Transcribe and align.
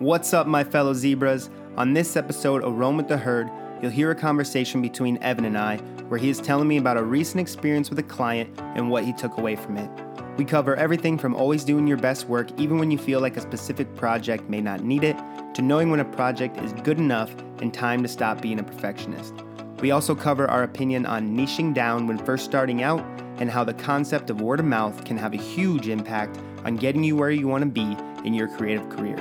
What's 0.00 0.34
up, 0.34 0.48
my 0.48 0.64
fellow 0.64 0.92
zebras? 0.92 1.50
On 1.76 1.92
this 1.92 2.16
episode 2.16 2.64
of 2.64 2.74
Roam 2.74 2.96
with 2.96 3.06
the 3.06 3.16
Herd, 3.16 3.48
you'll 3.80 3.92
hear 3.92 4.10
a 4.10 4.14
conversation 4.16 4.82
between 4.82 5.22
Evan 5.22 5.44
and 5.44 5.56
I 5.56 5.76
where 6.08 6.18
he 6.18 6.28
is 6.28 6.40
telling 6.40 6.66
me 6.66 6.78
about 6.78 6.96
a 6.96 7.02
recent 7.04 7.40
experience 7.40 7.90
with 7.90 8.00
a 8.00 8.02
client 8.02 8.58
and 8.74 8.90
what 8.90 9.04
he 9.04 9.12
took 9.12 9.38
away 9.38 9.54
from 9.54 9.76
it. 9.76 9.88
We 10.36 10.44
cover 10.46 10.74
everything 10.74 11.16
from 11.16 11.36
always 11.36 11.62
doing 11.62 11.86
your 11.86 11.96
best 11.96 12.26
work 12.26 12.48
even 12.58 12.78
when 12.78 12.90
you 12.90 12.98
feel 12.98 13.20
like 13.20 13.36
a 13.36 13.40
specific 13.40 13.94
project 13.94 14.50
may 14.50 14.60
not 14.60 14.82
need 14.82 15.04
it, 15.04 15.16
to 15.54 15.62
knowing 15.62 15.92
when 15.92 16.00
a 16.00 16.04
project 16.04 16.56
is 16.56 16.72
good 16.72 16.98
enough 16.98 17.32
and 17.60 17.72
time 17.72 18.02
to 18.02 18.08
stop 18.08 18.42
being 18.42 18.58
a 18.58 18.64
perfectionist. 18.64 19.32
We 19.78 19.92
also 19.92 20.16
cover 20.16 20.50
our 20.50 20.64
opinion 20.64 21.06
on 21.06 21.36
niching 21.36 21.72
down 21.72 22.08
when 22.08 22.18
first 22.18 22.44
starting 22.44 22.82
out 22.82 23.04
and 23.36 23.48
how 23.48 23.62
the 23.62 23.74
concept 23.74 24.28
of 24.28 24.40
word 24.40 24.58
of 24.58 24.66
mouth 24.66 25.04
can 25.04 25.16
have 25.18 25.34
a 25.34 25.40
huge 25.40 25.86
impact 25.86 26.40
on 26.64 26.74
getting 26.74 27.04
you 27.04 27.14
where 27.14 27.30
you 27.30 27.46
want 27.46 27.62
to 27.62 27.70
be 27.70 27.96
in 28.26 28.34
your 28.34 28.48
creative 28.48 28.88
career. 28.88 29.16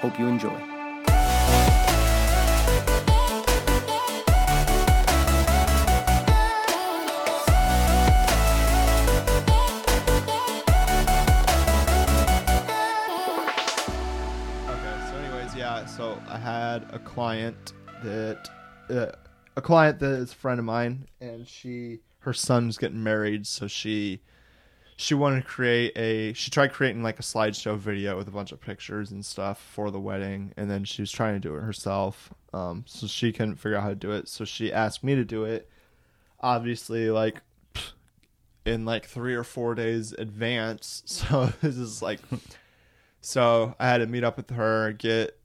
Hope 0.00 0.18
you 0.18 0.26
enjoy. 0.26 0.48
Okay, 14.68 14.96
so 15.08 15.16
anyways, 15.16 15.54
yeah, 15.56 15.86
so 15.86 16.20
I 16.28 16.38
had 16.38 16.86
a 16.92 16.98
client 16.98 17.72
that 18.04 18.48
uh, 18.90 19.06
a 19.56 19.62
client 19.62 19.98
that 20.00 20.12
is 20.12 20.32
a 20.32 20.34
friend 20.34 20.58
of 20.58 20.66
mine 20.66 21.06
and 21.20 21.48
she 21.48 22.00
her 22.20 22.32
son's 22.32 22.76
getting 22.76 23.02
married, 23.02 23.46
so 23.46 23.66
she 23.66 24.20
she 24.96 25.14
wanted 25.14 25.42
to 25.42 25.46
create 25.46 25.96
a 25.96 26.32
she 26.32 26.50
tried 26.50 26.72
creating 26.72 27.02
like 27.02 27.18
a 27.18 27.22
slideshow 27.22 27.76
video 27.76 28.16
with 28.16 28.28
a 28.28 28.30
bunch 28.30 28.50
of 28.50 28.60
pictures 28.60 29.10
and 29.10 29.24
stuff 29.24 29.60
for 29.60 29.90
the 29.90 30.00
wedding 30.00 30.52
and 30.56 30.70
then 30.70 30.84
she 30.84 31.02
was 31.02 31.12
trying 31.12 31.34
to 31.34 31.40
do 31.40 31.54
it 31.54 31.60
herself. 31.60 32.32
Um 32.52 32.84
so 32.86 33.06
she 33.06 33.32
couldn't 33.32 33.56
figure 33.56 33.76
out 33.76 33.82
how 33.82 33.90
to 33.90 33.94
do 33.94 34.12
it, 34.12 34.28
so 34.28 34.44
she 34.44 34.72
asked 34.72 35.04
me 35.04 35.14
to 35.14 35.24
do 35.24 35.44
it. 35.44 35.68
Obviously 36.40 37.10
like 37.10 37.42
in 38.64 38.84
like 38.84 39.06
3 39.06 39.34
or 39.34 39.44
4 39.44 39.74
days 39.74 40.12
advance. 40.12 41.02
So 41.06 41.52
this 41.60 41.76
is 41.76 42.00
like 42.02 42.20
so 43.20 43.74
I 43.78 43.88
had 43.88 43.98
to 43.98 44.06
meet 44.06 44.24
up 44.24 44.36
with 44.36 44.50
her, 44.50 44.92
get 44.92 45.38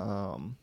um, 0.00 0.56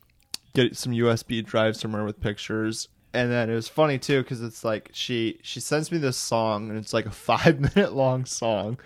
get 0.53 0.75
some 0.75 0.91
USB 0.91 1.45
drives 1.45 1.81
from 1.81 1.93
her 1.93 2.03
with 2.03 2.19
pictures, 2.19 2.89
and 3.17 3.31
then 3.31 3.49
it 3.49 3.55
was 3.55 3.67
funny 3.67 3.97
too 3.97 4.21
because 4.21 4.43
it's 4.43 4.63
like 4.63 4.91
she 4.93 5.39
she 5.41 5.59
sends 5.59 5.91
me 5.91 5.97
this 5.97 6.17
song 6.17 6.69
and 6.69 6.77
it's 6.77 6.93
like 6.93 7.07
a 7.07 7.11
five 7.29 7.59
minute 7.59 7.93
long 7.93 8.25
song, 8.25 8.77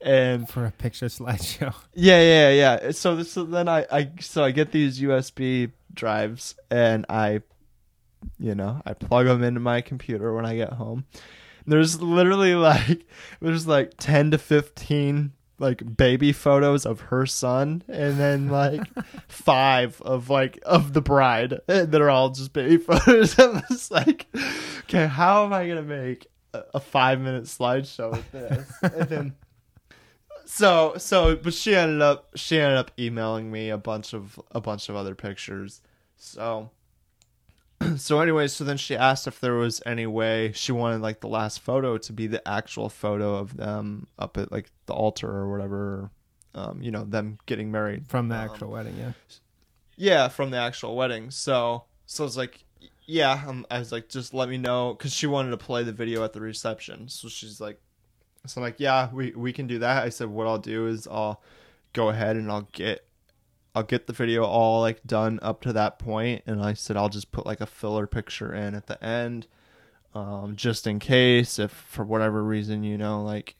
and 0.00 0.48
for 0.48 0.64
a 0.64 0.70
picture 0.70 1.06
slideshow. 1.06 1.74
yeah 1.94 2.20
yeah 2.20 2.50
yeah. 2.50 2.90
So 2.92 3.16
this 3.16 3.32
so 3.32 3.42
then 3.42 3.68
I 3.68 3.84
I 3.90 4.10
so 4.20 4.44
I 4.44 4.52
get 4.52 4.70
these 4.70 5.00
USB 5.00 5.72
drives 5.92 6.54
and 6.70 7.04
I, 7.08 7.42
you 8.38 8.54
know, 8.54 8.80
I 8.86 8.94
plug 8.94 9.26
them 9.26 9.42
into 9.42 9.60
my 9.60 9.80
computer 9.80 10.32
when 10.32 10.46
I 10.46 10.54
get 10.54 10.74
home. 10.74 11.04
There's 11.66 12.00
literally 12.00 12.54
like 12.70 13.06
there's 13.40 13.66
like 13.66 13.94
ten 13.98 14.30
to 14.30 14.38
fifteen 14.38 15.32
like 15.58 15.96
baby 15.96 16.32
photos 16.32 16.84
of 16.84 17.00
her 17.00 17.26
son 17.26 17.82
and 17.88 18.18
then 18.18 18.48
like 18.48 18.82
five 19.28 20.00
of 20.02 20.28
like 20.30 20.58
of 20.64 20.92
the 20.92 21.00
bride 21.00 21.60
that 21.66 21.94
are 21.94 22.10
all 22.10 22.30
just 22.30 22.52
baby 22.52 22.76
photos. 22.78 23.38
I'm 23.38 23.62
just 23.70 23.90
like 23.90 24.26
okay 24.80 25.06
how 25.06 25.44
am 25.44 25.52
i 25.52 25.66
gonna 25.68 25.82
make 25.82 26.26
a, 26.52 26.62
a 26.74 26.80
five 26.80 27.20
minute 27.20 27.44
slideshow 27.44 28.12
with 28.12 28.32
this? 28.32 28.72
And 28.82 29.08
then 29.08 29.34
so 30.44 30.94
so 30.98 31.36
but 31.36 31.54
she 31.54 31.74
ended 31.74 32.02
up 32.02 32.30
she 32.34 32.58
ended 32.58 32.78
up 32.78 32.90
emailing 32.98 33.50
me 33.50 33.70
a 33.70 33.78
bunch 33.78 34.12
of 34.12 34.38
a 34.50 34.60
bunch 34.60 34.88
of 34.88 34.96
other 34.96 35.14
pictures. 35.14 35.80
So 36.16 36.70
so 37.96 38.20
anyway 38.20 38.46
so 38.48 38.64
then 38.64 38.76
she 38.76 38.96
asked 38.96 39.26
if 39.26 39.40
there 39.40 39.54
was 39.54 39.82
any 39.86 40.06
way 40.06 40.52
she 40.52 40.72
wanted 40.72 41.00
like 41.00 41.20
the 41.20 41.28
last 41.28 41.60
photo 41.60 41.98
to 41.98 42.12
be 42.12 42.26
the 42.26 42.46
actual 42.48 42.88
photo 42.88 43.34
of 43.36 43.56
them 43.56 44.06
up 44.18 44.36
at 44.36 44.50
like 44.52 44.70
the 44.86 44.92
altar 44.94 45.28
or 45.30 45.50
whatever 45.50 46.10
um 46.54 46.80
you 46.82 46.90
know 46.90 47.04
them 47.04 47.38
getting 47.46 47.70
married. 47.72 48.06
From 48.06 48.28
the 48.28 48.36
Um, 48.36 48.50
actual 48.50 48.70
wedding, 48.70 48.96
yeah. 48.98 49.12
yeah 49.96 50.28
from 50.28 50.50
the 50.50 50.56
actual 50.58 50.94
wedding. 50.96 51.30
So 51.30 51.84
so 52.06 52.24
it's 52.24 52.36
like 52.36 52.64
yeah 53.06 53.42
um, 53.46 53.66
i 53.70 53.78
was 53.78 53.92
like 53.92 54.08
just 54.08 54.32
let 54.32 54.48
me 54.48 54.56
know 54.56 54.94
because 54.94 55.12
she 55.12 55.26
wanted 55.26 55.50
to 55.50 55.58
play 55.58 55.82
the 55.82 55.92
video 55.92 56.24
at 56.24 56.32
the 56.32 56.40
reception. 56.40 57.08
So 57.08 57.28
she's 57.28 57.60
like 57.60 57.80
so 58.46 58.60
i'm 58.60 58.62
like 58.64 58.78
yeah 58.78 59.08
we 59.12 59.32
we 59.32 59.52
can 59.52 59.66
do 59.66 59.78
that. 59.80 60.04
I 60.04 60.08
said 60.10 60.28
what 60.28 60.46
i'll 60.46 60.58
do 60.58 60.86
is 60.86 61.06
i'll 61.10 61.42
go 61.92 62.08
ahead 62.08 62.36
and 62.36 62.50
i'll 62.50 62.68
get 62.72 63.06
i'll 63.74 63.82
get 63.82 64.06
the 64.06 64.12
video 64.12 64.44
all 64.44 64.80
like 64.80 65.02
done 65.04 65.38
up 65.42 65.60
to 65.60 65.72
that 65.72 65.98
point 65.98 66.42
and 66.46 66.62
i 66.62 66.72
said 66.72 66.96
i'll 66.96 67.08
just 67.08 67.32
put 67.32 67.46
like 67.46 67.60
a 67.60 67.66
filler 67.66 68.06
picture 68.06 68.52
in 68.52 68.74
at 68.74 68.86
the 68.86 69.02
end 69.02 69.46
um 70.14 70.54
just 70.56 70.86
in 70.86 70.98
case 70.98 71.58
if 71.58 71.70
for 71.70 72.04
whatever 72.04 72.42
reason 72.42 72.84
you 72.84 72.96
know 72.96 73.22
like 73.22 73.56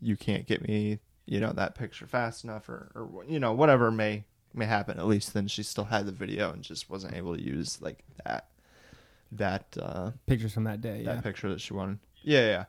you 0.00 0.16
can't 0.16 0.46
get 0.46 0.66
me 0.66 0.98
you 1.26 1.40
know 1.40 1.52
that 1.52 1.74
picture 1.74 2.06
fast 2.06 2.44
enough 2.44 2.68
or, 2.68 2.90
or 2.94 3.24
you 3.26 3.38
know 3.38 3.52
whatever 3.52 3.90
may 3.90 4.24
may 4.54 4.66
happen. 4.66 4.98
At 4.98 5.06
least 5.06 5.34
then 5.34 5.48
she 5.48 5.62
still 5.62 5.84
had 5.84 6.06
the 6.06 6.12
video 6.12 6.52
and 6.52 6.62
just 6.62 6.88
wasn't 6.88 7.14
able 7.14 7.36
to 7.36 7.42
use 7.42 7.80
like 7.82 8.04
that 8.24 8.48
that 9.32 9.76
uh 9.80 10.12
Pictures 10.26 10.54
from 10.54 10.64
that 10.64 10.80
day, 10.80 11.02
that 11.04 11.16
yeah. 11.16 11.20
picture 11.20 11.48
that 11.48 11.60
she 11.60 11.74
wanted. 11.74 11.98
Yeah 12.22 12.46
yeah. 12.46 12.64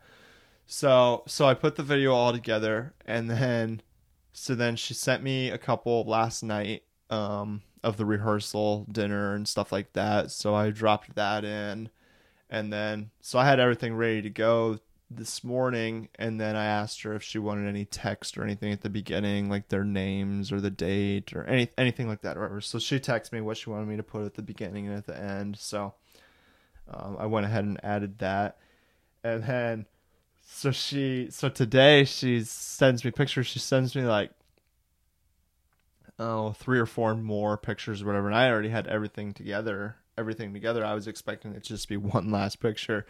So 0.65 1.23
so 1.27 1.45
i 1.45 1.53
put 1.53 1.75
the 1.75 1.83
video 1.83 2.13
all 2.13 2.31
together 2.31 2.93
and 3.05 3.29
then 3.29 3.81
so 4.35 4.53
then 4.53 4.75
she 4.75 4.93
sent 4.93 5.23
me 5.23 5.49
a 5.49 5.57
couple 5.57 6.03
last 6.03 6.43
night 6.43 6.83
um 7.09 7.61
of 7.83 7.95
the 7.95 8.05
rehearsal 8.05 8.85
dinner 8.91 9.33
and 9.33 9.47
stuff 9.47 9.71
like 9.71 9.93
that. 9.93 10.29
So 10.29 10.53
i 10.53 10.71
dropped 10.71 11.15
that 11.15 11.45
in. 11.45 11.89
And 12.49 12.71
then 12.71 13.11
so 13.21 13.39
i 13.39 13.45
had 13.45 13.61
everything 13.61 13.95
ready 13.95 14.21
to 14.23 14.29
go 14.29 14.79
this 15.09 15.41
morning. 15.43 16.09
And 16.19 16.41
then 16.41 16.57
i 16.57 16.65
asked 16.65 17.03
her 17.03 17.15
if 17.15 17.23
she 17.23 17.39
wanted 17.39 17.69
any 17.69 17.85
text 17.85 18.37
or 18.37 18.43
anything 18.43 18.73
at 18.73 18.81
the 18.81 18.89
beginning 18.89 19.49
like 19.49 19.69
their 19.69 19.85
names 19.85 20.51
or 20.51 20.59
the 20.59 20.69
date 20.69 21.33
or 21.33 21.45
any 21.45 21.69
anything 21.77 22.09
like 22.09 22.21
that 22.21 22.35
whatever. 22.35 22.59
So 22.59 22.77
she 22.77 22.99
texted 22.99 23.31
me 23.31 23.39
what 23.39 23.55
she 23.55 23.69
wanted 23.69 23.87
me 23.87 23.95
to 23.95 24.03
put 24.03 24.25
at 24.25 24.33
the 24.33 24.41
beginning 24.41 24.87
and 24.87 24.97
at 24.97 25.05
the 25.05 25.17
end. 25.17 25.57
So 25.57 25.93
um, 26.89 27.15
i 27.19 27.25
went 27.25 27.45
ahead 27.45 27.63
and 27.63 27.79
added 27.85 28.17
that. 28.17 28.57
And 29.23 29.43
then 29.43 29.85
so 30.45 30.71
she 30.71 31.27
so 31.31 31.49
today 31.49 32.05
she 32.05 32.43
sends 32.43 33.03
me 33.03 33.11
pictures. 33.11 33.47
She 33.47 33.59
sends 33.59 33.95
me 33.95 34.03
like 34.03 34.31
oh 36.17 36.53
three 36.53 36.79
or 36.79 36.85
four 36.85 37.15
more 37.15 37.57
pictures 37.57 38.01
or 38.01 38.05
whatever. 38.05 38.27
And 38.27 38.35
i 38.35 38.49
already 38.49 38.69
had 38.69 38.87
everything 38.87 39.33
together 39.33 39.97
everything 40.17 40.53
together. 40.53 40.85
I 40.85 40.93
was 40.93 41.07
expecting 41.07 41.51
it 41.53 41.63
to 41.63 41.69
just 41.69 41.89
be 41.89 41.97
one 42.15 42.31
last 42.31 42.59
picture. 42.59 43.05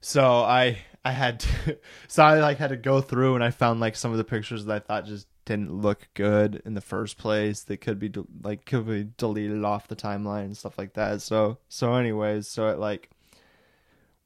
So 0.00 0.40
i 0.40 0.78
i 1.04 1.12
had 1.12 1.40
to 1.40 1.78
so 2.08 2.24
i 2.24 2.40
like 2.40 2.58
had 2.58 2.70
to 2.70 2.76
go 2.76 3.00
through 3.00 3.34
and 3.34 3.42
i 3.44 3.50
found 3.50 3.80
like 3.80 3.96
some 3.96 4.10
of 4.12 4.18
the 4.18 4.24
pictures 4.24 4.64
that 4.64 4.74
i 4.74 4.78
thought 4.78 5.04
just 5.04 5.26
didn't 5.44 5.72
look 5.72 6.08
good 6.14 6.62
in 6.64 6.74
the 6.74 6.80
first 6.80 7.18
place. 7.18 7.62
They 7.62 7.76
could 7.76 7.98
be 7.98 8.08
de- 8.08 8.24
like 8.42 8.64
could 8.64 8.86
be 8.86 9.08
deleted 9.16 9.64
off 9.64 9.88
the 9.88 9.96
timeline 9.96 10.44
and 10.44 10.56
stuff 10.56 10.78
like 10.78 10.94
that. 10.94 11.22
So 11.22 11.58
so 11.68 11.94
anyways 11.94 12.48
so 12.48 12.68
it 12.68 12.78
like 12.78 13.10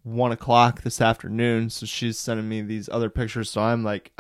one 0.07 0.31
o'clock 0.31 0.83
this 0.83 1.01
afternoon 1.01 1.69
so 1.69 1.85
she's 1.85 2.17
sending 2.17 2.49
me 2.49 2.63
these 2.63 2.89
other 2.91 3.11
pictures 3.11 3.51
so 3.51 3.61
i'm 3.61 3.83
like 3.83 4.13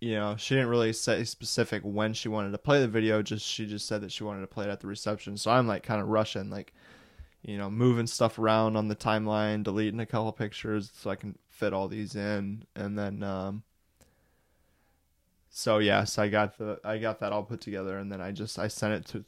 you 0.00 0.14
know 0.14 0.34
she 0.38 0.54
didn't 0.54 0.70
really 0.70 0.90
say 0.90 1.22
specific 1.22 1.82
when 1.82 2.14
she 2.14 2.30
wanted 2.30 2.50
to 2.50 2.56
play 2.56 2.80
the 2.80 2.88
video 2.88 3.20
just 3.20 3.46
she 3.46 3.66
just 3.66 3.86
said 3.86 4.00
that 4.00 4.10
she 4.10 4.24
wanted 4.24 4.40
to 4.40 4.46
play 4.46 4.64
it 4.64 4.70
at 4.70 4.80
the 4.80 4.86
reception 4.86 5.36
so 5.36 5.50
i'm 5.50 5.66
like 5.66 5.82
kind 5.82 6.00
of 6.00 6.08
rushing 6.08 6.48
like 6.48 6.72
you 7.42 7.58
know 7.58 7.68
moving 7.68 8.06
stuff 8.06 8.38
around 8.38 8.74
on 8.74 8.88
the 8.88 8.96
timeline 8.96 9.62
deleting 9.62 10.00
a 10.00 10.06
couple 10.06 10.32
pictures 10.32 10.90
so 10.94 11.10
i 11.10 11.14
can 11.14 11.36
fit 11.46 11.74
all 11.74 11.88
these 11.88 12.16
in 12.16 12.64
and 12.74 12.98
then 12.98 13.22
um 13.22 13.62
so 15.50 15.76
yes 15.76 16.16
i 16.16 16.26
got 16.26 16.56
the 16.56 16.80
i 16.84 16.96
got 16.96 17.20
that 17.20 17.32
all 17.32 17.42
put 17.42 17.60
together 17.60 17.98
and 17.98 18.10
then 18.10 18.22
i 18.22 18.32
just 18.32 18.58
i 18.58 18.66
sent 18.66 18.94
it 18.94 19.04
to 19.04 19.22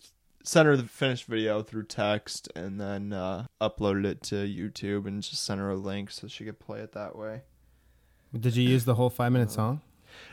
sent 0.45 0.67
her 0.67 0.77
the 0.77 0.85
finished 0.85 1.25
video 1.25 1.63
through 1.63 1.85
text 1.85 2.49
and 2.55 2.81
then 2.81 3.13
uh, 3.13 3.47
uploaded 3.61 4.05
it 4.05 4.23
to 4.23 4.37
YouTube 4.37 5.07
and 5.07 5.23
just 5.23 5.43
sent 5.43 5.59
her 5.59 5.71
a 5.71 5.75
link 5.75 6.11
so 6.11 6.29
she 6.29 6.45
could 6.45 6.61
play 6.61 6.81
it 6.81 6.93
that 6.93 7.17
way. 7.17 7.41
Did 8.39 8.55
you 8.55 8.69
use 8.69 8.85
the 8.85 8.95
whole 8.95 9.11
five 9.11 9.33
minute 9.33 9.51
song? 9.51 9.81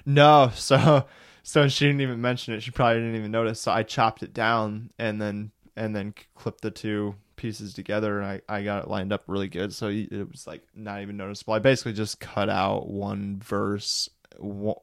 No, 0.06 0.52
so 0.56 1.06
so 1.44 1.68
she 1.70 1.86
didn't 1.86 2.02
even 2.02 2.22
mention 2.22 2.54
it. 2.54 2.62
She 2.62 2.72
probably 2.72 3.00
didn't 3.00 3.16
even 3.16 3.32
notice. 3.32 3.60
So 3.62 3.72
I 3.72 3.84
chopped 3.84 4.22
it 4.22 4.34
down 4.34 4.92
and 5.00 5.22
then 5.22 5.52
and 5.76 5.96
then 5.96 6.14
clipped 6.36 6.62
the 6.62 6.72
two 6.72 7.16
pieces 7.38 7.74
together 7.74 8.20
and 8.20 8.28
I, 8.28 8.42
I 8.58 8.64
got 8.64 8.84
it 8.84 8.90
lined 8.90 9.14
up 9.14 9.24
really 9.28 9.48
good. 9.48 9.74
So 9.74 9.88
it 9.88 10.30
was 10.30 10.46
like 10.46 10.62
not 10.76 11.02
even 11.02 11.18
noticeable. 11.18 11.54
I 11.54 11.60
basically 11.60 11.94
just 11.94 12.20
cut 12.20 12.50
out 12.50 12.88
one 12.88 13.40
verse, 13.40 14.10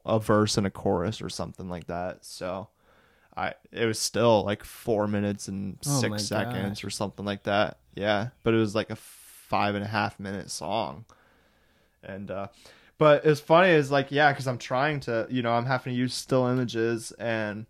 a 0.05 0.19
verse 0.19 0.57
and 0.57 0.65
a 0.65 0.71
chorus 0.71 1.21
or 1.21 1.29
something 1.29 1.69
like 1.69 1.87
that. 1.87 2.25
So 2.25 2.67
I 3.39 3.53
it 3.71 3.85
was 3.85 3.99
still 3.99 4.43
like 4.43 4.63
four 4.63 5.07
minutes 5.07 5.47
and 5.47 5.77
Oh 5.85 6.01
six 6.01 6.25
seconds 6.25 6.83
or 6.83 6.89
something 6.89 7.25
like 7.25 7.43
that. 7.43 7.77
Yeah, 7.95 8.29
but 8.43 8.53
it 8.53 8.57
was 8.57 8.75
like 8.75 8.89
a 8.89 8.95
five 8.95 9.75
and 9.75 9.83
a 9.83 9.87
half 9.87 10.19
minute 10.19 10.51
song, 10.51 11.05
and 12.03 12.29
uh, 12.29 12.47
but 12.97 13.25
it's 13.25 13.39
funny 13.39 13.69
is 13.69 13.91
like 13.91 14.11
yeah, 14.11 14.31
because 14.31 14.47
I'm 14.47 14.57
trying 14.57 14.99
to 15.01 15.27
you 15.29 15.41
know 15.41 15.51
I'm 15.51 15.65
having 15.65 15.93
to 15.93 15.97
use 15.97 16.13
still 16.13 16.47
images 16.47 17.11
and 17.13 17.65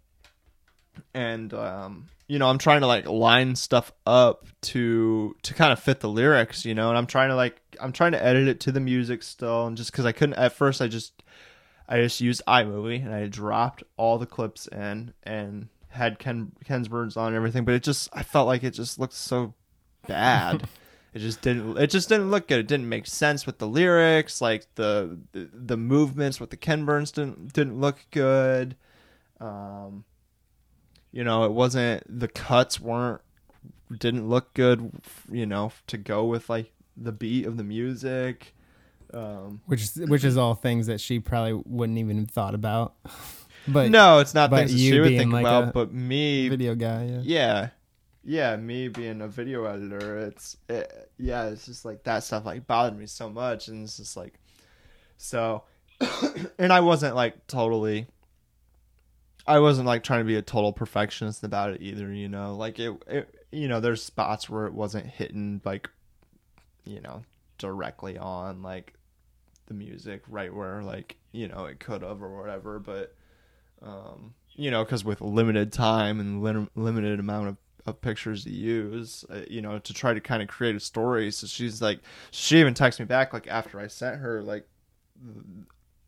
and 1.13 1.53
um, 1.53 2.07
you 2.27 2.39
know, 2.39 2.47
I'm 2.47 2.57
trying 2.57 2.81
to 2.81 2.87
like 2.87 3.07
line 3.07 3.55
stuff 3.55 3.91
up 4.05 4.45
to 4.61 5.35
to 5.43 5.53
kind 5.53 5.73
of 5.73 5.79
fit 5.79 5.99
the 5.99 6.09
lyrics, 6.09 6.65
you 6.65 6.75
know, 6.75 6.89
and 6.89 6.97
I'm 6.97 7.07
trying 7.07 7.29
to 7.29 7.35
like 7.35 7.59
I'm 7.81 7.91
trying 7.91 8.11
to 8.13 8.23
edit 8.23 8.47
it 8.47 8.59
to 8.61 8.71
the 8.71 8.79
music 8.79 9.23
still, 9.23 9.67
and 9.67 9.77
just 9.77 9.91
because 9.91 10.05
I 10.05 10.11
couldn't 10.11 10.35
at 10.35 10.53
first, 10.53 10.81
I 10.81 10.87
just 10.87 11.23
I 11.89 12.01
just 12.01 12.21
used 12.21 12.43
iMovie 12.47 13.03
and 13.03 13.13
I 13.13 13.25
dropped 13.25 13.83
all 13.97 14.19
the 14.19 14.27
clips 14.27 14.67
in 14.67 15.13
and 15.23 15.69
had 15.89 16.19
Ken 16.19 16.51
Ken's 16.63 16.87
words 16.87 17.17
on 17.17 17.29
and 17.29 17.35
everything, 17.35 17.65
but 17.65 17.73
it 17.73 17.81
just 17.81 18.09
I 18.13 18.21
felt 18.21 18.45
like 18.45 18.63
it 18.63 18.71
just 18.71 18.99
looked 18.99 19.13
so 19.13 19.55
bad. 20.07 20.67
it 21.15 21.19
just 21.19 21.41
didn't 21.41 21.77
it 21.79 21.89
just 21.89 22.07
didn't 22.07 22.29
look 22.29 22.47
good. 22.47 22.59
It 22.59 22.67
didn't 22.67 22.87
make 22.87 23.07
sense 23.07 23.47
with 23.47 23.57
the 23.57 23.67
lyrics, 23.67 24.39
like 24.39 24.67
the 24.75 25.17
the, 25.31 25.49
the 25.51 25.77
movements 25.77 26.39
with 26.39 26.51
the 26.51 26.57
Ken 26.57 26.85
Burns 26.85 27.11
didn't 27.11 27.53
didn't 27.53 27.81
look 27.81 28.05
good. 28.11 28.75
Um 29.39 30.05
you 31.11 31.23
know, 31.23 31.43
it 31.43 31.51
wasn't 31.51 32.03
the 32.07 32.27
cuts 32.27 32.79
weren't 32.79 33.21
didn't 33.97 34.29
look 34.29 34.53
good, 34.53 34.91
you 35.31 35.47
know, 35.47 35.71
to 35.87 35.97
go 35.97 36.23
with 36.25 36.51
like 36.51 36.71
the 36.95 37.11
beat 37.11 37.47
of 37.47 37.57
the 37.57 37.63
music. 37.63 38.53
Um 39.13 39.61
Which 39.65 39.81
is 39.81 39.95
which 39.95 40.23
is 40.23 40.37
all 40.37 40.55
things 40.55 40.87
that 40.87 40.99
she 41.01 41.19
probably 41.19 41.53
wouldn't 41.65 41.97
even 41.97 42.17
have 42.19 42.31
thought 42.31 42.55
about. 42.55 42.95
but 43.67 43.89
no, 43.91 44.19
it's 44.19 44.33
not 44.33 44.49
things 44.49 44.71
she 44.71 44.99
would 44.99 45.09
think 45.09 45.33
like 45.33 45.43
about, 45.43 45.73
but 45.73 45.93
me 45.93 46.49
video 46.49 46.75
guy, 46.75 47.05
yeah. 47.05 47.21
yeah 47.23 47.69
yeah 48.23 48.55
me 48.55 48.87
being 48.87 49.21
a 49.21 49.27
video 49.27 49.65
editor 49.65 50.19
it's 50.19 50.57
it, 50.67 51.11
yeah 51.17 51.45
it's 51.45 51.65
just 51.65 51.85
like 51.85 52.03
that 52.03 52.23
stuff 52.23 52.45
like 52.45 52.67
bothered 52.67 52.97
me 52.97 53.05
so 53.05 53.29
much 53.29 53.67
and 53.67 53.83
it's 53.83 53.97
just 53.97 54.17
like 54.17 54.33
so 55.17 55.63
and 56.59 56.73
i 56.73 56.79
wasn't 56.79 57.15
like 57.15 57.47
totally 57.47 58.07
i 59.47 59.57
wasn't 59.57 59.87
like 59.87 60.03
trying 60.03 60.19
to 60.19 60.25
be 60.25 60.35
a 60.35 60.41
total 60.41 60.73
perfectionist 60.73 61.43
about 61.43 61.71
it 61.71 61.81
either 61.81 62.13
you 62.13 62.27
know 62.27 62.55
like 62.55 62.77
it, 62.77 62.91
it 63.07 63.47
you 63.51 63.67
know 63.67 63.79
there's 63.79 64.03
spots 64.03 64.49
where 64.49 64.67
it 64.67 64.73
wasn't 64.73 65.05
hitting 65.05 65.61
like 65.63 65.89
you 66.83 66.99
know 66.99 67.23
directly 67.57 68.17
on 68.17 68.61
like 68.61 68.93
the 69.69 69.73
music 69.73 70.23
right 70.27 70.53
where 70.53 70.83
like 70.83 71.15
you 71.31 71.47
know 71.47 71.65
it 71.65 71.79
could 71.79 72.01
have 72.01 72.21
or 72.21 72.41
whatever 72.41 72.79
but 72.79 73.15
um 73.81 74.33
you 74.55 74.69
know 74.69 74.83
because 74.83 75.05
with 75.05 75.21
limited 75.21 75.71
time 75.71 76.19
and 76.19 76.43
lim- 76.43 76.69
limited 76.75 77.19
amount 77.19 77.47
of, 77.47 77.57
of 77.85 78.01
pictures 78.01 78.43
to 78.43 78.49
use 78.51 79.23
uh, 79.29 79.41
you 79.49 79.61
know 79.61 79.79
to 79.79 79.93
try 79.93 80.13
to 80.13 80.19
kind 80.19 80.41
of 80.41 80.49
create 80.49 80.75
a 80.75 80.79
story. 80.79 81.31
So 81.31 81.47
she's 81.47 81.81
like 81.81 82.01
she 82.29 82.59
even 82.59 82.73
texted 82.73 82.99
me 82.99 83.05
back 83.05 83.31
like 83.31 83.47
after 83.47 83.79
i 83.79 83.87
sent 83.87 84.19
her 84.19 84.41
like 84.41 84.67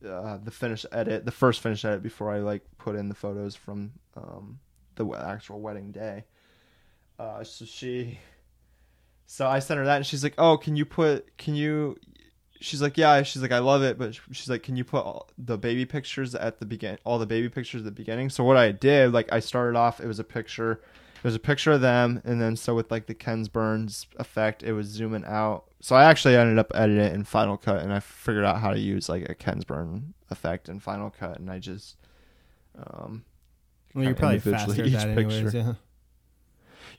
uh, 0.06 0.38
the 0.44 0.52
finished 0.52 0.86
edit 0.92 1.24
the 1.25 1.31
first 1.31 1.62
finished 1.62 1.86
edit 1.86 2.04
before 2.04 2.31
i 2.31 2.40
like 2.40 2.64
put 2.78 2.96
in 2.96 3.07
the 3.07 3.16
photos 3.16 3.56
from 3.56 3.92
um 4.18 4.60
the 4.96 5.06
actual 5.16 5.62
wedding 5.62 5.92
day. 5.92 6.25
Uh 7.18 7.44
so 7.44 7.66
she 7.66 8.19
so 9.25 9.48
i 9.48 9.60
sent 9.60 9.78
her 9.78 9.86
that 9.86 9.98
and 9.98 10.06
she's 10.06 10.24
like 10.24 10.36
oh 10.38 10.57
can 10.57 10.75
you 10.75 10.86
put 10.86 11.38
can 11.38 11.56
you 11.56 11.96
she's 12.62 12.81
like 12.81 12.98
yeah 12.98 13.22
she's 13.24 13.42
like 13.42 13.52
i 13.52 13.60
love 13.60 13.81
it 13.84 13.98
but 13.98 14.18
she's 14.31 14.50
like 14.50 14.63
can 14.63 14.75
you 14.78 14.84
put 14.84 15.04
all 15.04 15.28
the 15.38 15.58
baby 15.58 15.86
pictures 15.86 16.34
at 16.36 16.60
the 16.60 16.66
begin 16.66 16.98
all 17.04 17.18
the 17.19 17.25
baby 17.25 17.50
pictures 17.50 17.81
at 17.81 17.86
the 17.86 17.92
beginning 17.92 18.30
so 18.30 18.44
what 18.44 18.56
i 18.56 18.72
did 18.72 19.12
like 19.12 19.31
i 19.34 19.40
started 19.40 19.78
off 19.78 20.00
it 20.00 20.06
was 20.08 20.19
a 20.19 20.24
picture 20.24 20.74
it 20.74 21.24
was 21.24 21.36
a 21.36 21.40
picture 21.40 21.72
of 21.72 21.81
them 21.81 22.22
and 22.24 22.40
then 22.42 22.56
so 22.56 22.74
with 22.75 22.90
like 22.92 23.08
the 23.08 23.13
ken's 23.13 23.50
burns 23.50 24.06
effect 24.18 24.63
it 24.63 24.74
was 24.74 24.88
zooming 24.88 25.25
out 25.25 25.66
so 25.81 25.96
i 25.96 26.04
actually 26.06 26.36
ended 26.36 26.58
up 26.60 26.72
editing 26.75 27.04
it 27.04 27.13
in 27.13 27.24
final 27.24 27.58
cut 27.58 27.81
and 27.81 27.92
i 27.92 28.00
figured 28.00 28.46
out 28.46 28.60
how 28.62 28.72
to 28.72 28.80
use 28.80 29.10
like 29.10 29.28
a 29.30 29.34
ken's 29.36 29.64
burn 29.66 30.14
effect 30.30 30.69
in 30.69 30.80
final 30.80 31.10
cut 31.10 31.40
and 31.40 31.50
i 31.52 31.57
just 31.60 31.98
um 32.78 33.24
Well, 33.96 34.06
you're 34.06 34.14
probably 34.16 34.40
faster 34.40 34.72
at 34.81 34.88
each 34.88 34.94
that 34.94 35.10
anyways, 35.10 35.42
picture. 35.44 35.57
yeah. 35.57 35.74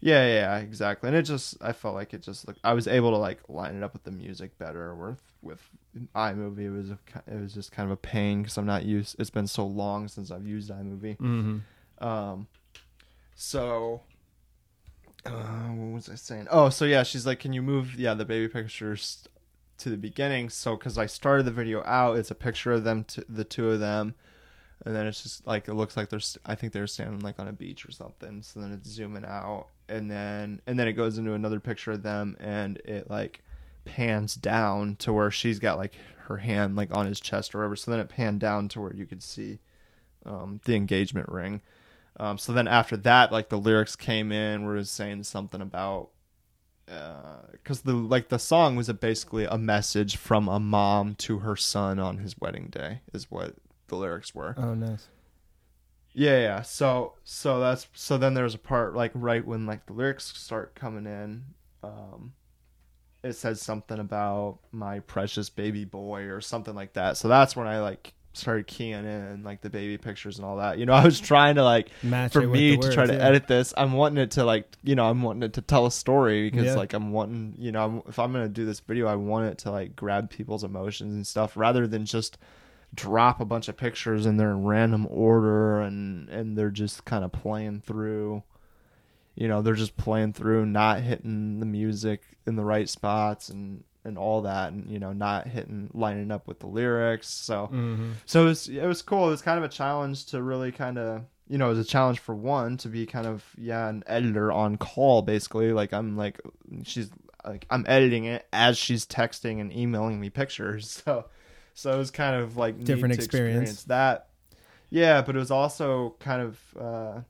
yeah, 0.01 0.27
yeah, 0.27 0.35
yeah, 0.35 0.57
exactly. 0.59 1.09
And 1.09 1.17
it 1.17 1.23
just, 1.23 1.57
I 1.63 1.73
felt 1.73 1.95
like 1.95 2.13
it 2.13 2.21
just, 2.23 2.47
like, 2.47 2.57
I 2.63 2.75
was 2.75 2.87
able 2.87 3.13
to 3.13 3.17
like 3.17 3.39
line 3.49 3.77
it 3.77 3.83
up 3.83 3.93
with 3.95 4.03
the 4.05 4.11
music 4.11 4.59
better. 4.59 4.95
With 4.95 5.23
with 5.43 5.61
iMovie, 6.15 6.61
it 6.61 6.71
was 6.71 6.91
a, 6.91 6.99
it 7.27 7.41
was 7.41 7.53
just 7.53 7.73
kind 7.73 7.87
of 7.87 7.93
a 7.93 7.97
pain 7.97 8.43
because 8.43 8.57
I'm 8.57 8.67
not 8.67 8.85
used. 8.85 9.17
It's 9.19 9.31
been 9.31 9.47
so 9.47 9.67
long 9.67 10.09
since 10.09 10.31
I've 10.31 10.47
used 10.47 10.71
iMovie. 10.71 11.19
Mm-hmm. 11.19 12.05
Um, 12.07 12.47
so, 13.35 14.03
uh, 15.27 15.31
what 15.31 15.95
was 15.95 16.09
I 16.09 16.15
saying? 16.15 16.49
Oh, 16.51 16.69
so 16.69 16.85
yeah, 16.85 17.03
she's 17.03 17.27
like, 17.27 17.41
can 17.41 17.53
you 17.53 17.63
move, 17.63 17.95
yeah, 17.95 18.15
the 18.15 18.25
baby 18.25 18.49
pictures 18.49 19.29
to 19.79 19.91
the 19.91 19.97
beginning? 19.97 20.49
So, 20.49 20.77
because 20.77 20.99
I 20.99 21.07
started 21.07 21.45
the 21.45 21.53
video 21.53 21.83
out, 21.85 22.17
it's 22.17 22.31
a 22.31 22.37
picture 22.37 22.73
of 22.73 22.85
them, 22.85 23.05
t- 23.05 23.23
the 23.29 23.45
two 23.45 23.71
of 23.71 23.81
them, 23.81 24.15
and 24.85 24.95
then 24.97 25.07
it's 25.07 25.23
just 25.23 25.47
like 25.47 25.69
it 25.69 25.75
looks 25.75 25.97
like 25.97 26.09
there's, 26.09 26.39
I 26.45 26.55
think 26.55 26.73
they're 26.73 26.87
standing 26.87 27.21
like 27.21 27.39
on 27.39 27.49
a 27.49 27.53
beach 27.53 27.87
or 27.87 27.93
something. 27.93 28.43
So 28.43 28.61
then 28.61 28.73
it's 28.73 28.89
zooming 28.89 29.25
out, 29.25 29.67
and 29.89 30.11
then 30.11 30.61
and 30.67 30.79
then 30.79 30.89
it 30.89 30.95
goes 30.95 31.19
into 31.19 31.35
another 31.35 31.61
picture 31.61 31.93
of 31.93 32.03
them, 32.03 32.37
and 32.41 32.79
it 32.85 33.09
like 33.09 33.45
pans 33.85 34.35
down 34.35 34.97
to 34.97 35.13
where 35.13 35.31
she's 35.31 35.59
got 35.59 35.79
like 35.79 35.95
her 36.27 36.39
hand 36.39 36.77
like 36.77 36.95
on 36.97 37.07
his 37.07 37.21
chest 37.21 37.55
or 37.55 37.59
whatever. 37.59 37.77
So 37.77 37.91
then 37.91 38.01
it 38.01 38.09
panned 38.09 38.41
down 38.41 38.69
to 38.71 38.81
where 38.81 38.95
you 38.95 39.07
could 39.07 39.23
see 39.23 39.59
um, 40.25 40.61
the 40.65 40.75
engagement 40.75 41.29
ring. 41.29 41.63
Um, 42.19 42.39
so 42.39 42.53
then 42.53 42.69
after 42.69 42.97
that, 42.99 43.33
like 43.33 43.49
the 43.49 43.59
lyrics 43.59 43.97
came 43.97 44.33
in, 44.33 44.65
where 44.65 44.75
it 44.75 44.79
was 44.79 44.91
saying 44.91 45.25
something 45.25 45.61
about 45.61 46.11
because 47.53 47.83
the 47.83 47.95
like 47.95 48.29
the 48.29 48.39
song 48.39 48.77
was 48.77 48.89
a, 48.89 48.95
basically 48.95 49.45
a 49.45 49.57
message 49.57 50.17
from 50.17 50.49
a 50.49 50.61
mom 50.61 51.15
to 51.15 51.39
her 51.39 51.57
son 51.57 51.99
on 51.99 52.19
his 52.19 52.39
wedding 52.39 52.69
day, 52.71 53.01
is 53.13 53.31
what 53.31 53.55
the 53.89 53.97
lyrics 53.97 54.35
were. 54.35 54.55
Oh, 54.59 54.75
nice. 54.75 55.09
Yeah, 56.13 56.39
yeah. 56.41 56.63
So 56.63 57.15
so 57.25 57.61
that's 57.61 57.87
so 57.95 58.19
then 58.19 58.35
there's 58.35 58.55
a 58.55 58.59
part 58.59 58.95
like 58.95 59.13
right 59.15 59.45
when 59.47 59.65
like 59.65 59.87
the 59.87 59.95
lyrics 59.95 60.37
start 60.37 60.75
coming 60.75 61.07
in, 61.07 61.45
um 61.83 62.35
it 63.23 63.35
says 63.35 63.61
something 63.61 63.99
about 63.99 64.59
my 64.73 65.01
precious 65.01 65.49
baby 65.49 65.85
boy 65.85 66.23
or 66.25 66.41
something 66.41 66.75
like 66.75 66.95
that. 66.95 67.17
So 67.17 67.29
that's 67.29 67.55
when 67.55 67.67
I 67.67 67.81
like 67.81 68.15
started 68.35 68.67
keying 68.67 69.05
in 69.05 69.43
like 69.45 69.61
the 69.61 69.71
baby 69.71 69.99
pictures 69.99 70.39
and 70.39 70.47
all 70.47 70.57
that. 70.57 70.79
You 70.79 70.87
know, 70.87 70.95
I 70.95 71.05
was 71.05 71.21
trying 71.33 71.57
to 71.57 71.65
like 71.65 71.91
Match 72.03 72.33
for 72.33 72.47
me 72.47 72.77
to 72.77 72.93
try 72.93 73.07
to 73.07 73.13
yeah. 73.13 73.27
edit 73.29 73.47
this, 73.47 73.75
I'm 73.77 73.93
wanting 73.93 74.23
it 74.23 74.33
to 74.33 74.45
like, 74.45 74.67
you 74.83 74.95
know, 74.95 75.05
I'm 75.05 75.23
wanting 75.23 75.43
it 75.45 75.53
to 75.55 75.61
tell 75.63 75.87
a 75.87 75.93
story 75.93 76.51
because 76.51 76.67
Yeah. 76.67 76.75
like 76.75 76.95
I'm 76.95 77.13
wanting, 77.13 77.55
you 77.59 77.73
know, 77.73 77.85
I'm, 77.85 78.03
if 78.09 78.19
I'm 78.19 78.33
going 78.33 78.45
to 78.45 78.49
do 78.53 78.65
this 78.65 78.81
video, 78.81 79.07
I 79.07 79.17
want 79.17 79.47
it 79.49 79.59
to 79.59 79.71
like 79.71 79.95
grab 79.95 80.31
people's 80.31 80.65
emotions 80.65 81.15
and 81.15 81.27
stuff 81.27 81.57
rather 81.57 81.87
than 81.87 82.07
just 82.07 82.39
drop 82.95 83.41
a 83.41 83.45
bunch 83.45 83.69
of 83.69 83.77
pictures 83.77 84.27
and 84.27 84.39
they're 84.39 84.51
in 84.51 84.65
random 84.65 85.07
order 85.11 85.81
and 85.81 86.29
and 86.29 86.59
they're 86.59 86.71
just 86.71 87.07
kind 87.07 87.25
of 87.25 87.33
playing 87.33 87.81
through 87.81 88.43
you 89.35 89.49
know 89.49 89.63
they're 89.63 89.75
just 89.75 89.97
playing 89.97 90.33
through 90.33 90.67
not 90.67 91.01
hitting 91.01 91.61
the 91.61 91.67
music 91.67 92.23
in 92.47 92.57
the 92.57 92.65
right 92.65 92.89
spots 92.89 93.49
and 93.49 93.85
and 94.05 94.19
all 94.19 94.43
that 94.43 94.73
and 94.73 94.91
you 94.91 94.99
know 94.99 95.13
not 95.13 95.47
hitting 95.47 95.89
lining 95.95 96.31
up 96.31 96.47
with 96.49 96.59
the 96.61 96.67
lyrics. 96.67 97.29
So 97.29 97.69
Mm-hmm. 97.73 98.13
so 98.27 98.43
it 98.43 98.47
was 98.47 98.69
it 98.69 98.87
was 98.87 99.01
cool. 99.03 99.29
It 99.29 99.31
was 99.31 99.43
kind 99.43 99.59
of 99.59 99.65
a 99.65 99.69
challenge 99.69 100.27
to 100.27 100.43
really 100.43 100.73
kind 100.73 100.99
of 100.99 101.23
you 101.49 101.59
know 101.59 101.67
it 101.67 101.77
was 101.77 101.87
a 101.87 101.89
challenge 101.91 102.19
for 102.19 102.35
one 102.35 102.77
to 102.79 102.89
be 102.89 103.07
kind 103.07 103.27
of 103.27 103.45
yeah 103.59 103.89
an 103.89 104.03
editor 104.07 104.51
on 104.51 104.77
call 104.77 105.23
basically. 105.23 105.73
Like 105.73 105.93
i'm 105.93 106.17
like 106.17 106.41
she's 106.85 107.11
like 107.45 107.67
i'm 107.71 107.85
editing 107.89 108.25
it 108.25 108.47
as 108.53 108.79
she's 108.79 109.05
texting 109.07 109.61
and 109.61 109.73
emailing 109.73 110.21
me 110.21 110.31
pictures. 110.31 111.03
So 111.07 111.27
so 111.75 111.91
it 111.93 111.97
was 111.97 112.11
kind 112.11 112.37
of 112.37 112.57
like 112.59 112.83
Different 112.85 113.15
to 113.15 113.21
experience. 113.25 113.85
that. 113.85 114.29
Yeah 114.91 115.23
but 115.23 115.37
it 115.37 115.39
was 115.39 115.51
also 115.51 116.17
kind 116.21 116.43
of 116.43 116.77
uh 116.79 117.21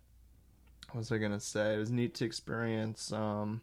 what 0.93 0.99
was 0.99 1.13
i 1.13 1.19
gonna 1.19 1.41
say? 1.41 1.75
It 1.75 1.79
was 1.79 1.91
neat 1.91 2.15
to 2.17 2.25
experience 2.25 3.13
um 3.13 3.63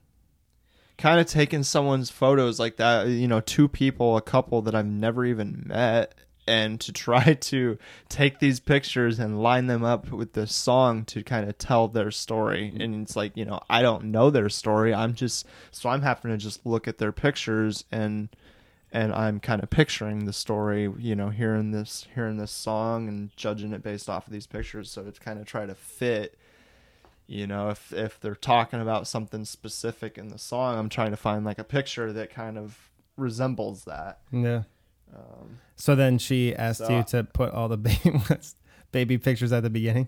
kind 0.97 1.19
of 1.19 1.27
taking 1.27 1.63
someone's 1.63 2.09
photos 2.09 2.59
like 2.59 2.75
that 2.77 3.07
you 3.07 3.27
know 3.27 3.39
two 3.39 3.69
people 3.69 4.17
a 4.17 4.21
couple 4.21 4.61
that 4.63 4.75
i've 4.75 4.85
never 4.85 5.23
even 5.23 5.63
met 5.65 6.13
and 6.49 6.81
to 6.81 6.91
try 6.91 7.33
to 7.39 7.77
take 8.09 8.39
these 8.39 8.59
pictures 8.59 9.19
and 9.19 9.41
line 9.41 9.67
them 9.67 9.83
up 9.83 10.11
with 10.11 10.33
the 10.33 10.47
song 10.47 11.05
to 11.05 11.23
kind 11.23 11.47
of 11.47 11.57
tell 11.59 11.87
their 11.87 12.11
story. 12.11 12.73
And 12.77 13.03
it's 13.03 13.15
like 13.15 13.37
you 13.37 13.45
know 13.45 13.59
i 13.69 13.81
don't 13.81 14.05
know 14.05 14.29
their 14.29 14.49
story. 14.49 14.93
I'm 14.93 15.13
just 15.13 15.45
so 15.71 15.89
i'm 15.89 16.01
having 16.01 16.31
to 16.31 16.37
just 16.37 16.65
look 16.65 16.87
at 16.87 16.97
their 16.97 17.11
pictures 17.11 17.85
and 17.91 18.29
and 18.91 19.13
i'm 19.13 19.39
kind 19.39 19.61
of 19.61 19.69
picturing 19.69 20.25
the 20.25 20.33
story 20.33 20.91
you 20.97 21.15
know 21.15 21.29
hearing 21.29 21.69
this 21.69 22.07
hearing 22.15 22.37
this 22.37 22.51
song 22.51 23.07
and 23.07 23.29
judging 23.37 23.71
it 23.71 23.83
based 23.83 24.09
off 24.09 24.25
of 24.25 24.33
these 24.33 24.47
pictures. 24.47 24.91
So 24.91 25.03
to 25.03 25.11
kind 25.19 25.39
of 25.39 25.45
try 25.45 25.67
to 25.67 25.75
fit 25.75 26.37
you 27.31 27.45
know 27.45 27.69
if 27.69 27.93
if 27.93 28.19
they're 28.19 28.33
talking 28.33 28.81
about 28.81 29.07
something 29.07 29.45
specific 29.45 30.17
in 30.17 30.29
the 30.29 30.37
song 30.39 30.77
i'm 30.79 30.89
trying 30.89 31.11
to 31.11 31.17
find 31.17 31.45
like 31.45 31.59
a 31.59 31.63
picture 31.63 32.11
that 32.11 32.31
kind 32.33 32.57
of 32.57 32.77
resembles 33.17 33.83
that 33.85 34.19
Yeah. 34.31 34.63
um, 35.15 35.59
So 35.75 35.93
then 35.95 36.17
she 36.17 36.55
asked 36.55 36.79
So- 36.79 36.97
you 36.97 37.03
to 37.09 37.23
put 37.25 37.51
all 37.53 37.67
the 37.69 37.77
baby 37.77 38.19
baby 38.91 39.17
pictures 39.19 39.51
at 39.51 39.61
the 39.61 39.69
beginning. 39.69 40.07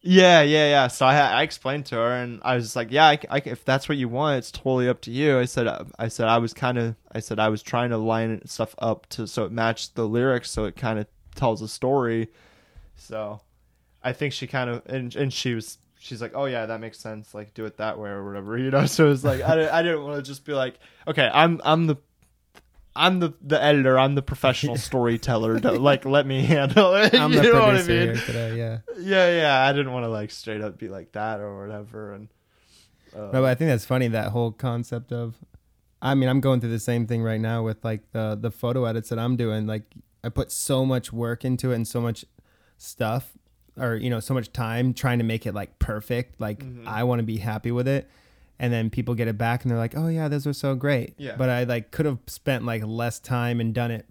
yeah 0.00 0.40
yeah 0.40 0.66
yeah 0.70 0.88
so 0.88 1.04
i 1.04 1.14
i 1.18 1.42
explained 1.42 1.84
to 1.84 1.94
her 1.96 2.10
and 2.12 2.40
i 2.42 2.54
was 2.54 2.64
just 2.64 2.76
like 2.76 2.90
yeah 2.90 3.04
I, 3.06 3.18
I- 3.28 3.42
if 3.44 3.62
that's 3.66 3.86
what 3.86 3.98
you 3.98 4.08
want 4.08 4.38
it's 4.38 4.50
totally 4.50 4.88
up 4.88 5.02
to 5.02 5.10
you 5.10 5.38
i 5.38 5.44
said 5.44 5.66
uh, 5.66 5.84
i 5.98 6.08
said 6.08 6.26
i 6.26 6.38
was 6.38 6.54
kind 6.54 6.78
of 6.78 6.94
i 7.12 7.20
said 7.20 7.38
i 7.38 7.50
was 7.50 7.62
trying 7.62 7.90
to 7.90 7.98
line 7.98 8.40
stuff 8.46 8.74
up 8.78 9.06
to 9.10 9.26
so 9.26 9.44
it 9.44 9.52
matched 9.52 9.96
the 9.96 10.08
lyrics 10.08 10.50
so 10.50 10.64
it 10.64 10.74
kind 10.76 10.98
of 10.98 11.06
tells 11.34 11.60
a 11.60 11.68
story 11.68 12.28
so 12.96 13.42
i 14.02 14.10
think 14.14 14.32
she 14.32 14.46
kind 14.46 14.70
of 14.70 14.80
and, 14.86 15.14
and 15.16 15.34
she 15.34 15.54
was 15.54 15.76
she's 16.02 16.20
like, 16.20 16.32
oh 16.34 16.46
yeah, 16.46 16.66
that 16.66 16.80
makes 16.80 16.98
sense. 16.98 17.32
Like 17.34 17.54
do 17.54 17.64
it 17.66 17.76
that 17.76 17.98
way 17.98 18.10
or 18.10 18.24
whatever, 18.26 18.58
you 18.64 18.70
know. 18.72 18.86
So 18.86 19.10
it's 19.12 19.22
like 19.22 19.40
I, 19.42 19.54
didn't- 19.54 19.72
I 19.72 19.82
didn't 19.82 20.02
want 20.02 20.16
to 20.16 20.22
just 20.28 20.44
be 20.44 20.52
like, 20.52 20.74
okay, 21.06 21.30
I'm 21.32 21.60
I'm 21.64 21.86
the 21.86 21.96
I'm 22.96 23.20
the 23.20 23.32
the 23.40 23.62
editor. 23.62 23.98
I'm 23.98 24.16
the 24.16 24.22
professional 24.22 24.76
storyteller. 24.88 25.60
Don't- 25.60 25.80
like 25.80 26.04
let 26.04 26.26
me 26.26 26.42
handle 26.42 26.94
it. 26.94 27.14
I'm 27.18 27.32
you 27.32 27.40
the 27.40 27.42
know 27.52 27.60
what 27.66 27.76
I 27.76 27.82
producer 27.82 28.06
mean? 28.14 28.16
today. 28.26 28.56
Yeah. 28.58 28.78
Yeah, 28.98 29.36
yeah. 29.40 29.68
I 29.68 29.72
didn't 29.72 29.92
want 29.92 30.04
to 30.04 30.08
like 30.08 30.30
straight 30.32 30.60
up 30.60 30.76
be 30.78 30.88
like 30.88 31.12
that 31.12 31.38
or 31.40 31.64
whatever. 31.64 32.14
And 32.14 32.28
uh, 33.14 33.18
No, 33.18 33.30
but 33.32 33.44
I 33.44 33.54
think 33.54 33.68
that's 33.70 33.84
funny 33.84 34.08
that 34.08 34.32
whole 34.32 34.50
concept 34.52 35.12
of 35.12 35.36
I 36.02 36.14
mean, 36.14 36.28
I'm 36.30 36.40
going 36.40 36.60
through 36.60 36.70
the 36.70 36.78
same 36.80 37.06
thing 37.06 37.22
right 37.22 37.40
now 37.40 37.62
with 37.62 37.84
like 37.84 38.10
the 38.12 38.36
the 38.40 38.50
photo 38.50 38.86
edits 38.86 39.10
that 39.10 39.18
I'm 39.18 39.36
doing. 39.36 39.66
Like 39.66 39.84
I 40.24 40.28
put 40.30 40.50
so 40.50 40.84
much 40.84 41.12
work 41.12 41.44
into 41.44 41.72
it 41.72 41.76
and 41.76 41.86
so 41.86 42.00
much 42.00 42.24
stuff 42.76 43.36
or 43.80 43.96
you 43.96 44.10
know, 44.10 44.20
so 44.20 44.34
much 44.34 44.52
time 44.52 44.92
trying 44.94 45.18
to 45.18 45.24
make 45.24 45.46
it 45.46 45.54
like 45.54 45.78
perfect. 45.78 46.40
Like 46.40 46.64
Mhm. 46.64 46.86
I 46.86 47.04
want 47.04 47.18
to 47.20 47.24
be 47.24 47.38
happy 47.38 47.70
with 47.72 47.88
it. 47.88 48.08
And 48.58 48.70
then 48.72 48.90
people 48.90 49.14
get 49.14 49.26
it 49.26 49.38
back 49.38 49.62
and 49.62 49.70
they're 49.70 49.78
like, 49.78 49.96
"Oh 49.96 50.08
yeah, 50.08 50.28
those 50.28 50.46
are 50.46 50.52
so 50.52 50.74
great." 50.74 51.14
Yeah. 51.16 51.34
But 51.36 51.48
I 51.48 51.64
like 51.64 51.90
could 51.90 52.04
have 52.06 52.18
spent 52.26 52.64
like 52.66 52.82
less 52.84 53.18
time 53.18 53.58
and 53.60 53.72
done 53.74 53.90
it 53.90 54.06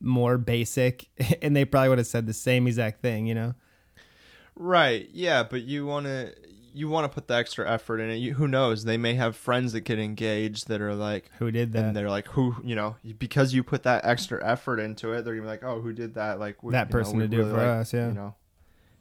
more 0.00 0.38
basic 0.38 1.08
and 1.42 1.54
they 1.54 1.64
probably 1.66 1.90
would 1.90 1.98
have 1.98 2.06
said 2.06 2.26
the 2.26 2.32
same 2.32 2.66
exact 2.66 3.02
thing, 3.02 3.26
you 3.26 3.34
know. 3.34 3.54
Right. 4.54 5.08
Yeah, 5.12 5.42
but 5.42 5.62
you 5.62 5.86
want 5.86 6.06
to 6.06 6.32
you 6.74 6.88
want 6.88 7.04
to 7.04 7.14
put 7.14 7.28
the 7.28 7.34
extra 7.34 7.70
effort 7.70 8.00
in 8.00 8.08
it. 8.08 8.16
You, 8.16 8.32
who 8.32 8.48
knows? 8.48 8.84
They 8.84 8.96
may 8.96 9.12
have 9.14 9.36
friends 9.36 9.74
that 9.74 9.80
get 9.82 9.98
engaged 9.98 10.68
that 10.68 10.80
are 10.80 10.94
like 10.94 11.30
Who 11.38 11.50
did 11.50 11.72
that? 11.74 11.84
and 11.84 11.96
they're 11.96 12.08
like 12.08 12.28
who, 12.28 12.56
you 12.64 12.74
know, 12.74 12.96
because 13.18 13.52
you 13.52 13.62
put 13.62 13.82
that 13.82 14.06
extra 14.06 14.42
effort 14.42 14.78
into 14.80 15.12
it, 15.12 15.22
they're 15.22 15.34
to 15.34 15.40
be 15.42 15.46
like, 15.46 15.62
"Oh, 15.62 15.80
who 15.82 15.92
did 15.92 16.14
that?" 16.14 16.40
Like 16.40 16.62
we- 16.62 16.72
That 16.72 16.88
know, 16.88 16.92
person 16.98 17.18
we 17.18 17.24
to 17.24 17.28
do 17.28 17.36
it 17.36 17.38
really 17.40 17.50
for 17.50 17.56
like- 17.58 17.66
us, 17.66 17.92
yeah. 17.92 18.08
You 18.08 18.14
know. 18.14 18.34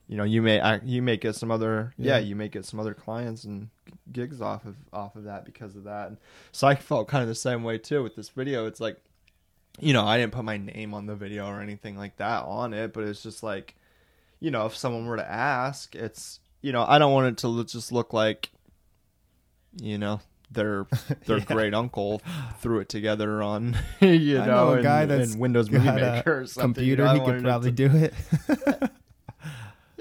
You 0.08 0.18
know, 0.18 0.24
you 0.26 0.42
may 0.42 0.80
you 0.84 1.02
may 1.02 1.18
get 1.18 1.36
some 1.36 1.52
other 1.52 1.94
yeah. 1.98 2.14
Yeah. 2.18 2.20
you 2.20 2.36
may 2.36 2.50
get 2.50 2.66
some 2.66 2.80
other 2.80 2.94
clients 2.94 3.44
and 3.46 3.70
gigs 4.12 4.42
off 4.42 4.66
of 4.66 4.76
off 4.92 5.16
of 5.16 5.24
that 5.24 5.46
because 5.46 5.76
of 5.76 5.86
that. 5.86 6.08
And 6.10 6.18
so 6.52 6.68
I 6.68 6.76
felt 6.76 7.08
kind 7.08 7.22
of 7.22 7.28
the 7.30 7.36
same 7.36 7.64
way 7.64 7.78
too 7.78 8.04
with 8.04 8.16
this 8.16 8.30
video. 8.30 8.66
It's 8.66 8.80
like 8.82 8.98
you 9.80 9.94
know, 9.94 10.06
I 10.06 10.18
didn't 10.18 10.34
put 10.34 10.44
my 10.44 10.58
name 10.58 10.94
on 10.94 11.06
the 11.06 11.16
video 11.16 11.48
or 11.48 11.62
anything 11.62 11.98
like 11.98 12.18
that 12.18 12.44
on 12.44 12.74
it, 12.74 12.92
but 12.94 13.06
it's 13.06 13.24
just 13.24 13.42
like, 13.42 13.76
you 14.42 14.52
know, 14.52 14.66
if 14.66 14.76
someone 14.76 15.06
were 15.06 15.16
to 15.16 15.30
ask, 15.32 15.96
it's, 15.96 16.40
you 16.62 16.74
know, 16.74 16.84
I 16.86 17.00
don't 17.00 17.14
want 17.14 17.28
it 17.28 17.38
to 17.38 17.64
just 17.64 17.92
look 17.92 18.12
like, 18.12 18.50
you 19.82 19.98
know, 19.98 20.20
their 20.52 20.88
their 21.26 21.38
Yeah. 21.38 21.46
great 21.46 21.74
uncle 21.74 22.22
threw 22.60 22.80
it 22.80 22.90
together 22.90 23.42
on, 23.42 23.78
you 24.02 24.40
know, 24.40 24.46
know 24.46 24.74
a 24.74 24.78
in, 24.78 24.84
guy 24.84 25.06
that's 25.06 25.34
in 25.36 25.40
Windows 25.40 25.72
Movie 25.72 25.90
Maker 25.90 26.42
or 26.42 26.48
something. 26.48 26.84
you 26.84 26.98
Computer, 26.98 27.06
know, 27.06 27.26
he 27.26 27.32
could 27.32 27.44
probably 27.44 27.72
do 27.72 27.90
it. 27.96 28.14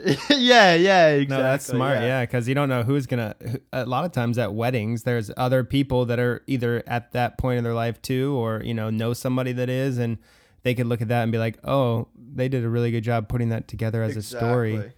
yeah, 0.31 0.75
yeah, 0.75 1.09
exactly. 1.09 1.27
No, 1.29 1.43
that's 1.43 1.67
smart. 1.67 1.99
Yeah, 1.99 2.23
because 2.25 2.49
you 2.49 2.55
don't 2.55 2.69
know 2.69 2.83
who's 2.83 3.07
gonna. 3.07 3.35
A 3.73 3.85
lot 3.87 4.05
of 4.05 4.13
times 4.13 4.39
at 4.39 4.55
weddings, 4.55 5.03
there's 5.03 5.31
other 5.37 5.65
people 5.65 6.07
that 6.07 6.19
are 6.19 6.43
either 6.47 6.83
at 6.87 7.13
that 7.13 7.39
point 7.39 7.59
in 7.59 7.65
their 7.65 7.75
life 7.75 8.01
too, 8.03 8.35
or 8.37 8.63
you 8.65 8.75
know 8.75 8.91
know 8.91 9.13
somebody 9.13 9.53
that 9.53 9.69
is, 9.69 9.99
and 9.99 10.19
they 10.63 10.75
could 10.75 10.87
look 10.87 11.01
at 11.03 11.09
that 11.09 11.23
and 11.23 11.33
be 11.33 11.39
like, 11.39 11.59
"Oh, 11.65 12.09
they 12.17 12.49
did 12.49 12.65
a 12.65 12.69
really 12.69 12.91
good 12.91 13.05
job 13.05 13.29
putting 13.29 13.49
that 13.51 13.69
together 13.69 14.03
as 14.03 14.17
a 14.17 14.23
story." 14.23 14.93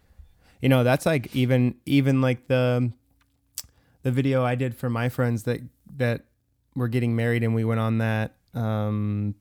You 0.61 0.69
know, 0.69 0.85
that's 0.85 1.07
like 1.07 1.35
even 1.35 1.75
even 1.87 2.21
like 2.21 2.47
the 2.49 2.93
the 4.03 4.11
video 4.11 4.45
I 4.45 4.55
did 4.55 4.75
for 4.77 4.91
my 4.91 5.09
friends 5.09 5.45
that 5.45 5.61
that 5.97 6.25
were 6.75 6.89
getting 6.89 7.15
married, 7.17 7.43
and 7.43 7.55
we 7.55 7.65
went 7.65 7.81
on 7.81 7.99
that 7.99 8.35
um 8.55 9.35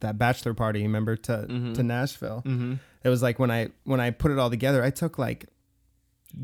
that 0.00 0.18
bachelor 0.18 0.54
party. 0.54 0.82
Remember 0.82 1.16
to 1.16 1.46
Mhm. 1.48 1.74
to 1.74 1.82
Nashville 1.82 2.42
Mm-hmm. 2.44 2.74
It 3.06 3.10
was 3.10 3.22
like 3.22 3.38
when 3.38 3.50
I 3.50 3.68
when 3.84 4.00
I 4.00 4.10
put 4.10 4.32
it 4.32 4.38
all 4.38 4.50
together, 4.50 4.82
I 4.82 4.90
took 4.90 5.18
like 5.18 5.46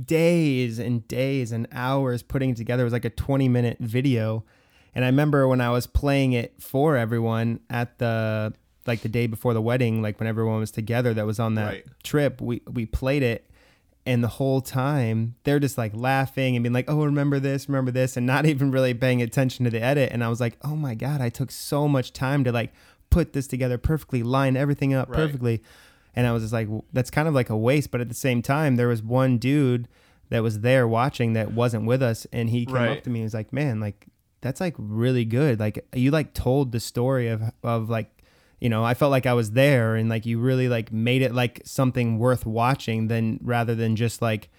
days 0.05 0.79
and 0.79 1.07
days 1.09 1.53
and 1.53 1.67
hours 1.73 2.23
putting 2.23 2.51
it 2.51 2.57
together. 2.57 2.83
It 2.83 2.87
was 2.87 2.93
like 2.93 3.05
a 3.05 3.11
20 3.11 3.49
minute 3.49 3.79
video. 3.81 4.45
And 4.95 5.05
I 5.05 5.09
remember 5.09 5.49
when 5.49 5.61
I 5.61 5.71
was 5.71 5.87
playing 5.87 6.33
it 6.35 6.55
for 6.61 6.97
everyone 6.97 7.61
at 7.71 7.99
the 7.99 8.55
like 8.87 9.01
the 9.03 9.09
day 9.09 9.27
before 9.27 9.55
the 9.55 9.63
wedding, 9.63 10.03
like 10.03 10.21
when 10.21 10.27
everyone 10.27 10.61
was 10.61 10.71
together 10.71 11.15
that 11.15 11.27
was 11.27 11.41
on 11.41 11.55
that 11.55 11.67
Right. 11.67 11.85
trip, 12.03 12.41
we 12.41 12.63
we 12.71 12.87
played 12.87 13.23
it 13.23 13.49
and 14.05 14.23
the 14.23 14.29
whole 14.29 14.61
time 14.61 15.37
they're 15.45 15.61
just 15.61 15.79
like 15.79 15.93
laughing 15.95 16.57
and 16.57 16.63
being 16.63 16.73
like, 16.73 16.91
"Oh, 16.91 17.05
remember 17.05 17.39
this, 17.41 17.69
remember 17.69 17.91
this," 17.91 18.17
and 18.17 18.27
not 18.27 18.47
even 18.53 18.71
really 18.71 18.95
paying 18.95 19.23
attention 19.23 19.65
to 19.65 19.71
the 19.71 19.83
edit. 19.83 20.11
And 20.13 20.23
I 20.23 20.29
was 20.29 20.41
like, 20.41 20.59
"Oh 20.63 20.77
my 20.77 20.95
god, 20.95 21.21
I 21.21 21.29
took 21.29 21.51
so 21.51 21.89
much 21.89 22.13
time 22.13 22.45
to 22.45 22.53
like 22.53 22.73
put 23.11 23.33
this 23.33 23.47
together 23.47 23.79
perfectly, 23.79 24.23
line 24.23 24.57
everything 24.57 24.93
up 24.95 25.09
Right. 25.09 25.17
perfectly." 25.19 25.63
And 26.15 26.27
I 26.27 26.33
was 26.33 26.43
just 26.43 26.53
like, 26.53 26.69
"That's 26.93 27.11
kind 27.11 27.27
of 27.29 27.35
like 27.35 27.51
a 27.51 27.57
waste." 27.57 27.91
But 27.91 28.01
at 28.01 28.09
the 28.09 28.15
same 28.15 28.43
time, 28.43 28.77
there 28.77 28.89
was 28.89 29.03
one 29.03 29.39
dude 29.39 29.89
that 30.31 30.43
was 30.43 30.61
there 30.61 30.87
watching 30.89 31.33
that 31.35 31.53
wasn't 31.53 31.85
with 31.87 32.03
us, 32.03 32.27
and 32.33 32.51
he 32.51 32.67
came 32.67 32.75
Right. 32.75 32.99
up 32.99 33.05
to 33.05 33.11
me 33.11 33.21
and 33.21 33.25
was 33.27 33.35
like, 33.35 33.53
"Man, 33.53 33.81
like 33.81 34.07
that's 34.41 34.61
like 34.61 34.75
really 34.79 35.25
good. 35.25 35.61
Like 35.61 35.87
you 35.95 36.11
like 36.11 36.35
told 36.35 36.73
the 36.73 36.81
story 36.81 37.29
of 37.29 37.43
of 37.63 37.89
like." 37.89 38.11
You 38.61 38.69
know, 38.69 38.85
I 38.85 38.95
felt 38.95 39.11
like 39.11 39.27
I 39.27 39.33
was 39.33 39.51
there 39.51 39.97
and 39.97 40.09
like 40.09 40.25
you 40.25 40.39
really 40.39 40.69
like 40.69 40.93
made 40.93 41.21
it 41.21 41.35
like 41.35 41.61
something 41.65 42.17
worth 42.21 42.47
watching 42.47 43.09
than 43.09 43.41
rather 43.43 43.75
than 43.75 43.97
just 43.97 44.23
like 44.23 44.51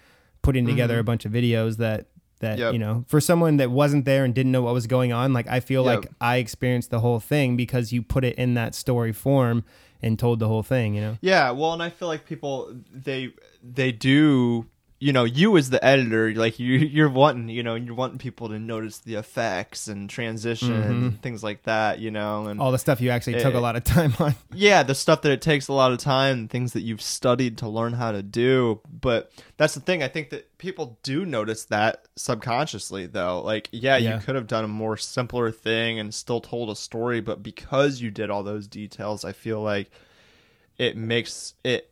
putting 0.42 0.66
together 0.66 0.96
Mhm. 0.96 1.00
a 1.00 1.04
bunch 1.04 1.24
of 1.24 1.32
videos 1.32 1.78
that 1.78 2.08
that 2.40 2.58
Yep. 2.58 2.74
you 2.74 2.78
know 2.78 3.06
for 3.08 3.18
someone 3.18 3.56
that 3.56 3.70
wasn't 3.70 4.04
there 4.04 4.22
and 4.26 4.34
didn't 4.34 4.52
know 4.52 4.60
what 4.60 4.74
was 4.74 4.86
going 4.86 5.10
on 5.14 5.32
like 5.32 5.46
i 5.48 5.58
feel 5.60 5.86
Yep. 5.86 5.96
like 6.02 6.10
i 6.20 6.36
experienced 6.36 6.90
the 6.90 7.00
whole 7.00 7.18
thing 7.18 7.56
because 7.56 7.90
you 7.94 8.02
put 8.02 8.24
it 8.24 8.34
in 8.36 8.52
that 8.52 8.74
story 8.74 9.12
form 9.12 9.64
and 10.04 10.18
told 10.18 10.38
the 10.38 10.46
whole 10.46 10.62
thing 10.62 10.94
you 10.94 11.00
know 11.00 11.18
Yeah, 11.20 11.50
well, 11.50 11.72
and 11.72 11.82
I 11.82 11.90
feel 11.90 12.08
like 12.08 12.26
people 12.26 12.74
they 12.92 13.32
they 13.62 13.90
do. 13.90 14.66
You 15.00 15.12
know, 15.12 15.24
you 15.24 15.56
as 15.58 15.68
the 15.68 15.84
editor, 15.84 16.32
like 16.34 16.58
you, 16.58 16.78
you're 16.78 17.10
wanting, 17.10 17.48
you 17.50 17.62
know, 17.62 17.74
you're 17.74 17.96
wanting 17.96 18.16
people 18.16 18.48
to 18.48 18.58
notice 18.58 18.98
the 19.00 19.16
effects 19.16 19.86
and 19.88 20.08
transition 20.08 20.72
and 20.72 21.12
Mhm. 21.12 21.18
things 21.20 21.42
like 21.42 21.64
that. 21.64 21.98
You 21.98 22.10
know, 22.10 22.46
and 22.46 22.58
all 22.60 22.72
the 22.72 22.78
stuff 22.78 23.00
you 23.02 23.10
actually 23.10 23.34
took 23.40 23.54
Eh, 23.54 23.58
a 23.58 23.60
lot 23.60 23.76
of 23.76 23.84
time 23.84 24.14
on 24.20 24.34
yeah, 24.54 24.82
the 24.82 24.94
stuff 24.94 25.20
that 25.22 25.32
it 25.32 25.42
takes 25.42 25.68
a 25.68 25.72
lot 25.74 25.92
of 25.92 25.98
time, 25.98 26.48
things 26.48 26.72
that 26.72 26.82
you've 26.82 27.02
studied 27.02 27.58
to 27.58 27.68
learn 27.68 27.92
how 27.94 28.12
to 28.12 28.22
do. 28.22 28.80
But 28.88 29.30
that's 29.58 29.74
the 29.74 29.80
thing. 29.80 30.02
I 30.02 30.08
think 30.08 30.30
that 30.30 30.56
people 30.58 30.96
do 31.02 31.26
notice 31.26 31.64
that 31.66 32.06
subconsciously, 32.16 33.06
though. 33.06 33.42
Like, 33.42 33.68
yeah, 33.72 33.96
Yeah. 33.98 34.14
you 34.14 34.20
could 34.22 34.36
have 34.36 34.46
done 34.46 34.64
a 34.64 34.68
more 34.68 34.96
simpler 34.96 35.50
thing 35.50 35.98
and 35.98 36.14
still 36.14 36.40
told 36.40 36.70
a 36.70 36.76
story, 36.76 37.20
but 37.20 37.42
because 37.42 38.00
you 38.00 38.10
did 38.10 38.30
all 38.30 38.42
those 38.44 38.66
details, 38.68 39.24
I 39.24 39.32
feel 39.32 39.60
like 39.60 39.90
it 40.78 40.96
makes 40.96 41.54
it. 41.64 41.90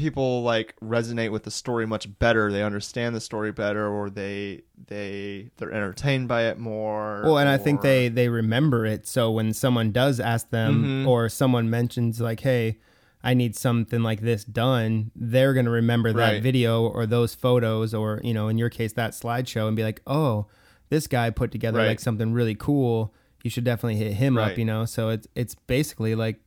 People 0.00 0.42
like 0.42 0.74
resonate 0.82 1.30
with 1.30 1.42
the 1.44 1.50
story 1.50 1.86
much 1.86 2.06
better 2.18 2.50
they 2.50 2.62
understand 2.62 3.14
the 3.14 3.20
story 3.20 3.52
better 3.52 3.86
or 3.86 4.08
they 4.08 4.62
they 4.88 5.50
they're 5.58 5.70
entertained 5.72 6.26
by 6.26 6.44
it 6.44 6.58
more 6.58 7.20
well 7.24 7.36
and 7.38 7.48
i 7.50 7.58
think 7.58 7.82
they 7.82 8.08
they 8.08 8.28
remember 8.30 8.86
it 8.86 9.06
so 9.06 9.30
when 9.30 9.52
someone 9.52 9.92
does 9.92 10.18
ask 10.18 10.48
them 10.50 10.72
Mhm. 11.04 11.06
or 11.06 11.28
someone 11.28 11.68
mentions 11.68 12.18
like 12.20 12.40
hey 12.40 12.78
i 13.22 13.34
need 13.34 13.54
something 13.54 14.02
like 14.02 14.22
this 14.22 14.42
done 14.44 15.10
they're 15.14 15.52
going 15.52 15.66
to 15.66 15.70
remember 15.82 16.12
that 16.14 16.32
Right. 16.32 16.42
video 16.42 16.82
or 16.88 17.04
those 17.04 17.34
photos 17.34 17.92
or 17.92 18.20
you 18.24 18.32
know 18.32 18.48
in 18.48 18.56
your 18.56 18.70
case 18.70 18.94
that 18.94 19.10
slideshow 19.12 19.68
and 19.68 19.76
be 19.76 19.82
like 19.84 20.00
oh 20.06 20.46
this 20.88 21.06
guy 21.06 21.28
put 21.30 21.50
together 21.52 21.78
Right. 21.80 21.88
like 21.88 22.00
something 22.00 22.32
really 22.32 22.54
cool 22.54 23.12
you 23.44 23.50
should 23.50 23.64
definitely 23.64 23.96
hit 23.96 24.14
him 24.14 24.38
up 24.38 24.56
you 24.56 24.64
know 24.64 24.86
so 24.86 25.10
it's 25.10 25.26
it's 25.34 25.54
basically 25.66 26.14
like 26.14 26.40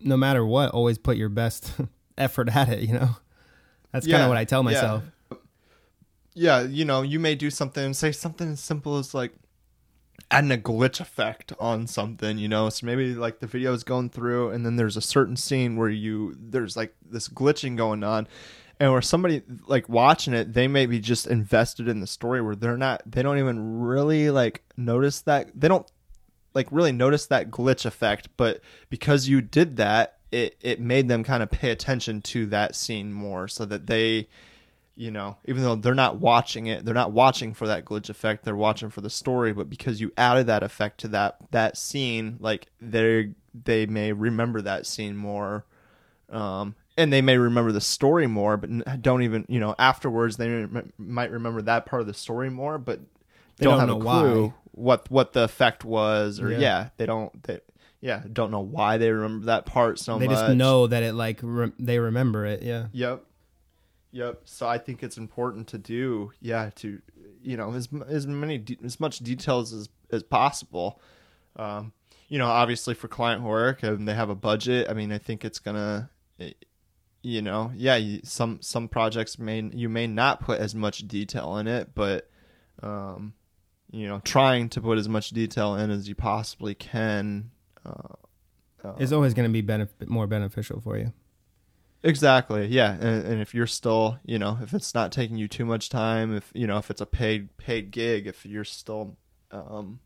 no 0.00 0.16
matter 0.16 0.44
what 0.44 0.70
always 0.70 0.98
put 0.98 1.16
your 1.16 1.28
best 1.28 1.72
effort 2.20 2.48
at 2.48 2.68
it 2.68 2.80
you 2.80 2.92
know 2.92 3.16
that's 3.92 4.06
kind 4.06 4.22
of 4.22 4.28
what 4.28 4.38
i 4.38 4.44
tell 4.44 4.60
yeah. 4.60 4.70
myself 4.70 5.02
yeah, 6.34 6.62
you 6.62 6.84
know, 6.84 7.02
you 7.02 7.18
may 7.18 7.34
do 7.34 7.50
something, 7.50 7.92
say 7.92 8.12
something 8.12 8.52
as 8.52 8.60
simple 8.60 8.98
as 8.98 9.14
like 9.14 9.32
adding 10.30 10.52
a 10.52 10.56
glitch 10.56 11.00
effect 11.00 11.52
on 11.58 11.86
something, 11.86 12.38
you 12.38 12.48
know. 12.48 12.68
So 12.70 12.86
maybe 12.86 13.14
like 13.14 13.40
the 13.40 13.46
video 13.46 13.72
is 13.72 13.84
going 13.84 14.10
through, 14.10 14.50
and 14.50 14.64
then 14.64 14.76
there's 14.76 14.96
a 14.96 15.02
certain 15.02 15.36
scene 15.36 15.76
where 15.76 15.88
you 15.88 16.36
there's 16.38 16.76
like 16.76 16.94
this 17.04 17.28
glitching 17.28 17.76
going 17.76 18.04
on, 18.04 18.28
and 18.78 18.92
where 18.92 19.02
somebody 19.02 19.42
like 19.66 19.88
watching 19.88 20.32
it, 20.32 20.52
they 20.52 20.68
may 20.68 20.86
be 20.86 21.00
just 21.00 21.26
invested 21.26 21.88
in 21.88 22.00
the 22.00 22.06
story 22.06 22.40
where 22.40 22.56
they're 22.56 22.78
not, 22.78 23.02
they 23.04 23.22
don't 23.22 23.38
even 23.38 23.80
really 23.80 24.30
like 24.30 24.62
notice 24.76 25.22
that 25.22 25.50
they 25.54 25.68
don't 25.68 25.90
like 26.54 26.68
really 26.70 26.92
notice 26.92 27.26
that 27.26 27.50
glitch 27.50 27.84
effect, 27.84 28.28
but 28.36 28.60
because 28.88 29.28
you 29.28 29.40
did 29.40 29.76
that, 29.76 30.19
it 30.32 30.56
it 30.60 30.80
made 30.80 31.08
them 31.08 31.24
kind 31.24 31.42
of 31.42 31.50
pay 31.50 31.70
attention 31.70 32.20
to 32.22 32.46
that 32.46 32.74
scene 32.74 33.12
more, 33.12 33.48
so 33.48 33.64
that 33.64 33.86
they 33.86 34.28
you 34.96 35.10
know, 35.10 35.38
even 35.46 35.62
though 35.62 35.76
they're 35.76 35.94
not 35.94 36.18
watching 36.18 36.66
it, 36.66 36.84
they're 36.84 36.92
not 36.92 37.12
watching 37.12 37.54
for 37.54 37.66
that 37.66 37.86
glitch 37.86 38.10
effect. 38.10 38.44
They're 38.44 38.54
watching 38.54 38.90
for 38.90 39.00
the 39.00 39.08
story. 39.08 39.50
But 39.54 39.70
because 39.70 39.98
you 39.98 40.12
added 40.18 40.46
that 40.48 40.62
effect 40.62 41.00
to 41.00 41.08
that 41.08 41.36
that 41.52 41.78
scene, 41.78 42.36
like 42.38 42.66
they 42.80 43.30
they 43.64 43.86
may 43.86 44.12
remember 44.12 44.60
that 44.60 44.84
scene 44.86 45.16
more, 45.16 45.64
um, 46.28 46.74
and 46.98 47.10
they 47.12 47.22
may 47.22 47.38
remember 47.38 47.72
the 47.72 47.80
story 47.80 48.26
more. 48.26 48.56
But 48.58 49.00
don't 49.00 49.22
even 49.22 49.46
you 49.48 49.58
know 49.60 49.74
afterwards 49.78 50.36
they 50.36 50.50
rem- 50.50 50.92
might 50.98 51.30
remember 51.30 51.62
that 51.62 51.86
part 51.86 52.02
of 52.02 52.06
the 52.06 52.14
story 52.14 52.50
more, 52.50 52.76
but 52.76 53.00
They 53.56 53.64
don't, 53.64 53.78
don't 53.78 53.80
have 53.80 53.88
know 53.88 53.98
a 53.98 54.00
clue 54.20 54.46
why. 54.48 54.54
what 54.72 55.10
what 55.10 55.32
the 55.32 55.44
effect 55.44 55.82
was, 55.84 56.40
or 56.40 56.50
Yeah. 56.50 56.58
yeah, 56.58 56.88
they 56.98 57.06
don't 57.06 57.42
they 57.44 57.60
yeah 58.00 58.22
don't 58.32 58.50
know 58.50 58.60
why 58.60 58.96
they 58.98 59.10
remember 59.10 59.46
that 59.46 59.66
part 59.66 59.98
so 59.98 60.18
they 60.18 60.26
much. 60.26 60.36
They 60.36 60.42
just 60.42 60.56
know 60.56 60.86
that 60.86 61.02
it 61.02 61.14
like 61.14 61.40
re- 61.42 61.72
they 61.78 61.98
remember 61.98 62.46
it 62.46 62.62
yeah 62.62 62.86
Yep. 62.92 63.24
Yep. 64.12 64.42
So 64.44 64.66
I 64.66 64.78
think 64.78 65.02
it's 65.02 65.16
important 65.16 65.68
to 65.68 65.78
do, 65.78 66.32
yeah, 66.40 66.70
to 66.76 67.00
you 67.42 67.56
know 67.56 67.72
as 67.74 67.88
as 68.08 68.26
many 68.26 68.58
de- 68.58 68.78
as 68.84 68.98
much 68.98 69.18
details 69.20 69.72
as 69.72 69.88
as 70.10 70.22
possible. 70.22 71.00
Um, 71.56 71.92
you 72.28 72.38
know, 72.38 72.46
obviously 72.46 72.94
for 72.94 73.08
client 73.08 73.42
work 73.42 73.82
and 73.82 74.06
they 74.06 74.14
have 74.14 74.30
a 74.30 74.34
budget. 74.34 74.88
I 74.88 74.94
mean, 74.94 75.12
I 75.12 75.18
think 75.18 75.44
it's 75.44 75.58
gonna, 75.58 76.10
eh, 76.38 76.52
you 77.22 77.42
know, 77.42 77.72
yeah, 77.74 78.00
some 78.24 78.58
some 78.62 78.88
projects 78.88 79.38
may 79.38 79.62
you 79.72 79.88
may 79.88 80.06
not 80.06 80.40
put 80.40 80.60
as 80.60 80.74
much 80.74 81.06
detail 81.06 81.56
in 81.58 81.66
it, 81.68 81.90
but 81.94 82.28
um, 82.82 83.34
you 83.92 84.08
know, 84.08 84.20
trying 84.24 84.68
to 84.70 84.80
put 84.80 84.98
as 84.98 85.08
much 85.08 85.30
detail 85.30 85.74
in 85.76 85.90
as 85.90 86.08
you 86.08 86.14
possibly 86.14 86.74
can. 86.74 87.50
Uh, 87.84 88.14
uh, 88.84 88.94
It's 88.98 89.12
always 89.12 89.34
going 89.34 89.48
to 89.48 89.52
be 89.52 89.62
benef- 89.62 90.08
more 90.08 90.26
beneficial 90.26 90.80
for 90.80 90.96
you. 90.98 91.12
Exactly. 92.02 92.66
Yeah, 92.66 92.92
and, 92.94 93.26
and 93.26 93.40
if 93.42 93.54
you're 93.54 93.66
still, 93.66 94.18
you 94.24 94.38
know, 94.38 94.58
if 94.62 94.72
it's 94.72 94.94
not 94.94 95.12
taking 95.12 95.36
you 95.36 95.48
too 95.48 95.66
much 95.66 95.90
time, 95.90 96.34
if 96.34 96.50
you 96.54 96.66
know, 96.66 96.78
if 96.78 96.90
it's 96.90 97.02
a 97.02 97.06
paid 97.06 97.54
paid 97.58 97.90
gig, 97.90 98.26
if 98.26 98.46
you're 98.46 98.64
still, 98.64 99.18
um, 99.50 100.00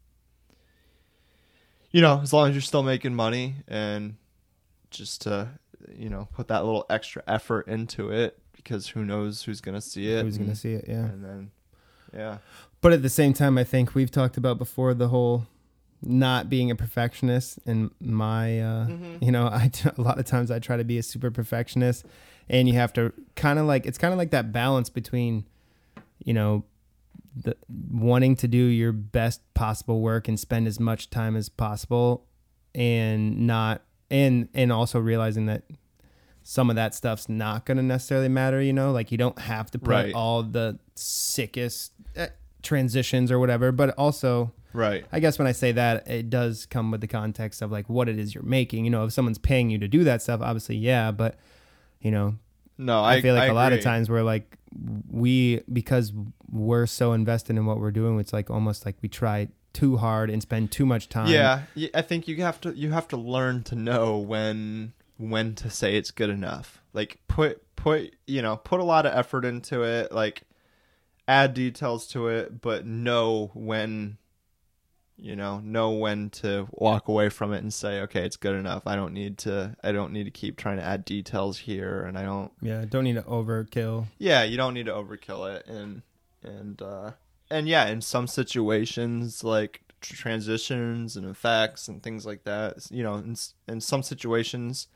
you 1.92 2.00
know, 2.00 2.20
as 2.20 2.32
long 2.32 2.48
as 2.48 2.54
you're 2.56 2.62
still 2.62 2.82
making 2.82 3.14
money 3.14 3.56
and 3.68 4.16
just 4.90 5.22
to, 5.22 5.48
you 5.96 6.08
know, 6.10 6.26
put 6.34 6.48
that 6.48 6.64
little 6.64 6.84
extra 6.90 7.22
effort 7.28 7.68
into 7.68 8.10
it 8.10 8.40
because 8.56 8.88
who 8.88 9.04
knows 9.04 9.42
who's 9.42 9.60
gonna 9.60 9.80
see 9.80 10.08
it? 10.10 10.24
Who's 10.24 10.36
going 10.38 10.50
to 10.50 10.56
see 10.56 10.72
it? 10.72 10.86
Yeah. 10.88 11.04
And 11.04 11.24
then, 11.24 11.50
yeah, 12.12 12.38
But 12.80 12.92
at 12.92 13.02
the 13.02 13.08
same 13.08 13.32
time, 13.34 13.56
I 13.58 13.62
think 13.64 13.94
we've 13.94 14.10
talked 14.10 14.36
about 14.36 14.58
before 14.58 14.94
the 14.94 15.08
whole 15.08 15.46
not 16.06 16.48
being 16.50 16.70
a 16.70 16.74
perfectionist 16.76 17.58
and 17.66 17.90
my 18.00 18.60
uh 18.60 18.86
you 19.20 19.30
know 19.32 19.46
i 19.52 19.70
a 19.96 20.00
lot 20.00 20.18
of 20.18 20.24
times 20.24 20.50
i 20.50 20.58
try 20.58 20.76
to 20.76 20.84
be 20.84 20.98
a 20.98 21.02
super 21.02 21.30
perfectionist 21.30 22.04
and 22.48 22.68
you 22.68 22.74
have 22.74 22.92
to 22.92 23.12
kind 23.36 23.58
of 23.58 23.66
like 23.66 23.86
it's 23.86 23.96
kind 23.98 24.12
of 24.12 24.18
like 24.18 24.30
that 24.30 24.52
balance 24.52 24.90
between 24.90 25.44
you 26.24 26.34
know 26.34 26.64
the 27.36 27.56
wanting 27.90 28.36
to 28.36 28.46
do 28.46 28.58
your 28.58 28.92
best 28.92 29.40
possible 29.54 30.00
work 30.00 30.28
and 30.28 30.38
spend 30.38 30.66
as 30.68 30.78
much 30.78 31.10
time 31.10 31.34
as 31.36 31.48
possible 31.48 32.26
and 32.74 33.46
not 33.46 33.82
and 34.10 34.48
and 34.54 34.70
also 34.72 34.98
realizing 35.00 35.46
that 35.46 35.62
some 36.42 36.68
of 36.68 36.76
that 36.76 36.94
stuff's 36.94 37.28
not 37.28 37.64
going 37.64 37.76
to 37.78 37.82
necessarily 37.82 38.28
matter 38.28 38.60
you 38.60 38.72
know 38.72 38.92
like 38.92 39.10
you 39.10 39.16
don't 39.18 39.38
have 39.38 39.70
to 39.70 39.78
put 39.78 39.88
Right. 39.90 40.14
all 40.14 40.42
the 40.42 40.78
sickest 40.94 41.92
eh, 42.14 42.28
transitions 42.62 43.32
or 43.32 43.38
whatever 43.38 43.72
but 43.72 43.90
also 43.96 44.52
right, 44.74 45.06
I 45.10 45.20
guess 45.20 45.38
when 45.38 45.48
I 45.48 45.52
say 45.52 45.72
that, 45.72 46.06
it 46.08 46.28
does 46.28 46.66
come 46.66 46.90
with 46.90 47.00
the 47.00 47.06
context 47.06 47.62
of 47.62 47.72
like 47.72 47.88
what 47.88 48.08
it 48.08 48.18
is 48.18 48.34
you're 48.34 48.44
making. 48.44 48.84
You 48.84 48.90
know, 48.90 49.04
if 49.04 49.12
someone's 49.12 49.38
paying 49.38 49.70
you 49.70 49.78
to 49.78 49.88
do 49.88 50.04
that 50.04 50.20
stuff, 50.20 50.40
obviously, 50.42 50.76
yeah. 50.76 51.10
But 51.10 51.36
you 52.00 52.10
know, 52.10 52.36
no, 52.76 53.00
I, 53.00 53.14
I, 53.14 53.22
feel 53.22 53.34
like 53.34 53.48
a 53.48 53.52
a 53.52 53.54
lot 53.54 53.72
of 53.72 53.80
times 53.80 54.10
we're 54.10 54.22
like 54.22 54.58
we 55.10 55.62
because 55.72 56.12
we're 56.50 56.86
so 56.86 57.12
invested 57.12 57.56
in 57.56 57.66
what 57.66 57.80
we're 57.80 57.90
doing, 57.90 58.18
it's 58.18 58.32
like 58.32 58.50
almost 58.50 58.84
like 58.84 58.96
we 59.00 59.08
try 59.08 59.48
too 59.72 59.96
hard 59.96 60.30
and 60.30 60.40
spend 60.42 60.70
too 60.70 60.86
much 60.86 61.08
time. 61.08 61.28
Yeah, 61.28 61.62
I 61.94 62.02
think 62.02 62.26
you 62.28 62.36
have 62.42 62.60
to 62.62 62.72
you 62.76 62.92
have 62.92 63.08
to 63.08 63.16
learn 63.16 63.62
to 63.64 63.74
know 63.74 64.18
when 64.18 64.92
when 65.16 65.54
to 65.56 65.70
say 65.70 65.96
it's 65.96 66.10
good 66.10 66.30
enough. 66.30 66.80
Like 66.92 67.18
put 67.28 67.62
put 67.76 68.14
you 68.26 68.42
know 68.42 68.56
put 68.56 68.80
a 68.80 68.84
lot 68.84 69.06
of 69.06 69.12
effort 69.12 69.44
into 69.44 69.82
it. 69.82 70.12
Like 70.12 70.42
add 71.28 71.54
details 71.54 72.06
to 72.08 72.28
it, 72.28 72.60
but 72.60 72.86
know 72.86 73.50
when 73.54 74.18
you 75.16 75.36
know 75.36 75.60
know 75.60 75.90
when 75.92 76.28
to 76.28 76.66
walk 76.72 77.06
away 77.08 77.28
from 77.28 77.52
it 77.52 77.58
and 77.58 77.72
say 77.72 78.00
okay 78.00 78.24
it's 78.26 78.36
good 78.36 78.56
enough 78.56 78.82
i 78.86 78.96
don't 78.96 79.12
need 79.14 79.38
to 79.38 79.76
i 79.84 79.92
don't 79.92 80.12
need 80.12 80.24
to 80.24 80.30
keep 80.30 80.56
trying 80.56 80.76
to 80.76 80.82
add 80.82 81.04
details 81.04 81.58
here 81.58 82.02
and 82.02 82.18
i 82.18 82.22
don't 82.22 82.50
yeah. 82.60 82.84
Don't 82.84 83.04
need 83.04 83.14
to 83.14 83.22
overkill. 83.22 84.06
yeah 84.18 84.42
you 84.42 84.56
don't 84.56 84.74
need 84.74 84.86
to 84.86 84.92
overkill 84.92 85.54
it 85.56 85.66
and 85.68 86.02
and 86.42 86.82
uh 86.82 87.12
and 87.48 87.68
yeah 87.68 87.86
in 87.86 88.00
some 88.00 88.26
situations 88.26 89.44
like 89.44 89.82
transitions 90.00 91.16
and 91.16 91.26
effects 91.26 91.86
and 91.88 92.02
things 92.02 92.26
like 92.26 92.42
that 92.44 92.86
you 92.90 93.02
know 93.02 93.14
in, 93.14 93.36
in 93.68 93.80
some 93.80 94.02
situations 94.02 94.88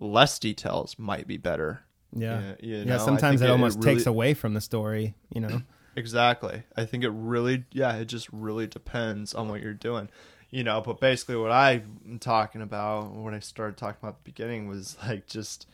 less 0.00 0.38
details 0.38 0.96
might 0.98 1.26
be 1.26 1.36
better 1.36 1.82
Yeah, 2.16 2.54
you 2.60 2.76
yeah. 2.78 2.84
know, 2.84 2.98
sometimes 2.98 3.40
think 3.40 3.48
it, 3.50 3.52
almost 3.52 3.78
really- 3.78 3.94
takes 3.96 4.06
away 4.06 4.34
from 4.34 4.54
the 4.54 4.60
story. 4.60 5.14
You 5.34 5.40
know. 5.42 5.62
Exactly. 5.96 6.62
I 6.76 6.84
think 6.84 7.04
it 7.04 7.10
really, 7.10 7.64
yeah, 7.72 7.96
it 7.96 8.06
just 8.06 8.28
really 8.32 8.66
depends 8.66 9.34
on 9.34 9.48
what 9.48 9.60
you're 9.60 9.72
doing. 9.74 10.08
You 10.50 10.62
know, 10.62 10.80
but 10.80 11.00
basically 11.00 11.36
what 11.36 11.50
I'm 11.50 12.18
talking 12.20 12.62
about 12.62 13.12
when 13.12 13.34
I 13.34 13.40
started 13.40 13.76
talking 13.76 13.98
about 14.00 14.22
the 14.22 14.30
beginning 14.30 14.68
was 14.68 14.96
like 15.06 15.26
just, 15.26 15.66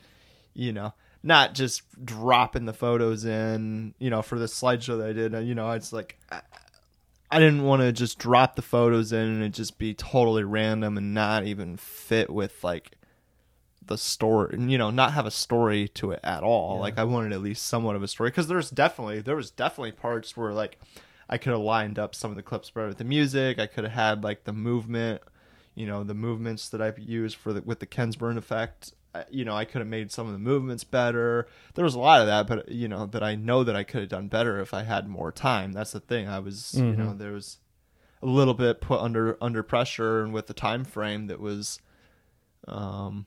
you 0.55 0.73
know, 0.73 0.95
not 1.23 1.55
just 1.55 1.83
dropping 2.05 2.65
the 2.65 2.73
photos 2.73 3.27
in, 3.27 3.95
you 3.99 4.09
know, 4.09 4.23
for 4.23 4.39
the 4.39 4.47
slideshow 4.47 4.99
that 4.99 5.09
I 5.09 5.13
did. 5.13 5.47
You 5.47 5.55
know, 5.55 5.71
it's 5.73 5.93
like, 5.93 6.19
I 7.31 7.39
didn't 7.39 7.65
want 7.65 7.83
to 7.83 7.93
just 7.93 8.19
drop 8.19 8.57
the 8.57 8.63
photos 8.63 9.13
in 9.13 9.21
and 9.21 9.43
it 9.43 9.51
just 9.51 9.79
be 9.79 9.93
totally 9.93 10.45
random 10.45 10.97
and 10.97 11.13
not 11.13 11.45
even 11.45 11.77
fit 11.77 12.31
with 12.31 12.65
like 12.65 12.93
the 13.87 13.97
story 13.99 14.57
you 14.61 14.77
know 14.79 14.91
not 14.91 15.13
have 15.15 15.27
a 15.27 15.31
story 15.31 15.89
to 15.89 16.11
it 16.13 16.21
at 16.23 16.43
all. 16.43 16.75
Yeah. 16.77 16.81
like 16.83 16.99
i 16.99 17.05
wanted 17.05 17.33
at 17.33 17.41
least 17.41 17.67
somewhat 17.67 17.97
of 17.97 18.03
a 18.03 18.09
story 18.09 18.31
because 18.31 18.47
there's 18.47 18.71
definitely 18.71 19.21
there 19.21 19.37
was 19.37 19.51
definitely 19.51 19.93
parts 19.93 20.37
where 20.37 20.53
like 20.53 20.79
i 21.29 21.39
could 21.39 21.51
have 21.51 21.61
lined 21.61 21.99
up 21.99 22.15
some 22.15 22.31
of 22.31 22.37
the 22.37 22.43
clips 22.43 22.71
better 22.71 22.89
with 22.89 22.99
the 22.99 23.05
music. 23.05 23.59
I 23.59 23.67
could 23.67 23.85
have 23.85 23.93
had 23.95 24.23
like 24.23 24.45
the 24.45 24.53
movement 24.53 25.23
you 25.75 25.87
know 25.87 26.05
the 26.05 26.15
movements 26.15 26.69
that 26.69 26.83
i've 26.83 26.99
used 26.99 27.37
for 27.37 27.53
the 27.53 27.63
with 27.63 27.81
the 27.81 27.87
kensburn 27.87 28.37
effect. 28.39 28.93
You 29.31 29.45
know 29.45 29.55
i 29.57 29.65
could 29.65 29.81
have 29.81 29.89
made 29.89 30.13
some 30.13 30.27
of 30.27 30.33
the 30.35 30.39
movements 30.39 30.85
better. 30.85 31.49
There 31.75 31.85
was 31.85 31.95
a 31.95 31.99
lot 32.01 32.21
of 32.21 32.27
that 32.29 32.47
but 32.47 32.69
you 32.71 32.87
know 32.87 33.07
that 33.07 33.23
i 33.25 33.35
know 33.35 33.65
that 33.65 33.75
i 33.75 33.83
could 33.83 34.01
have 34.03 34.11
done 34.11 34.29
better 34.29 34.61
if 34.61 34.73
i 34.75 34.83
had 34.83 35.09
more 35.09 35.33
time. 35.33 35.73
That's 35.73 35.93
the 35.93 36.01
thing. 36.01 36.29
I 36.29 36.39
was 36.39 36.75
you 36.75 36.85
know 36.97 37.15
there 37.15 37.33
was 37.33 37.59
a 38.23 38.27
little 38.27 38.55
bit 38.55 38.81
put 38.81 39.01
under 39.01 39.37
under 39.41 39.63
pressure 39.63 40.23
and 40.23 40.33
with 40.33 40.47
the 40.49 40.55
time 40.55 40.85
frame 40.85 41.27
that 41.29 41.41
was 41.41 41.81
um 42.69 43.27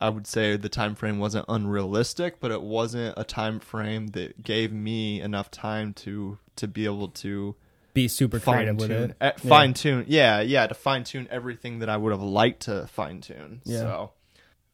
I 0.00 0.08
would 0.10 0.26
say 0.26 0.56
the 0.56 0.68
time 0.68 0.94
frame 0.94 1.18
wasn't 1.18 1.46
unrealistic, 1.48 2.40
but 2.40 2.50
it 2.50 2.62
wasn't 2.62 3.14
a 3.16 3.24
time 3.24 3.58
frame 3.60 4.08
that 4.08 4.42
gave 4.42 4.72
me 4.72 5.20
enough 5.20 5.50
time 5.50 5.92
to 5.94 6.38
to 6.56 6.68
be 6.68 6.84
able 6.84 7.08
to 7.08 7.54
Be 7.94 8.08
super 8.08 8.38
fine 8.40 8.54
creative 8.56 8.76
with 8.76 8.88
tune, 8.88 9.10
it. 9.10 9.16
eh, 9.20 9.32
Yeah. 9.42 9.48
fine 9.48 9.74
tune, 9.74 10.04
yeah, 10.08 10.40
yeah, 10.40 10.66
to 10.66 10.74
fine 10.74 11.04
tune 11.04 11.26
everything 11.30 11.78
that 11.80 11.88
I 11.88 11.96
would 11.96 12.12
have 12.12 12.22
liked 12.22 12.60
to 12.62 12.86
fine 12.88 13.20
tune. 13.20 13.60
Yeah. 13.64 13.78
So, 13.80 14.12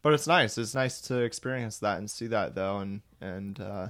but 0.03 0.13
it's 0.15 0.27
nice. 0.27 0.59
It's 0.59 0.75
nice 0.75 1.01
to 1.03 1.21
experience 1.21 1.79
that 1.79 1.99
and 1.99 2.11
see 2.11 2.27
that 2.29 2.55
though, 2.55 2.79
and 2.79 3.01
and 3.21 3.59
uh, 3.61 3.89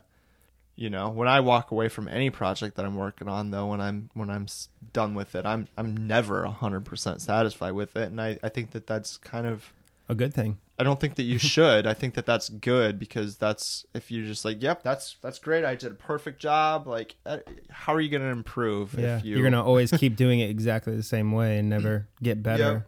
you 0.76 0.90
know, 0.90 1.08
when 1.08 1.28
I 1.28 1.38
walk 1.40 1.70
away 1.70 1.88
from 1.88 2.08
any 2.08 2.30
project 2.30 2.76
that 2.76 2.84
I'm 2.84 2.96
working 2.96 3.28
on, 3.28 3.50
though, 3.50 3.66
when 3.66 3.80
I'm 3.80 4.10
when 4.14 4.30
I'm 4.30 4.46
done 4.92 5.14
with 5.14 5.34
it, 5.34 5.46
I'm 5.46 5.68
I'm 5.76 5.96
never 6.06 6.46
hundred 6.46 6.84
percent 6.84 7.22
satisfied 7.22 7.72
with 7.72 7.96
it, 7.96 8.08
and 8.10 8.20
I 8.20 8.38
I 8.42 8.48
think 8.48 8.70
that 8.72 8.86
that's 8.86 9.16
kind 9.18 9.46
of 9.46 9.72
A 10.08 10.14
good 10.14 10.34
thing. 10.34 10.58
I 10.78 10.82
don't 10.82 10.98
think 11.00 11.14
that 11.16 11.22
you 11.22 11.38
should. 11.54 11.86
I 11.86 11.94
think 11.94 12.14
that 12.14 12.26
that's 12.26 12.48
good 12.48 12.98
because 12.98 13.36
that's 13.36 13.86
if 13.94 14.10
you're 14.10 14.26
just 14.26 14.44
like, 14.44 14.62
yep, 14.62 14.82
that's 14.82 15.16
that's 15.22 15.38
great. 15.38 15.64
I 15.64 15.74
did 15.74 15.92
a 15.92 15.94
perfect 15.94 16.40
job. 16.40 16.86
Like, 16.86 17.14
uh, 17.24 17.38
how 17.70 17.94
are 17.94 18.00
you 18.00 18.08
going 18.08 18.22
to 18.22 18.28
improve 18.28 18.94
Yeah, 18.98 19.18
if 19.18 19.24
you? 19.24 19.36
you're 19.36 19.44
gonna 19.48 19.64
always 19.64 19.90
keep 19.92 20.16
doing 20.16 20.40
it 20.40 20.50
exactly 20.50 20.96
the 20.96 21.02
same 21.02 21.32
way 21.32 21.58
and 21.58 21.68
never 21.68 22.08
get 22.22 22.42
better. 22.42 22.86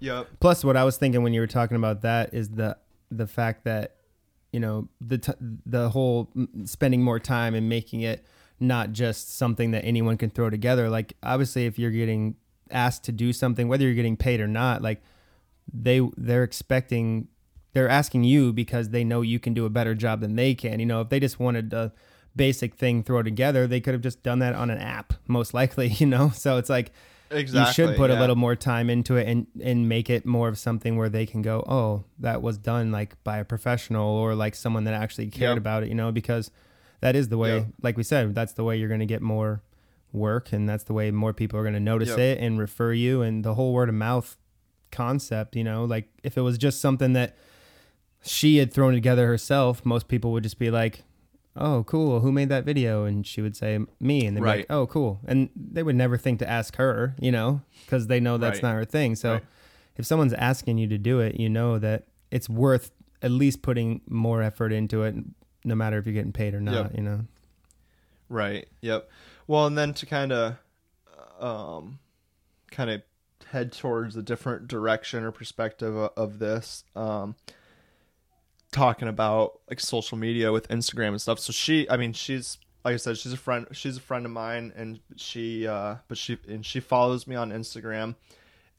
Yep. 0.00 0.28
Plus, 0.40 0.64
what 0.64 0.76
I 0.76 0.84
was 0.84 0.96
thinking 0.96 1.22
when 1.22 1.32
you 1.32 1.40
were 1.40 1.46
talking 1.46 1.76
about 1.76 2.02
that 2.02 2.34
is 2.34 2.50
the 2.50 2.76
the 3.10 3.26
fact 3.26 3.64
that 3.64 3.96
you 4.52 4.58
know 4.60 4.88
the 5.00 5.18
t- 5.18 5.32
the 5.40 5.90
whole 5.90 6.30
spending 6.64 7.02
more 7.02 7.18
time 7.20 7.54
and 7.54 7.68
making 7.68 8.00
it 8.00 8.24
not 8.58 8.92
just 8.92 9.36
something 9.36 9.70
that 9.72 9.84
anyone 9.84 10.16
can 10.16 10.30
throw 10.30 10.50
together. 10.50 10.88
Like 10.88 11.12
obviously, 11.22 11.66
if 11.66 11.78
you're 11.78 11.90
getting 11.90 12.36
asked 12.70 13.04
to 13.04 13.12
do 13.12 13.32
something, 13.32 13.68
whether 13.68 13.84
you're 13.84 13.94
getting 13.94 14.16
paid 14.16 14.40
or 14.40 14.48
not, 14.48 14.82
like 14.82 15.02
they 15.72 16.00
they're 16.16 16.42
expecting 16.44 17.28
they're 17.74 17.88
asking 17.88 18.24
you 18.24 18.52
because 18.52 18.90
they 18.90 19.02
know 19.04 19.22
you 19.22 19.38
can 19.38 19.54
do 19.54 19.64
a 19.64 19.70
better 19.70 19.94
job 19.94 20.20
than 20.20 20.36
they 20.36 20.54
can. 20.54 20.78
You 20.80 20.86
know, 20.86 21.00
if 21.00 21.08
they 21.08 21.18
just 21.20 21.40
wanted 21.40 21.72
a 21.72 21.92
basic 22.36 22.74
thing 22.74 23.02
throw 23.02 23.22
together, 23.22 23.66
they 23.66 23.80
could 23.80 23.94
have 23.94 24.02
just 24.02 24.22
done 24.22 24.40
that 24.40 24.54
on 24.54 24.68
an 24.70 24.78
app, 24.78 25.14
most 25.26 25.54
likely. 25.54 25.88
You 25.98 26.06
know, 26.06 26.30
so 26.34 26.58
it's 26.58 26.68
like 26.70 26.92
Exactly. 27.30 27.60
you 27.60 27.72
should 27.88 27.96
put 27.96 28.10
yeah. 28.10 28.18
a 28.18 28.20
little 28.20 28.36
more 28.36 28.54
time 28.54 28.90
into 28.90 29.16
it 29.16 29.26
and 29.26 29.46
and 29.62 29.88
make 29.88 30.10
it 30.10 30.26
more 30.26 30.48
of 30.48 30.58
something 30.58 30.96
where 30.96 31.08
they 31.08 31.24
can 31.24 31.40
go 31.40 31.64
oh 31.66 32.04
that 32.18 32.42
was 32.42 32.58
done 32.58 32.92
like 32.92 33.16
by 33.24 33.38
a 33.38 33.44
professional 33.46 34.06
or 34.06 34.34
like 34.34 34.54
someone 34.54 34.84
that 34.84 34.92
actually 34.92 35.28
cared 35.28 35.52
Yep. 35.52 35.56
about 35.56 35.82
it 35.82 35.88
you 35.88 35.94
know 35.94 36.12
because 36.12 36.50
that 37.00 37.16
is 37.16 37.30
the 37.30 37.38
way 37.38 37.54
Yep. 37.60 37.66
like 37.82 37.96
we 37.96 38.02
said 38.02 38.34
that's 38.34 38.52
the 38.52 38.64
way 38.64 38.76
you're 38.76 38.88
going 38.90 39.00
to 39.00 39.06
get 39.06 39.22
more 39.22 39.62
work 40.12 40.52
and 40.52 40.68
that's 40.68 40.84
the 40.84 40.92
way 40.92 41.10
more 41.10 41.32
people 41.32 41.58
are 41.58 41.62
going 41.62 41.72
to 41.72 41.80
notice 41.80 42.10
Yep. 42.10 42.18
it 42.18 42.38
and 42.38 42.58
refer 42.58 42.92
you 42.92 43.22
and 43.22 43.42
the 43.46 43.54
whole 43.54 43.72
word 43.72 43.88
of 43.88 43.94
mouth 43.94 44.36
concept 44.92 45.56
you 45.56 45.64
know 45.64 45.84
like 45.84 46.08
if 46.22 46.36
it 46.36 46.42
was 46.42 46.56
just 46.58 46.80
something 46.80 47.12
that 47.14 47.34
she 48.22 48.58
had 48.58 48.72
thrown 48.72 48.92
together 48.92 49.26
herself 49.26 49.84
most 49.84 50.06
people 50.06 50.30
would 50.32 50.42
just 50.44 50.58
be 50.58 50.70
like 50.70 51.02
oh 51.56 51.82
cool 51.84 52.20
who 52.20 52.30
made 52.30 52.48
that 52.48 52.64
video 52.64 53.04
and 53.04 53.26
she 53.26 53.40
would 53.42 53.56
say 53.56 53.78
me 54.00 54.24
and 54.26 54.36
they'd 54.36 54.40
be 54.40 54.44
Right. 54.44 54.58
like 54.60 54.66
oh 54.70 54.86
cool 54.86 55.20
and 55.26 55.50
they 55.56 55.82
would 55.82 55.96
never 55.96 56.16
think 56.16 56.38
to 56.38 56.48
ask 56.48 56.76
her 56.76 57.14
you 57.20 57.32
know 57.32 57.62
because 57.84 58.06
they 58.06 58.20
know 58.20 58.38
that's 58.38 58.56
Right. 58.62 58.68
not 58.70 58.74
her 58.74 58.84
thing 58.84 59.16
so 59.16 59.32
Right. 59.34 59.44
if 59.96 60.06
someone's 60.06 60.32
asking 60.34 60.78
you 60.78 60.86
to 60.88 60.98
do 60.98 61.18
it 61.20 61.40
you 61.40 61.48
know 61.48 61.78
that 61.78 62.04
it's 62.30 62.48
worth 62.48 62.92
at 63.20 63.30
least 63.30 63.62
putting 63.62 64.00
more 64.08 64.42
effort 64.42 64.72
into 64.72 65.02
it 65.02 65.14
no 65.64 65.74
matter 65.74 65.98
if 65.98 66.06
you're 66.06 66.12
getting 66.14 66.32
paid 66.32 66.54
or 66.54 66.60
not. 66.60 66.74
Yep. 66.74 66.96
You 66.96 67.02
know. 67.04 67.20
Right. 68.28 68.66
Yep. 68.80 69.08
Well, 69.46 69.66
and 69.66 69.78
then 69.78 69.94
to 69.94 70.06
kind 70.06 70.32
of, 70.32 70.56
um, 71.38 72.00
kind 72.72 72.90
of 72.90 73.02
head 73.52 73.72
towards 73.72 74.16
a 74.16 74.22
different 74.22 74.66
direction 74.66 75.24
or 75.24 75.30
perspective 75.30 75.94
of, 75.94 76.10
of 76.16 76.38
this, 76.38 76.84
um, 76.96 77.36
talking 78.70 79.08
about 79.08 79.60
like 79.68 79.78
social 79.78 80.16
media 80.18 80.50
with 80.50 80.68
Instagram 80.68 81.08
and 81.08 81.20
stuff. 81.20 81.38
So 81.38 81.52
she, 81.52 81.88
I 81.88 81.96
mean, 81.96 82.12
she's 82.12 82.58
like 82.84 82.94
I 82.94 82.96
said, 82.96 83.18
she's 83.18 83.32
a 83.32 83.36
friend. 83.36 83.66
She's 83.72 83.96
a 83.96 84.00
friend 84.00 84.26
of 84.26 84.32
mine, 84.32 84.72
and 84.74 85.00
she, 85.16 85.66
uh, 85.66 85.96
but 86.08 86.18
she 86.18 86.38
and 86.48 86.64
she 86.66 86.80
follows 86.80 87.26
me 87.26 87.36
on 87.36 87.52
Instagram, 87.52 88.16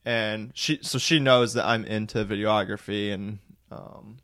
and 0.04 0.52
she, 0.54 0.80
so 0.82 0.98
she 0.98 1.20
knows 1.20 1.54
that 1.54 1.66
I'm 1.66 1.86
into 1.86 2.26
videography 2.26 3.14
and, 3.14 3.40
um, 3.72 4.18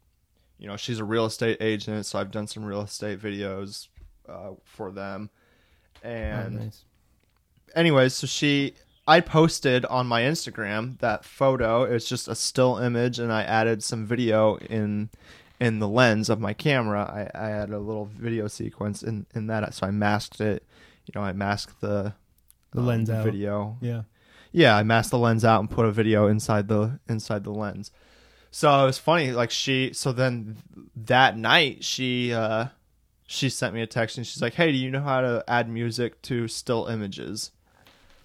you 0.58 0.68
know, 0.68 0.76
she's 0.76 1.00
a 1.00 1.06
real 1.06 1.26
estate 1.26 1.58
agent, 1.62 2.06
so 2.06 2.20
I've 2.20 2.32
done 2.32 2.48
some 2.48 2.66
real 2.66 2.82
estate 2.82 3.22
videos 3.22 3.88
uh, 4.28 4.52
for 4.66 4.92
them. 4.92 5.30
And 6.04 6.60
oh, 6.60 6.64
nice. 6.64 6.84
anyways, 7.76 8.14
so 8.14 8.28
she 8.28 8.74
I 9.10 9.22
posted 9.22 9.86
on 9.86 10.06
my 10.06 10.22
Instagram 10.22 11.00
that 11.00 11.26
photo. 11.26 11.82
It's 11.84 12.08
just 12.08 12.28
a 12.28 12.36
still 12.36 12.78
image 12.78 13.18
and 13.18 13.34
I 13.34 13.42
added 13.42 13.84
some 13.84 14.06
video 14.06 14.58
in 14.58 15.10
in 15.60 15.80
the 15.80 15.88
lens 15.88 16.30
of 16.30 16.40
my 16.40 16.54
camera. 16.54 17.30
I, 17.34 17.46
I 17.46 17.50
had 17.50 17.72
a 17.72 17.80
little 17.80 18.06
video 18.06 18.48
sequence 18.48 19.02
in, 19.02 19.26
in 19.34 19.48
that 19.48 19.74
so 19.74 19.88
I 19.88 19.92
masked 19.92 20.40
it. 20.40 20.64
You 21.08 21.20
know, 21.20 21.26
I 21.26 21.34
masked 21.34 21.82
the 21.82 22.14
The 22.72 22.82
um, 22.82 22.86
lens 22.86 23.10
out. 23.10 23.26
video. 23.26 23.78
Yeah. 23.82 24.04
Yeah, 24.52 24.78
I 24.78 24.84
masked 24.84 25.10
the 25.10 25.18
lens 25.18 25.44
out 25.44 25.60
and 25.60 25.70
put 25.72 25.86
a 25.88 25.92
video 25.92 26.28
inside 26.28 26.68
the 26.68 27.00
inside 27.10 27.44
the 27.44 27.52
lens. 27.52 27.92
So 28.52 28.84
it 28.84 28.86
was 28.86 29.00
funny, 29.00 29.32
like 29.32 29.50
she 29.50 29.92
so 29.94 30.12
then 30.12 30.58
that 30.96 31.36
night 31.36 31.84
she 31.84 32.32
uh 32.32 32.68
she 33.26 33.50
sent 33.50 33.74
me 33.74 33.82
a 33.82 33.88
text 33.88 34.18
and 34.18 34.26
she's 34.28 34.42
like, 34.42 34.54
"Hey, 34.54 34.72
do 34.72 34.78
you 34.78 34.92
know 34.92 35.02
how 35.02 35.22
to 35.22 35.44
add 35.48 35.68
music 35.68 36.22
to 36.24 36.48
still 36.48 36.86
images?" 36.86 37.52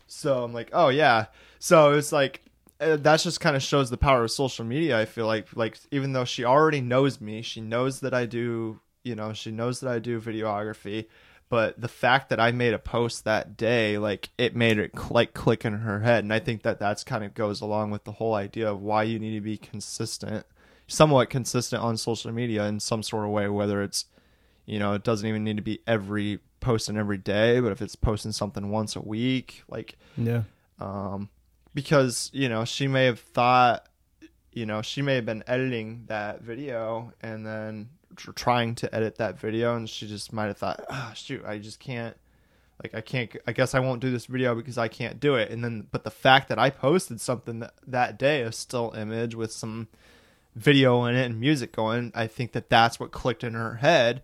So 0.06 0.44
I'm 0.44 0.52
like, 0.52 0.70
"Oh 0.72 0.88
yeah." 0.88 1.26
So 1.58 1.92
it's 1.92 2.12
like 2.12 2.42
uh, 2.80 2.96
that 2.96 3.20
just 3.20 3.40
kind 3.40 3.56
of 3.56 3.62
shows 3.62 3.90
the 3.90 3.96
power 3.96 4.24
of 4.24 4.30
social 4.30 4.64
media. 4.64 4.98
I 4.98 5.04
feel 5.04 5.26
like 5.26 5.48
like 5.56 5.78
even 5.90 6.12
though 6.12 6.24
she 6.24 6.44
already 6.44 6.80
knows 6.80 7.20
me, 7.20 7.42
she 7.42 7.60
knows 7.60 8.00
that 8.00 8.14
I 8.14 8.26
do, 8.26 8.80
you 9.02 9.14
know, 9.14 9.32
she 9.32 9.50
knows 9.50 9.80
that 9.80 9.90
I 9.90 9.98
do 9.98 10.20
videography, 10.20 11.06
but 11.48 11.80
the 11.80 11.88
fact 11.88 12.28
that 12.30 12.40
I 12.40 12.52
made 12.52 12.74
a 12.74 12.78
post 12.78 13.24
that 13.24 13.56
day, 13.56 13.98
like 13.98 14.30
it 14.38 14.56
made 14.56 14.78
it 14.78 14.92
cl- 14.94 15.10
like 15.12 15.34
click 15.34 15.64
in 15.64 15.74
her 15.74 16.00
head, 16.00 16.24
and 16.24 16.32
I 16.32 16.38
think 16.40 16.62
that 16.62 16.78
that's 16.80 17.04
kind 17.04 17.24
of 17.24 17.34
goes 17.34 17.60
along 17.60 17.90
with 17.90 18.04
the 18.04 18.12
whole 18.12 18.34
idea 18.34 18.70
of 18.70 18.82
why 18.82 19.04
you 19.04 19.18
need 19.18 19.34
to 19.34 19.40
be 19.40 19.56
consistent, 19.56 20.44
somewhat 20.86 21.30
consistent 21.30 21.82
on 21.82 21.96
social 21.96 22.32
media 22.32 22.64
in 22.64 22.80
some 22.80 23.02
sort 23.02 23.24
of 23.24 23.30
way, 23.30 23.48
whether 23.48 23.82
it's 23.82 24.06
you 24.66 24.78
know, 24.78 24.94
it 24.94 25.04
doesn't 25.04 25.28
even 25.28 25.44
need 25.44 25.56
to 25.56 25.62
be 25.62 25.80
every 25.86 26.40
posting 26.64 26.96
every 26.96 27.18
day, 27.18 27.60
but 27.60 27.70
if 27.72 27.80
it's 27.82 27.94
posting 27.96 28.32
something 28.32 28.70
once 28.70 28.96
a 28.96 29.00
week, 29.00 29.62
like 29.68 29.96
Yeah. 30.16 30.42
um 30.80 31.28
because, 31.74 32.30
you 32.32 32.48
know, 32.48 32.64
she 32.64 32.86
may 32.86 33.04
have 33.06 33.18
thought, 33.20 33.88
you 34.52 34.64
know, 34.64 34.80
she 34.80 35.02
may 35.02 35.16
have 35.16 35.26
been 35.26 35.42
editing 35.48 36.04
that 36.06 36.40
video 36.40 37.12
and 37.20 37.44
then 37.44 37.88
tr- 38.16 38.30
trying 38.30 38.76
to 38.76 38.94
edit 38.94 39.16
that 39.16 39.38
video 39.40 39.74
and 39.76 39.90
she 39.90 40.06
just 40.06 40.32
might 40.32 40.46
have 40.46 40.56
thought, 40.58 40.84
"Ah, 40.88 41.12
shoot, 41.14 41.44
I 41.44 41.58
just 41.58 41.80
can't 41.80 42.16
like 42.82 42.94
I 42.94 43.00
can't 43.00 43.30
I 43.46 43.52
guess 43.52 43.74
I 43.74 43.80
won't 43.80 44.00
do 44.00 44.10
this 44.10 44.26
video 44.26 44.54
because 44.54 44.78
I 44.78 44.88
can't 44.88 45.18
do 45.20 45.34
it." 45.34 45.50
And 45.50 45.62
then 45.64 45.86
but 45.90 46.04
the 46.04 46.10
fact 46.10 46.48
that 46.48 46.58
I 46.58 46.70
posted 46.70 47.20
something 47.20 47.58
that, 47.60 47.74
that 47.86 48.18
day 48.18 48.42
a 48.42 48.52
still 48.52 48.92
image 48.96 49.34
with 49.34 49.52
some 49.52 49.88
video 50.56 51.04
in 51.04 51.16
it 51.16 51.24
and 51.26 51.40
music 51.40 51.72
going, 51.72 52.12
I 52.14 52.28
think 52.28 52.52
that 52.52 52.70
that's 52.70 53.00
what 53.00 53.10
clicked 53.10 53.42
in 53.42 53.54
her 53.54 53.76
head. 53.76 54.22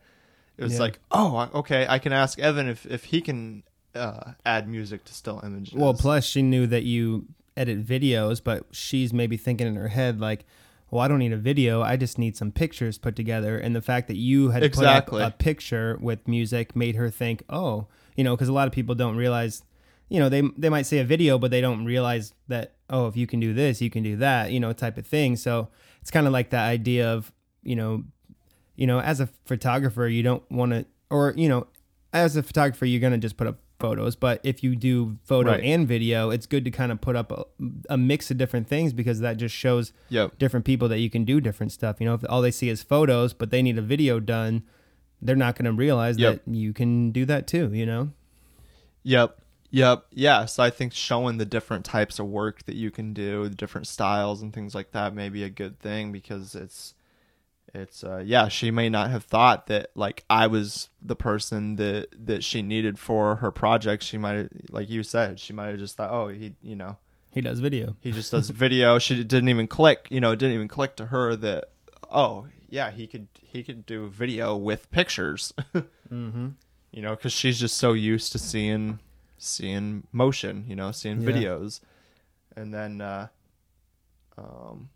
It 0.60 0.64
was 0.64 0.74
Yeah. 0.74 0.80
like, 0.80 0.98
"Oh, 1.10 1.48
okay, 1.54 1.86
I 1.88 1.98
can 1.98 2.12
ask 2.12 2.38
Evan 2.38 2.68
if 2.68 2.84
if 2.86 3.04
he 3.04 3.22
can 3.22 3.62
uh, 3.94 4.32
add 4.44 4.68
music 4.68 5.04
to 5.06 5.14
still 5.14 5.40
images." 5.42 5.72
Well, 5.74 5.94
plus 5.94 6.24
she 6.26 6.42
knew 6.42 6.66
that 6.66 6.82
you 6.84 7.26
edit 7.56 7.84
videos, 7.84 8.44
but 8.44 8.66
she's 8.70 9.12
maybe 9.12 9.36
thinking 9.38 9.66
in 9.66 9.74
her 9.76 9.88
head 9.88 10.20
like, 10.20 10.44
"Well, 10.90 11.00
I 11.00 11.08
don't 11.08 11.18
need 11.18 11.32
a 11.32 11.38
video. 11.38 11.80
I 11.80 11.96
just 11.96 12.18
need 12.18 12.36
some 12.36 12.52
pictures 12.52 12.98
put 12.98 13.16
together." 13.16 13.56
And 13.58 13.74
the 13.74 13.80
fact 13.80 14.06
that 14.08 14.16
you 14.18 14.50
had 14.50 14.62
Exactly. 14.62 15.20
put 15.20 15.24
up 15.24 15.32
a 15.34 15.36
picture 15.38 15.96
with 15.98 16.28
music 16.28 16.76
made 16.76 16.94
her 16.96 17.08
think, 17.08 17.42
"Oh, 17.48 17.86
you 18.16 18.22
know," 18.22 18.36
because 18.36 18.48
a 18.50 18.52
lot 18.52 18.66
of 18.68 18.74
people 18.74 18.94
don't 18.94 19.16
realize, 19.16 19.62
you 20.10 20.18
know, 20.20 20.28
they 20.28 20.42
they 20.58 20.68
might 20.68 20.84
say 20.86 20.98
a 20.98 21.04
video, 21.04 21.38
but 21.38 21.50
they 21.50 21.62
don't 21.62 21.86
realize 21.86 22.34
that, 22.48 22.74
oh, 22.90 23.06
if 23.06 23.16
you 23.16 23.26
can 23.26 23.40
do 23.40 23.54
this, 23.54 23.80
you 23.80 23.88
can 23.88 24.02
do 24.02 24.14
that, 24.16 24.52
you 24.52 24.60
know, 24.60 24.74
type 24.74 24.98
of 24.98 25.06
thing. 25.06 25.36
So 25.36 25.68
it's 26.02 26.10
kind 26.10 26.26
of 26.26 26.34
like 26.34 26.50
that 26.50 26.66
idea 26.68 27.08
of, 27.10 27.32
you 27.62 27.76
know, 27.76 28.04
you 28.80 28.86
know, 28.88 29.00
as 29.00 29.20
a 29.20 29.28
photographer, 29.44 30.08
you 30.08 30.22
don't 30.24 30.42
want 30.50 30.72
to, 30.72 30.84
or 31.10 31.34
you 31.36 31.48
know, 31.48 31.66
as 32.12 32.34
a 32.34 32.42
photographer, 32.42 32.86
you're 32.86 33.00
gonna 33.00 33.18
just 33.18 33.36
put 33.36 33.46
up 33.46 33.58
photos. 33.78 34.16
But 34.16 34.40
if 34.42 34.62
you 34.64 34.74
do 34.74 35.18
photo 35.22 35.52
Right. 35.52 35.62
and 35.64 35.86
video, 35.86 36.30
it's 36.30 36.46
good 36.46 36.64
to 36.64 36.70
kind 36.70 36.90
of 36.90 37.00
put 37.00 37.14
up 37.16 37.30
a, 37.30 37.44
a 37.88 37.96
mix 37.96 38.30
of 38.30 38.36
different 38.38 38.66
things 38.68 38.92
because 38.92 39.20
that 39.20 39.36
just 39.36 39.54
shows 39.54 39.92
Yep. 40.08 40.38
different 40.38 40.66
people 40.66 40.88
that 40.88 40.98
you 40.98 41.08
can 41.10 41.24
do 41.24 41.40
different 41.40 41.72
stuff. 41.72 41.96
You 42.00 42.06
know, 42.06 42.14
if 42.14 42.24
all 42.28 42.42
they 42.42 42.50
see 42.50 42.68
is 42.68 42.82
photos, 42.82 43.32
but 43.34 43.50
they 43.50 43.62
need 43.62 43.78
a 43.78 43.82
video 43.82 44.18
done, 44.20 44.62
they're 45.22 45.36
not 45.36 45.56
gonna 45.56 45.72
realize 45.72 46.18
Yep. 46.18 46.44
that 46.46 46.54
you 46.54 46.72
can 46.72 47.10
do 47.12 47.24
that 47.26 47.46
too. 47.46 47.70
You 47.72 47.86
know. 47.86 48.10
Yep. 49.02 49.36
Yep. 49.70 50.06
Yeah. 50.12 50.44
So 50.46 50.62
I 50.62 50.70
think 50.70 50.92
showing 50.92 51.38
the 51.38 51.44
different 51.46 51.84
types 51.84 52.18
of 52.18 52.26
work 52.26 52.64
that 52.64 52.74
you 52.76 52.90
can 52.90 53.12
do, 53.12 53.44
the 53.48 53.54
different 53.54 53.86
styles 53.86 54.42
and 54.42 54.52
things 54.52 54.74
like 54.74 54.90
that 54.92 55.14
may 55.14 55.28
be 55.28 55.42
a 55.44 55.48
good 55.50 55.78
thing 55.78 56.12
because 56.12 56.54
it's 56.54 56.94
it's 57.74 58.02
uh 58.04 58.22
yeah, 58.24 58.48
she 58.48 58.70
may 58.70 58.88
not 58.88 59.10
have 59.10 59.24
thought 59.24 59.66
that 59.68 59.90
like 59.94 60.24
I 60.28 60.46
was 60.46 60.88
the 61.00 61.16
person 61.16 61.76
that 61.76 62.08
that 62.26 62.42
she 62.44 62.62
needed 62.62 62.98
for 62.98 63.36
her 63.36 63.50
project. 63.50 64.02
She 64.02 64.18
might 64.18 64.32
have 64.34 64.48
like 64.70 64.90
you 64.90 65.02
said, 65.02 65.38
she 65.40 65.52
might 65.52 65.68
have 65.68 65.78
just 65.78 65.96
thought, 65.96 66.10
"Oh, 66.10 66.28
he, 66.28 66.54
you 66.62 66.74
know, 66.76 66.96
He 67.30 67.40
does 67.40 67.60
video. 67.60 67.96
he 68.00 68.12
just 68.12 68.32
does 68.32 68.50
video." 68.64 68.98
She 68.98 69.22
didn't 69.22 69.48
even 69.48 69.66
click, 69.68 70.08
you 70.10 70.20
know, 70.20 70.32
it 70.32 70.38
didn't 70.38 70.54
even 70.54 70.68
click 70.68 70.96
to 70.96 71.06
her 71.06 71.36
that 71.36 71.70
oh, 72.10 72.46
yeah, 72.68 72.90
he 72.90 73.06
could 73.06 73.28
he 73.40 73.62
could 73.62 73.86
do 73.86 74.08
video 74.08 74.56
with 74.56 74.90
pictures. 74.90 75.52
Mm-hmm. 76.12 76.48
you 76.90 77.02
know, 77.02 77.14
because 77.14 77.32
she's 77.32 77.60
just 77.60 77.76
so 77.76 77.92
used 77.92 78.32
to 78.32 78.38
seeing 78.40 78.98
seeing 79.38 80.08
motion, 80.10 80.64
you 80.66 80.74
know, 80.74 80.90
seeing 80.90 81.20
Yeah. 81.20 81.28
videos, 81.30 81.80
and 82.56 82.74
then, 82.74 83.00
uh, 83.00 83.28
um, 84.36 84.88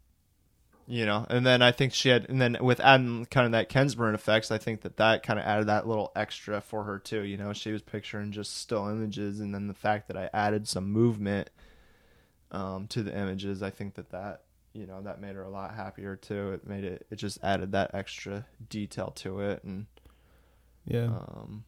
you 0.86 1.06
know, 1.06 1.26
and 1.30 1.46
then 1.46 1.62
I 1.62 1.72
think 1.72 1.92
she 1.92 2.10
had, 2.10 2.28
and 2.28 2.40
then 2.40 2.58
with 2.60 2.80
adding 2.80 3.26
kind 3.26 3.46
of 3.46 3.52
that 3.52 3.68
Kensburn 3.68 4.14
effects, 4.14 4.50
I 4.50 4.58
think 4.58 4.82
that 4.82 4.96
that 4.98 5.22
kind 5.22 5.38
of 5.38 5.44
added 5.46 5.66
that 5.68 5.86
little 5.88 6.12
extra 6.14 6.60
for 6.60 6.84
her 6.84 6.98
too. 6.98 7.22
You 7.22 7.36
know, 7.36 7.52
she 7.52 7.72
was 7.72 7.82
picturing 7.82 8.32
just 8.32 8.56
still 8.58 8.88
images, 8.88 9.40
and 9.40 9.54
then 9.54 9.66
the 9.68 9.74
fact 9.74 10.08
that 10.08 10.16
I 10.16 10.28
added 10.34 10.68
some 10.68 10.90
movement 10.92 11.50
um, 12.50 12.86
to 12.88 13.02
the 13.02 13.16
images, 13.16 13.62
I 13.62 13.70
think 13.70 13.94
that 13.94 14.10
that 14.10 14.42
you 14.72 14.86
know 14.86 15.00
that 15.02 15.20
made 15.20 15.34
her 15.36 15.42
a 15.42 15.50
lot 15.50 15.74
happier 15.74 16.16
too. 16.16 16.52
It 16.52 16.66
made 16.66 16.84
it, 16.84 17.06
it 17.10 17.16
just 17.16 17.38
added 17.42 17.72
that 17.72 17.94
extra 17.94 18.44
detail 18.68 19.10
to 19.16 19.40
it, 19.40 19.64
and 19.64 19.86
Yeah. 20.84 21.06
um, 21.06 21.64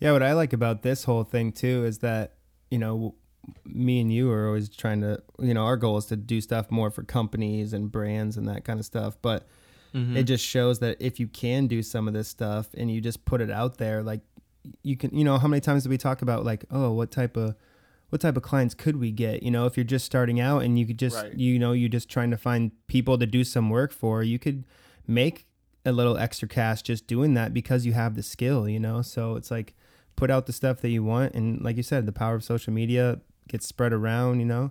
Yeah, 0.00 0.12
what 0.12 0.22
I 0.22 0.32
like 0.32 0.52
about 0.52 0.82
this 0.82 1.04
whole 1.04 1.24
thing 1.24 1.52
too 1.52 1.84
is 1.84 1.98
that, 1.98 2.34
you 2.70 2.78
know, 2.78 3.14
me 3.64 4.00
and 4.00 4.12
you 4.12 4.30
are 4.30 4.46
always 4.46 4.68
trying 4.68 5.00
to, 5.00 5.22
you 5.40 5.54
know, 5.54 5.64
our 5.64 5.76
goal 5.76 5.96
is 5.96 6.06
to 6.06 6.16
do 6.16 6.40
stuff 6.40 6.70
more 6.70 6.90
for 6.90 7.02
companies 7.02 7.72
and 7.72 7.90
brands 7.90 8.36
and 8.36 8.48
that 8.48 8.64
kind 8.64 8.78
of 8.80 8.86
stuff. 8.86 9.16
But 9.22 9.46
Mm-hmm. 9.94 10.16
it 10.16 10.22
just 10.22 10.42
shows 10.42 10.78
that 10.78 10.96
if 11.00 11.20
you 11.20 11.26
can 11.28 11.66
do 11.66 11.82
some 11.82 12.08
of 12.08 12.14
this 12.14 12.26
stuff 12.26 12.70
and 12.78 12.90
you 12.90 13.02
just 13.02 13.26
put 13.26 13.42
it 13.42 13.50
out 13.50 13.76
there, 13.76 14.02
like 14.02 14.22
you 14.82 14.96
can, 14.96 15.14
you 15.14 15.22
know, 15.22 15.36
how 15.36 15.46
many 15.46 15.60
times 15.60 15.84
do 15.84 15.90
we 15.90 15.98
talk 15.98 16.22
about 16.22 16.46
like, 16.46 16.64
oh, 16.70 16.92
what 16.92 17.10
type 17.10 17.36
of, 17.36 17.56
what 18.08 18.22
type 18.22 18.38
of 18.38 18.42
clients 18.42 18.72
could 18.72 18.96
we 18.96 19.10
get? 19.10 19.42
You 19.42 19.50
know, 19.50 19.66
if 19.66 19.76
you're 19.76 19.84
just 19.84 20.06
starting 20.06 20.40
out 20.40 20.62
and 20.62 20.78
you 20.78 20.86
could 20.86 20.98
just, 20.98 21.16
Right. 21.16 21.34
you 21.34 21.58
know, 21.58 21.72
you're 21.72 21.90
just 21.90 22.08
trying 22.08 22.30
to 22.30 22.38
find 22.38 22.70
people 22.86 23.18
to 23.18 23.26
do 23.26 23.44
some 23.44 23.68
work 23.68 23.92
for, 23.92 24.22
you 24.22 24.38
could 24.38 24.64
make 25.06 25.44
a 25.84 25.92
little 25.92 26.16
extra 26.16 26.48
cash 26.48 26.80
just 26.80 27.06
doing 27.06 27.34
that 27.34 27.52
because 27.52 27.84
you 27.84 27.92
have 27.92 28.14
the 28.14 28.22
skill, 28.22 28.66
you 28.66 28.80
know? 28.80 29.02
So 29.02 29.36
it's 29.36 29.50
like 29.50 29.74
put 30.16 30.30
out 30.30 30.46
the 30.46 30.54
stuff 30.54 30.80
that 30.80 30.88
you 30.88 31.04
want. 31.04 31.34
And 31.34 31.60
like 31.60 31.76
you 31.76 31.82
said, 31.82 32.06
the 32.06 32.12
power 32.12 32.34
of 32.34 32.44
social 32.44 32.72
media 32.72 33.20
gets 33.48 33.66
spread 33.66 33.92
around, 33.92 34.40
you 34.40 34.46
know? 34.46 34.70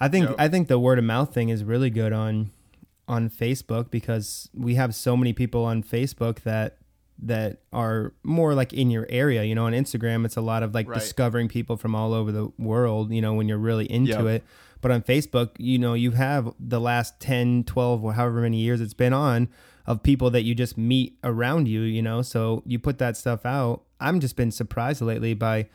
I 0.00 0.08
think, 0.08 0.28
Yep. 0.28 0.36
I 0.38 0.48
think 0.48 0.68
the 0.68 0.78
word 0.78 0.98
of 0.98 1.04
mouth 1.04 1.34
thing 1.34 1.48
is 1.48 1.64
really 1.64 1.90
good 1.90 2.12
on, 2.12 2.50
on 3.08 3.28
Facebook 3.28 3.90
because 3.90 4.48
we 4.54 4.74
have 4.76 4.94
so 4.94 5.16
many 5.16 5.32
people 5.32 5.64
on 5.64 5.82
Facebook 5.82 6.40
that 6.42 6.76
that 7.20 7.62
are 7.72 8.12
more 8.22 8.54
like 8.54 8.72
in 8.72 8.90
your 8.92 9.04
area. 9.08 9.42
You 9.42 9.56
know, 9.56 9.66
on 9.66 9.72
Instagram 9.72 10.24
it's 10.24 10.36
a 10.36 10.40
lot 10.40 10.62
of 10.62 10.72
like 10.72 10.88
Right. 10.88 11.00
discovering 11.00 11.48
people 11.48 11.76
from 11.76 11.96
all 11.96 12.14
over 12.14 12.30
the 12.30 12.52
world, 12.58 13.10
you 13.12 13.20
know, 13.20 13.34
when 13.34 13.48
you're 13.48 13.58
really 13.58 13.90
into 13.90 14.12
Yep. 14.12 14.24
it. 14.26 14.44
But 14.80 14.92
on 14.92 15.02
Facebook, 15.02 15.50
you 15.58 15.78
know, 15.80 15.94
you 15.94 16.12
have 16.12 16.52
the 16.60 16.78
last 16.80 17.18
10, 17.18 17.64
12 17.64 18.04
or 18.04 18.12
however 18.12 18.40
many 18.42 18.58
years 18.58 18.80
it's 18.80 18.94
been 18.94 19.12
on 19.12 19.48
of 19.84 20.04
people 20.04 20.30
that 20.30 20.42
you 20.44 20.54
just 20.54 20.78
meet 20.78 21.18
around 21.24 21.66
you, 21.66 21.80
you 21.80 22.02
know. 22.02 22.22
So 22.22 22.62
you 22.64 22.78
put 22.78 22.98
that 22.98 23.16
stuff 23.16 23.44
out. 23.44 23.82
I'm 23.98 24.20
just 24.20 24.36
been 24.36 24.52
surprised 24.52 25.02
lately 25.02 25.34
by 25.34 25.68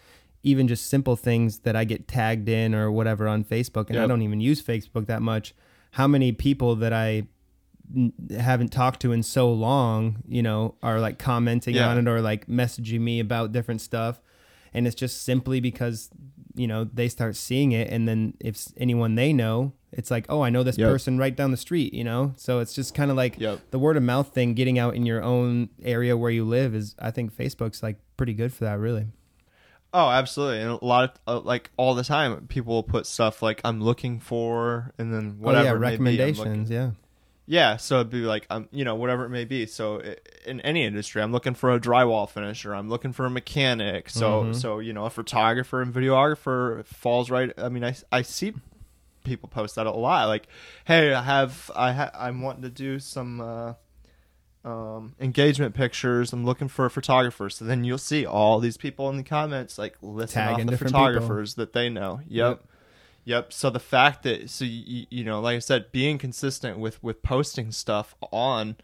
even 0.44 0.68
just 0.68 0.88
simple 0.88 1.16
things 1.16 1.60
that 1.60 1.76
I 1.76 1.86
get 1.86 2.08
tagged 2.08 2.50
in 2.50 2.76
or 2.76 2.92
whatever 2.92 3.28
on 3.28 3.44
Facebook 3.46 3.90
and 3.90 3.98
I 3.98 4.06
don't 4.08 4.22
even 4.22 4.42
use 4.42 4.62
Facebook 4.62 5.06
that 5.08 5.22
much. 5.22 5.54
How 5.92 6.08
many 6.08 6.32
people 6.34 6.76
that 6.76 6.92
I 6.92 7.24
n- 7.96 8.12
haven't 8.38 8.70
talked 8.74 9.02
to 9.02 9.12
in 9.14 9.24
so 9.24 9.52
long, 9.54 10.22
you 10.28 10.42
know, 10.44 10.76
are 10.84 11.00
like 11.00 11.18
commenting 11.18 11.76
Yeah. 11.76 11.88
on 11.90 11.98
it 11.98 12.08
or 12.10 12.22
like 12.22 12.48
messaging 12.48 13.00
me 13.02 13.20
about 13.20 13.52
different 13.54 13.80
stuff. 13.82 14.20
And 14.74 14.86
it's 14.88 14.96
just 14.96 15.22
simply 15.24 15.60
because, 15.62 16.10
you 16.56 16.68
know, 16.68 16.84
they 16.84 17.08
start 17.08 17.36
seeing 17.36 17.72
it. 17.72 17.90
And 17.90 18.08
then 18.08 18.34
if 18.40 18.68
anyone 18.76 19.16
they 19.16 19.32
know, 19.32 19.74
it's 19.92 20.10
like, 20.10 20.26
oh, 20.28 20.42
I 20.42 20.50
know 20.50 20.64
this 20.64 20.78
Yep. 20.78 20.90
person 20.90 21.18
right 21.20 21.36
down 21.36 21.52
the 21.52 21.58
street, 21.58 21.94
you 21.94 22.04
know? 22.04 22.34
So 22.36 22.60
it's 22.60 22.74
just 22.74 22.96
kind 22.96 23.12
of 23.12 23.16
like 23.18 23.40
Yep. 23.40 23.60
the 23.72 23.78
word 23.80 23.96
of 23.96 24.04
mouth 24.04 24.34
thing, 24.34 24.56
getting 24.56 24.80
out 24.80 24.96
in 24.96 25.06
your 25.06 25.22
own 25.24 25.70
area 25.84 26.18
where 26.18 26.32
you 26.32 26.44
live 26.44 26.74
is, 26.74 26.96
I 27.00 27.12
think 27.12 27.34
Facebook's 27.34 27.84
like 27.84 27.98
pretty 28.18 28.34
good 28.34 28.52
for 28.52 28.66
that, 28.66 28.80
really. 28.80 29.06
Oh, 29.94 30.10
absolutely. 30.10 30.60
And 30.62 30.72
a 30.72 30.84
lot 30.84 31.04
of 31.04 31.20
uh, 31.28 31.40
like 31.42 31.70
all 31.78 31.94
the 31.94 32.04
time, 32.04 32.48
people 32.48 32.74
will 32.74 32.84
put 32.84 33.06
stuff 33.06 33.42
like 33.44 33.62
I'm 33.64 33.80
looking 33.82 34.20
for, 34.20 34.92
and 34.98 35.14
then 35.14 35.38
whatever 35.40 35.62
oh, 35.78 35.88
yeah, 35.88 35.94
it 35.94 35.98
be, 36.00 36.04
recommendations. 36.18 36.70
Yeah. 36.70 36.92
Yeah, 37.46 37.76
so 37.76 37.96
it'd 38.00 38.10
be 38.10 38.20
like 38.22 38.48
um, 38.50 38.70
you 38.72 38.86
know, 38.86 38.96
whatever 38.96 39.26
it 39.26 39.30
may 39.30 39.44
be. 39.46 39.66
So 39.66 40.02
i- 40.02 40.16
in 40.46 40.62
any 40.62 40.84
industry, 40.86 41.22
I'm 41.22 41.32
looking 41.34 41.54
for 41.56 41.72
a 41.74 41.80
drywall 41.80 42.28
finisher. 42.30 42.74
I'm 42.74 42.90
looking 42.90 43.12
for 43.12 43.26
a 43.26 43.30
mechanic. 43.30 44.10
So 44.10 44.46
Mhm. 44.46 44.56
so 44.56 44.80
you 44.80 44.94
know, 44.94 45.06
a 45.06 45.10
photographer 45.10 45.82
and 45.82 45.94
videographer 45.94 46.86
falls 46.86 47.30
right. 47.30 47.52
I 47.58 47.68
mean, 47.70 47.84
I 47.84 47.96
I 48.12 48.22
see 48.24 48.54
people 49.26 49.50
post 49.50 49.76
that 49.76 49.86
a 49.88 49.92
lot. 49.92 50.28
Like, 50.28 50.48
hey, 50.86 51.14
I 51.14 51.22
have 51.22 51.70
I 51.76 51.92
ha- 51.92 52.12
I'm 52.18 52.42
wanting 52.42 52.64
to 52.64 52.70
do 52.70 52.98
some. 53.00 53.42
Uh, 53.42 53.74
um, 54.64 55.16
engagement 55.20 55.76
pictures. 55.76 56.32
I'm 56.34 56.46
looking 56.46 56.68
for 56.68 56.86
a 56.86 56.90
photographer. 56.90 57.50
So 57.50 57.66
then 57.66 57.84
you'll 57.84 57.98
see 57.98 58.26
all 58.26 58.60
these 58.60 58.78
people 58.78 59.10
in 59.10 59.18
the 59.18 59.24
comments 59.24 59.78
like 59.78 59.96
listing 60.02 60.42
off 60.42 60.58
the 60.58 60.66
different 60.66 60.94
people. 60.94 61.06
photographers 61.06 61.56
that 61.56 61.74
they 61.74 61.90
know. 61.90 62.22
Yep. 62.28 62.64
Yep. 63.26 63.54
So 63.54 63.70
the 63.70 63.80
fact 63.80 64.24
that 64.24 64.50
so 64.50 64.66
you, 64.66 65.06
you 65.10 65.24
know, 65.24 65.40
like 65.40 65.56
I 65.56 65.60
said, 65.60 65.92
being 65.92 66.18
consistent 66.18 66.78
with 66.78 67.02
with 67.04 67.22
posting 67.24 67.72
stuff 67.72 68.16
on, 68.32 68.76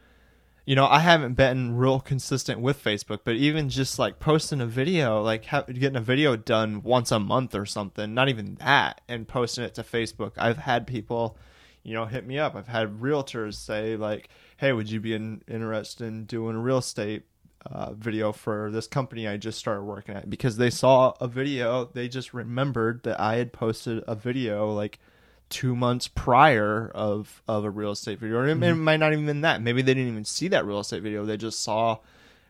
you 0.65 0.75
know, 0.75 0.85
I 0.85 0.99
haven't 0.99 1.33
been 1.33 1.75
real 1.75 1.99
consistent 1.99 2.59
with 2.59 2.81
Facebook, 2.81 3.19
but 3.23 3.35
even 3.35 3.69
just 3.69 3.99
like 3.99 4.19
posting 4.19 4.61
a 4.61 4.65
video, 4.65 5.21
like 5.21 5.45
ha- 5.45 5.63
getting 5.63 5.97
a 5.97 6.01
video 6.01 6.35
done 6.35 6.83
once 6.83 7.11
a 7.11 7.19
month 7.19 7.55
or 7.55 7.65
something, 7.65 8.13
not 8.13 8.29
even 8.29 8.55
that, 8.55 9.01
and 9.07 9.27
posting 9.27 9.63
it 9.63 9.75
to 9.75 9.83
Facebook. 9.83 10.33
I've 10.37 10.57
had 10.59 10.87
people, 10.87 11.37
you 11.83 11.93
know, 11.93 12.05
hit 12.05 12.25
me 12.25 12.37
up. 12.37 12.55
I've 12.55 12.67
had 12.67 12.99
realtors 12.99 13.55
say 13.55 13.97
like, 13.97 14.29
"Hey, 14.59 14.73
would 14.73 14.89
you 14.89 14.99
be 14.99 15.13
in, 15.13 15.41
interested 15.47 16.05
in 16.05 16.25
doing 16.25 16.55
a 16.55 16.59
real 16.59 16.77
estate 16.79 17.23
uh, 17.65 17.93
video 17.93 18.31
for 18.31 18.71
this 18.71 18.87
company 18.87 19.27
I 19.27 19.37
just 19.37 19.59
started 19.59 19.83
working 19.83 20.15
at 20.15 20.29
because 20.29 20.57
they 20.57 20.69
saw 20.69 21.13
a 21.19 21.27
video. 21.27 21.85
They 21.85 22.07
just 22.07 22.33
remembered 22.33 23.03
that 23.03 23.19
I 23.19 23.35
had 23.35 23.51
posted 23.51 24.03
a 24.07 24.15
video 24.15 24.71
like 24.73 24.99
two 25.49 25.75
months 25.75 26.07
prior 26.07 26.91
of 26.93 27.41
of 27.47 27.65
a 27.65 27.69
real 27.69 27.91
estate 27.91 28.19
video. 28.19 28.37
Or 28.37 28.47
it, 28.47 28.61
it 28.61 28.75
might 28.75 28.97
not 28.97 29.13
even 29.13 29.25
been 29.25 29.41
that. 29.41 29.61
Maybe 29.61 29.81
they 29.81 29.93
didn't 29.93 30.11
even 30.11 30.25
see 30.25 30.47
that 30.49 30.65
real 30.65 30.79
estate 30.79 31.03
video. 31.03 31.25
They 31.25 31.37
just 31.37 31.61
saw 31.63 31.99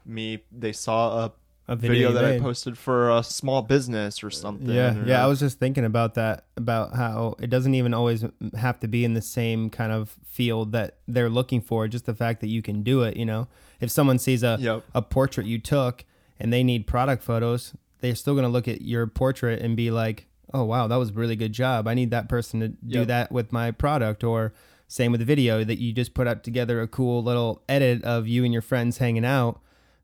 me. 0.06 0.44
They 0.52 0.74
saw 0.74 1.26
a, 1.26 1.32
A 1.72 1.76
video, 1.76 2.08
you 2.10 2.14
that 2.16 2.26
I 2.26 2.40
posted 2.40 2.78
for 2.78 3.12
a 3.12 3.22
small 3.24 3.62
business 3.62 4.24
or 4.24 4.30
something. 4.32 4.70
Yeah, 4.70 4.98
or- 5.00 5.06
yeah. 5.06 5.24
I 5.24 5.28
was 5.28 5.40
just 5.40 5.60
thinking 5.60 5.86
about 5.86 6.16
that, 6.16 6.46
about 6.58 6.96
how 6.96 7.36
it 7.40 7.50
doesn't 7.52 7.76
even 7.76 7.94
always 7.94 8.26
have 8.58 8.80
to 8.80 8.88
be 8.88 9.06
in 9.06 9.14
the 9.14 9.22
same 9.22 9.70
kind 9.70 9.92
of 9.92 10.16
field 10.26 10.72
that 10.72 10.98
they're 11.08 11.30
looking 11.30 11.62
for. 11.62 11.88
Just 11.88 12.06
the 12.08 12.16
fact 12.16 12.42
that 12.42 12.48
you 12.48 12.62
can 12.64 12.82
do 12.82 13.04
it. 13.04 13.16
You 13.18 13.26
know, 13.26 13.48
if 13.80 13.92
someone 13.92 14.18
sees 14.18 14.42
a 14.44 14.58
Yep. 14.60 14.84
a 14.96 15.02
portrait 15.04 15.46
you 15.46 15.60
took 15.60 16.06
and 16.40 16.52
they 16.52 16.64
need 16.64 16.88
product 16.88 17.22
photos, 17.22 17.74
they're 18.02 18.16
still 18.16 18.34
gonna 18.36 18.50
look 18.50 18.68
at 18.68 18.82
your 18.82 19.06
portrait 19.06 19.62
and 19.62 19.76
be 19.78 19.92
like, 19.92 20.26
"Oh 20.54 20.64
wow, 20.64 20.88
that 20.88 20.96
was 20.96 21.10
a 21.12 21.14
really 21.14 21.36
good 21.36 21.54
job. 21.54 21.88
I 21.88 21.94
need 21.94 22.10
that 22.12 22.28
person 22.28 22.62
to 22.62 22.70
do 22.70 23.00
Yep. 23.00 23.08
that 23.10 23.32
with 23.32 23.52
my 23.52 23.70
product." 23.72 24.24
Or 24.24 24.54
same 24.88 25.12
with 25.12 25.20
the 25.20 25.26
video 25.26 25.64
that 25.64 25.78
you 25.80 25.94
just 25.94 26.16
put 26.16 26.26
up 26.26 26.42
together 26.42 26.82
a 26.82 26.88
cool 26.88 27.22
little 27.22 27.62
edit 27.70 28.04
of 28.04 28.28
you 28.28 28.44
and 28.44 28.52
your 28.52 28.64
friends 28.64 28.98
hanging 28.98 29.24
out 29.26 29.60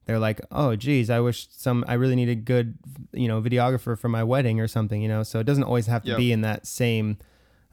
they're 0.05 0.19
like, 0.19 0.41
oh, 0.51 0.75
geez, 0.75 1.09
I 1.09 1.19
wish 1.19 1.47
some, 1.51 1.83
I 1.87 1.93
really 1.95 2.15
need 2.15 2.29
a 2.29 2.35
good, 2.35 2.77
you 3.11 3.27
know, 3.27 3.41
videographer 3.41 3.97
for 3.97 4.07
my 4.09 4.23
wedding 4.23 4.59
or 4.59 4.67
something, 4.67 5.01
you 5.01 5.07
know. 5.07 5.23
So 5.23 5.39
it 5.39 5.45
doesn't 5.45 5.63
always 5.63 5.87
have 5.87 6.03
to 6.03 6.09
Yep. 6.09 6.17
be 6.17 6.31
in 6.31 6.41
that 6.41 6.67
same, 6.67 7.17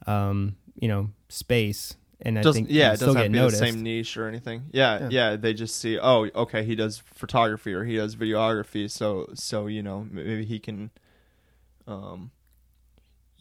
um, 0.07 0.57
you 0.79 0.89
know, 0.89 1.11
space. 1.29 1.95
And 2.25 2.39
I 2.39 2.43
think 2.45 2.69
yeah, 2.71 2.93
it 2.93 3.01
doesn't 3.01 3.17
have 3.17 3.25
to 3.27 3.31
be 3.31 3.39
noticed. 3.39 3.61
the 3.61 3.67
same 3.67 3.83
niche 3.83 4.17
or 4.17 4.29
anything. 4.29 4.63
Yeah, 4.73 5.01
Yeah. 5.01 5.09
yeah, 5.11 5.37
They 5.37 5.55
just 5.55 5.77
see, 5.77 5.99
oh, 5.99 6.29
okay, 6.35 6.63
he 6.65 6.75
does 6.77 6.99
photography 6.99 7.75
or 7.75 7.85
he 7.85 7.97
does 7.97 8.15
videography, 8.17 8.89
so 8.89 9.29
so 9.35 9.67
you 9.67 9.83
know 9.83 10.07
maybe 10.11 10.45
he 10.45 10.59
can, 10.61 10.91
um, 11.87 12.31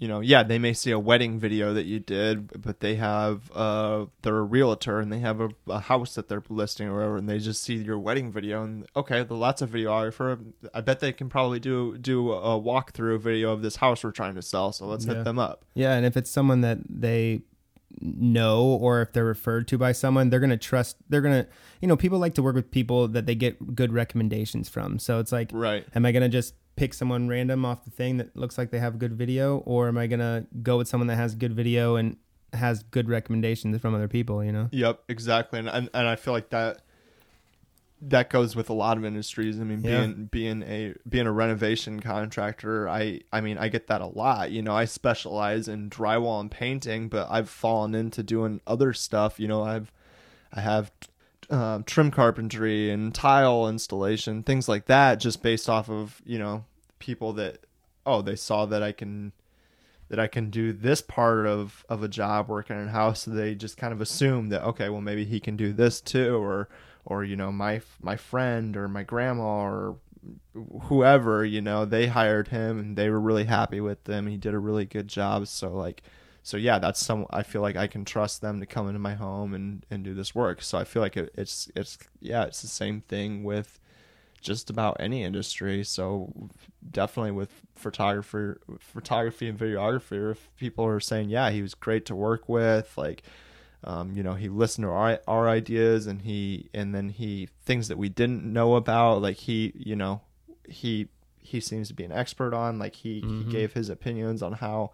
you 0.02 0.08
know, 0.08 0.20
yeah, 0.20 0.42
they 0.42 0.58
may 0.58 0.74
see 0.74 0.90
a 0.90 0.98
wedding 0.98 1.38
video 1.40 1.76
that 1.76 1.86
you 1.86 2.00
did, 2.00 2.60
but 2.60 2.80
they 2.80 2.96
have 2.96 3.52
uh, 3.54 4.08
they're 4.24 4.40
a 4.40 4.42
realtor 4.44 5.00
and 5.00 5.14
they 5.14 5.20
have 5.20 5.40
a, 5.40 5.50
a 5.68 5.80
house 5.80 6.16
that 6.16 6.28
they're 6.28 6.42
listing 6.50 6.88
or 6.88 6.96
whatever, 6.96 7.18
and 7.18 7.30
they 7.30 7.38
just 7.38 7.62
see 7.62 7.76
your 7.76 8.00
wedding 8.00 8.32
video 8.32 8.64
and 8.64 8.88
okay, 8.96 9.24
the 9.24 9.36
lots 9.36 9.62
of 9.62 9.70
videographer. 9.70 10.40
I 10.74 10.82
bet 10.82 11.02
they 11.02 11.14
can 11.14 11.30
probably 11.30 11.60
do 11.60 12.00
do 12.00 12.32
a 12.32 12.60
walkthrough 12.60 13.20
video 13.22 13.52
of 13.54 13.62
this 13.62 13.76
house 13.76 14.04
we're 14.04 14.10
trying 14.12 14.34
to 14.34 14.42
sell, 14.42 14.72
so 14.72 14.88
let's 14.88 15.06
Yeah. 15.06 15.14
hit 15.18 15.24
them 15.24 15.38
up. 15.38 15.66
Yeah, 15.76 15.94
and 15.94 16.04
if 16.04 16.18
it's 16.18 16.32
someone 16.32 16.62
that 16.62 16.80
they 16.90 17.44
know 18.00 18.64
or 18.64 19.02
if 19.04 19.12
they're 19.14 19.24
referred 19.26 19.68
to 19.68 19.78
by 19.78 19.92
someone, 19.92 20.32
they're 20.32 20.40
gonna 20.40 20.58
trust. 20.58 20.98
They're 21.10 21.22
gonna, 21.22 21.46
you 21.82 21.88
know, 21.88 21.96
people 21.98 22.18
like 22.20 22.34
to 22.36 22.42
work 22.42 22.56
with 22.56 22.72
people 22.72 23.08
that 23.10 23.28
they 23.28 23.36
get 23.36 23.76
good 23.76 23.94
recommendations 23.94 24.68
from. 24.68 24.98
So 24.98 25.20
it's 25.20 25.32
like, 25.32 25.50
Right. 25.54 25.86
am 25.94 26.06
I 26.06 26.12
gonna 26.12 26.30
just 26.30 26.56
pick 26.76 26.94
someone 26.94 27.28
random 27.28 27.66
off 27.66 27.84
the 27.86 27.92
thing 27.92 28.18
that 28.18 28.36
looks 28.36 28.58
like 28.58 28.72
they 28.72 28.80
have 28.80 28.98
good 29.00 29.14
video, 29.14 29.58
or 29.60 29.88
am 29.88 29.98
I 29.98 30.08
gonna 30.08 30.46
go 30.64 30.78
with 30.78 30.88
someone 30.88 31.08
that 31.08 31.18
has 31.18 31.36
good 31.36 31.54
video 31.54 31.96
and 31.96 32.18
has 32.54 32.84
good 32.84 33.08
recommendations 33.10 33.80
from 33.82 33.94
other 33.96 34.08
people? 34.08 34.44
You 34.44 34.52
know. 34.52 34.70
Yep, 34.72 35.04
exactly, 35.10 35.60
and 35.60 35.70
and, 35.70 35.90
and 35.94 36.08
I 36.08 36.16
feel 36.16 36.34
like 36.34 36.50
that 36.50 36.82
that 38.04 38.32
goes 38.32 38.56
with 38.56 38.68
a 38.70 38.74
lot 38.74 38.98
of 38.98 39.06
industries. 39.06 39.60
I 39.60 39.64
mean, 39.64 39.82
Yeah. 39.84 40.00
being 40.08 40.26
being 40.32 40.64
a 40.64 40.96
being 41.08 41.28
a 41.28 41.32
renovation 41.32 42.00
contractor, 42.00 42.90
I 42.90 43.22
I 43.32 43.42
mean, 43.42 43.58
I 43.60 43.68
get 43.68 43.88
that 43.88 44.02
a 44.02 44.08
lot. 44.08 44.52
You 44.52 44.64
know, 44.64 44.76
I 44.76 44.86
specialize 44.86 45.68
in 45.68 45.90
drywall 45.90 46.42
and 46.42 46.50
painting, 46.50 47.10
but 47.10 47.28
I've 47.30 47.50
fallen 47.50 47.94
into 47.94 48.24
doing 48.24 48.60
other 48.66 48.92
stuff. 48.94 49.40
You 49.40 49.48
know, 49.48 49.62
I've 49.64 49.92
I 50.52 50.62
have 50.62 50.92
um, 51.52 51.84
trim 51.84 52.12
carpentry 52.12 52.90
and 52.90 53.14
tile 53.14 53.68
installation, 53.68 54.42
things 54.42 54.70
like 54.70 54.86
that, 54.86 55.20
just 55.20 55.44
based 55.44 55.70
off 55.70 55.90
of 55.90 56.22
you 56.26 56.40
know 56.40 56.66
people 57.00 57.34
that 57.34 57.66
oh 58.06 58.22
they 58.22 58.36
saw 58.36 58.66
that 58.66 58.82
I 58.82 58.94
can 58.94 59.34
that 60.10 60.20
I 60.20 60.28
can 60.28 60.50
do 60.50 60.74
this 60.74 61.02
part 61.02 61.46
of 61.46 61.86
of 61.90 62.04
a 62.04 62.08
job 62.08 62.48
working 62.48 62.80
in 62.80 62.88
a 62.88 62.92
house. 62.92 63.22
So 63.22 63.32
they 63.32 63.54
just 63.54 63.78
kind 63.78 63.94
of 63.94 64.02
assume 64.02 64.50
that 64.50 64.64
okay, 64.64 64.90
well 64.90 65.02
maybe 65.02 65.26
he 65.26 65.40
can 65.40 65.58
do 65.58 65.74
this 65.74 66.00
too, 66.02 66.36
or 66.36 66.70
or 67.06 67.24
you 67.24 67.36
know 67.36 67.52
my 67.52 67.82
my 68.02 68.16
friend 68.16 68.78
or 68.78 68.88
my 68.88 69.04
grandma 69.04 69.64
or 69.64 69.98
whoever 70.84 71.44
you 71.44 71.62
know 71.62 71.84
they 71.84 72.06
hired 72.08 72.50
him 72.50 72.78
and 72.78 72.96
they 72.96 73.10
were 73.10 73.20
really 73.20 73.46
happy 73.46 73.82
with 73.82 74.08
him. 74.08 74.28
He 74.28 74.38
did 74.38 74.54
a 74.54 74.60
really 74.60 74.86
good 74.86 75.10
job. 75.10 75.48
So 75.48 75.70
like 75.70 76.02
so 76.44 76.58
yeah, 76.58 76.80
that's 76.80 77.04
some 77.06 77.26
I 77.30 77.44
feel 77.44 77.62
like 77.62 77.76
I 77.76 77.88
can 77.88 78.06
trust 78.06 78.42
them 78.42 78.60
to 78.60 78.66
come 78.66 78.88
into 78.88 79.00
my 79.00 79.14
home 79.16 79.54
and 79.54 79.86
and 79.92 80.04
do 80.04 80.14
this 80.14 80.34
work. 80.34 80.62
So 80.62 80.78
I 80.78 80.84
feel 80.84 81.02
like 81.02 81.18
it, 81.18 81.32
it's 81.36 81.70
it's 81.76 81.98
yeah, 82.20 82.44
it's 82.46 82.62
the 82.62 82.68
same 82.68 83.02
thing 83.02 83.44
with 83.44 83.80
just 84.42 84.72
about 84.72 84.98
any 85.00 85.24
industry. 85.24 85.84
So 85.84 86.34
definitely 86.90 87.32
with 87.32 87.52
photography, 87.76 88.60
photography 88.80 89.48
and 89.48 89.58
videography, 89.60 90.32
if 90.32 90.50
people 90.58 90.84
are 90.86 91.00
saying, 91.00 91.30
yeah, 91.30 91.52
he 91.52 91.62
was 91.62 91.76
great 91.76 92.08
to 92.08 92.16
work 92.16 92.50
with, 92.50 92.98
like, 92.98 93.22
um, 93.84 94.14
you 94.16 94.24
know, 94.24 94.34
he 94.34 94.50
listened 94.50 94.86
to 94.86 94.90
our 94.90 95.20
our 95.28 95.48
ideas 95.48 96.08
and 96.08 96.24
he 96.24 96.70
and 96.74 96.94
then 96.96 97.10
he 97.10 97.50
things 97.64 97.88
that 97.88 98.00
we 98.00 98.10
didn't 98.10 98.44
know 98.44 98.76
about, 98.76 99.22
like 99.22 99.38
he, 99.38 99.74
you 99.76 99.96
know, 99.96 100.22
he 100.68 101.08
he 101.40 101.60
seems 101.60 101.88
to 101.90 101.94
be 101.94 102.04
an 102.04 102.12
expert 102.12 102.54
on, 102.54 102.80
like 102.80 102.96
he 102.96 103.22
Mhm. 103.22 103.38
he 103.38 103.44
gave 103.52 103.74
his 103.74 103.90
opinions 103.90 104.42
on 104.42 104.54
how. 104.54 104.92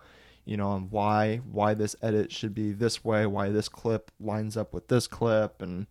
You 0.48 0.56
know, 0.56 0.70
on 0.70 0.90
why 0.90 1.42
why 1.52 1.74
this 1.74 1.94
edit 2.02 2.32
should 2.32 2.54
be 2.54 2.72
this 2.72 3.04
way, 3.04 3.26
why 3.26 3.50
this 3.50 3.68
clip 3.68 4.12
lines 4.18 4.56
up 4.56 4.74
with 4.74 4.88
this 4.88 5.06
clip, 5.06 5.62
and 5.62 5.88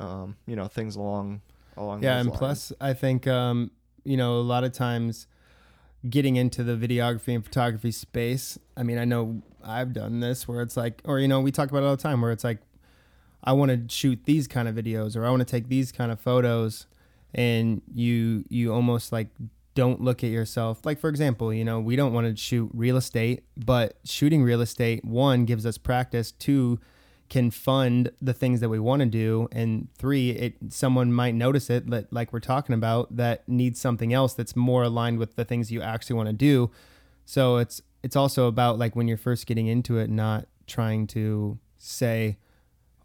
um, 0.00 0.36
you 0.46 0.56
know 0.56 0.68
things 0.68 0.96
along 0.96 1.42
along. 1.76 2.02
Yeah, 2.02 2.18
and 2.18 2.30
lines. 2.30 2.38
plus, 2.38 2.72
I 2.80 2.94
think 2.94 3.26
um, 3.26 3.70
you 4.04 4.16
know 4.16 4.36
a 4.36 4.40
lot 4.40 4.64
of 4.64 4.72
times 4.72 5.26
getting 6.08 6.36
into 6.36 6.64
the 6.64 6.76
videography 6.76 7.34
and 7.34 7.44
photography 7.44 7.90
space. 7.90 8.58
I 8.74 8.84
mean, 8.84 8.96
I 8.96 9.04
know 9.04 9.42
I've 9.62 9.92
done 9.92 10.20
this 10.20 10.48
where 10.48 10.62
it's 10.62 10.76
like, 10.76 11.02
or 11.04 11.18
you 11.18 11.28
know, 11.28 11.40
we 11.40 11.52
talk 11.52 11.70
about 11.70 11.82
it 11.82 11.86
all 11.86 11.96
the 11.96 12.02
time 12.02 12.22
where 12.22 12.32
it's 12.32 12.44
like, 12.44 12.60
I 13.44 13.52
want 13.52 13.70
to 13.70 13.94
shoot 13.94 14.20
these 14.24 14.48
kind 14.48 14.66
of 14.66 14.74
videos 14.76 15.14
or 15.14 15.26
I 15.26 15.30
want 15.30 15.40
to 15.40 15.46
take 15.46 15.68
these 15.68 15.92
kind 15.92 16.10
of 16.10 16.18
photos, 16.20 16.86
and 17.34 17.82
you 17.94 18.44
you 18.48 18.72
almost 18.72 19.12
like 19.12 19.28
don't 19.78 20.00
look 20.00 20.24
at 20.24 20.30
yourself. 20.30 20.84
Like 20.84 20.98
for 20.98 21.08
example 21.08 21.54
you 21.54 21.64
know 21.64 21.78
we 21.78 21.94
don't 21.94 22.12
want 22.12 22.26
to 22.26 22.34
shoot 22.36 22.68
real 22.74 22.96
estate 22.96 23.44
but 23.56 23.96
shooting 24.04 24.42
real 24.42 24.60
estate 24.60 25.04
one 25.04 25.44
gives 25.44 25.64
us 25.64 25.78
practice 25.78 26.32
two 26.32 26.80
can 27.28 27.50
fund 27.52 28.10
the 28.20 28.32
things 28.32 28.58
that 28.58 28.68
we 28.68 28.80
want 28.80 29.00
to 29.00 29.06
do 29.06 29.48
and 29.52 29.88
three 29.96 30.30
it 30.30 30.56
someone 30.68 31.12
might 31.12 31.34
notice 31.34 31.70
it 31.70 31.88
like 32.12 32.32
we're 32.32 32.40
talking 32.40 32.74
about 32.74 33.14
that 33.14 33.48
needs 33.48 33.80
something 33.80 34.12
else 34.12 34.34
that's 34.34 34.56
more 34.56 34.82
aligned 34.82 35.18
with 35.18 35.36
the 35.36 35.44
things 35.44 35.70
you 35.70 35.80
actually 35.80 36.16
want 36.16 36.28
to 36.28 36.32
do. 36.32 36.70
So 37.24 37.58
it's 37.58 37.80
it's 38.02 38.16
also 38.16 38.48
about 38.48 38.78
like 38.78 38.96
when 38.96 39.06
you're 39.06 39.16
first 39.16 39.46
getting 39.46 39.68
into 39.68 39.98
it 39.98 40.10
not 40.10 40.46
trying 40.66 41.06
to 41.08 41.58
say 41.76 42.38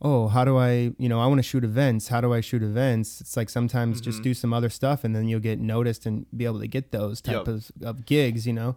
oh, 0.05 0.27
how 0.27 0.43
do 0.43 0.57
I, 0.57 0.91
you 0.97 1.07
know, 1.07 1.19
I 1.21 1.27
want 1.27 1.39
to 1.39 1.43
shoot 1.43 1.63
events. 1.63 2.09
How 2.09 2.19
do 2.19 2.33
I 2.33 2.41
shoot 2.41 2.61
events? 2.61 3.21
It's 3.21 3.37
like 3.37 3.49
sometimes 3.49 4.01
just 4.01 4.19
Mhm. 4.19 4.23
do 4.23 4.33
some 4.33 4.53
other 4.53 4.69
stuff 4.69 5.03
and 5.05 5.15
then 5.15 5.27
you'll 5.29 5.39
get 5.39 5.59
noticed 5.59 6.05
and 6.05 6.25
be 6.35 6.43
able 6.45 6.59
to 6.59 6.67
get 6.67 6.91
those 6.91 7.21
type 7.21 7.35
Yep. 7.35 7.47
of, 7.47 7.71
of 7.81 8.05
gigs, 8.05 8.45
you 8.45 8.51
know? 8.53 8.75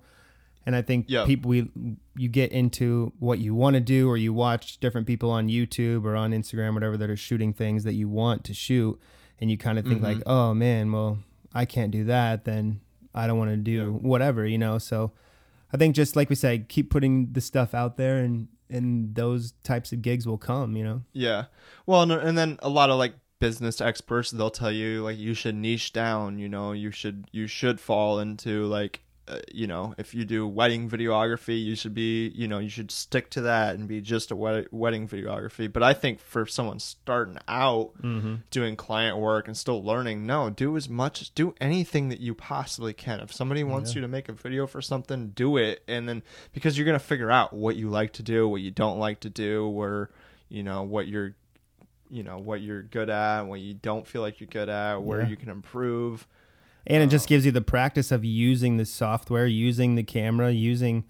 And 0.64 0.76
I 0.76 0.82
think 0.82 1.06
Yep. 1.08 1.26
people, 1.26 1.48
we, 1.48 1.68
you 2.16 2.28
get 2.28 2.52
into 2.52 3.12
what 3.18 3.40
you 3.40 3.54
want 3.56 3.74
to 3.74 3.80
do 3.80 4.08
or 4.08 4.16
you 4.16 4.32
watch 4.32 4.78
different 4.78 5.06
people 5.08 5.30
on 5.30 5.48
YouTube 5.48 6.04
or 6.04 6.14
on 6.14 6.30
Instagram, 6.30 6.74
whatever, 6.74 6.96
that 6.96 7.10
are 7.10 7.16
shooting 7.16 7.52
things 7.52 7.82
that 7.84 7.94
you 7.94 8.08
want 8.08 8.44
to 8.44 8.54
shoot. 8.54 8.98
And 9.40 9.50
you 9.50 9.58
kind 9.58 9.78
of 9.80 9.84
think 9.84 10.02
like, 10.02 10.18
Mhm. 10.18 10.22
oh 10.26 10.54
man, 10.54 10.92
well, 10.92 11.18
I 11.52 11.64
can't 11.64 11.90
do 11.90 12.04
that. 12.04 12.44
Then 12.44 12.80
I 13.14 13.26
don't 13.26 13.38
want 13.38 13.50
to 13.50 13.56
do 13.56 13.72
Yeah. 13.72 13.84
whatever, 13.86 14.46
you 14.46 14.58
know? 14.58 14.78
So 14.78 15.10
I 15.72 15.76
think 15.76 15.96
just 15.96 16.14
like 16.14 16.30
we 16.30 16.36
said, 16.36 16.68
keep 16.68 16.88
putting 16.90 17.32
the 17.32 17.40
stuff 17.40 17.74
out 17.74 17.96
there 17.96 18.18
and, 18.18 18.46
and 18.70 19.14
those 19.14 19.52
types 19.62 19.92
of 19.92 20.02
gigs 20.02 20.26
will 20.26 20.38
come, 20.38 20.76
you 20.76 20.85
know? 20.85 21.02
Yeah. 21.12 21.44
Well, 21.87 22.02
and, 22.02 22.12
and 22.12 22.37
then 22.37 22.59
a 22.61 22.68
lot 22.68 22.90
of 22.90 22.98
like 22.98 23.14
business 23.38 23.81
experts 23.81 24.31
they'll 24.31 24.50
tell 24.50 24.72
you 24.72 25.02
like 25.02 25.18
you 25.18 25.35
should 25.35 25.55
niche 25.55 25.92
down, 25.92 26.38
you 26.38 26.48
know, 26.48 26.72
you 26.72 26.90
should 26.90 27.29
you 27.33 27.46
should 27.46 27.81
fall 27.81 28.18
into 28.18 28.66
like 28.66 29.02
uh, 29.28 29.40
you 29.52 29.66
know, 29.66 29.92
if 29.98 30.14
you 30.14 30.24
do 30.24 30.46
wedding 30.46 30.88
videography, 30.88 31.62
you 31.64 31.74
should 31.74 31.94
be, 31.94 32.28
you 32.28 32.46
know, 32.46 32.58
you 32.60 32.68
should 32.68 32.90
stick 32.92 33.28
to 33.30 33.40
that 33.40 33.74
and 33.74 33.88
be 33.88 34.00
just 34.00 34.30
a 34.30 34.36
wed- 34.36 34.68
wedding 34.70 35.08
videography. 35.08 35.72
But 35.72 35.82
I 35.82 35.94
think 35.94 36.20
for 36.20 36.46
someone 36.46 36.78
starting 36.78 37.38
out 37.48 37.90
Mm-hmm. 38.02 38.34
doing 38.50 38.76
client 38.76 39.16
work 39.18 39.48
and 39.48 39.56
still 39.56 39.82
learning, 39.82 40.26
no, 40.26 40.50
do 40.50 40.76
as 40.76 40.88
much, 40.88 41.34
do 41.34 41.54
anything 41.60 42.08
that 42.10 42.20
you 42.20 42.34
possibly 42.34 42.92
can. 42.92 43.18
If 43.20 43.32
somebody 43.32 43.64
wants 43.64 43.90
Yeah. 43.90 43.96
you 43.96 44.00
to 44.02 44.08
make 44.08 44.28
a 44.28 44.32
video 44.32 44.66
for 44.66 44.80
something, 44.80 45.28
do 45.30 45.56
it. 45.56 45.82
And 45.88 46.08
then 46.08 46.22
because 46.52 46.78
you're 46.78 46.86
going 46.86 46.98
to 46.98 47.04
figure 47.04 47.30
out 47.30 47.52
what 47.52 47.74
you 47.76 47.88
like 47.88 48.12
to 48.14 48.22
do, 48.22 48.46
what 48.48 48.60
you 48.60 48.70
don't 48.70 48.98
like 48.98 49.20
to 49.20 49.30
do, 49.30 49.66
where, 49.68 50.10
you 50.48 50.62
know, 50.62 50.82
what 50.84 51.08
you're, 51.08 51.34
you 52.08 52.22
know, 52.22 52.38
what 52.38 52.60
you're 52.60 52.82
good 52.82 53.10
at, 53.10 53.42
what 53.42 53.58
you 53.58 53.74
don't 53.74 54.06
feel 54.06 54.22
like 54.22 54.38
you're 54.40 54.46
good 54.48 54.68
at, 54.68 55.02
where 55.02 55.22
Yeah. 55.22 55.28
you 55.28 55.36
can 55.36 55.48
improve. 55.48 56.28
And 56.87 57.03
it 57.03 57.09
just 57.09 57.27
Um, 57.27 57.29
gives 57.31 57.44
you 57.46 57.53
the 57.53 57.61
practice 57.62 58.12
of 58.12 58.25
using 58.25 58.77
the 58.77 58.85
software, 58.85 59.46
using 59.46 59.94
the 59.96 60.03
camera, 60.05 60.51
using 60.53 61.05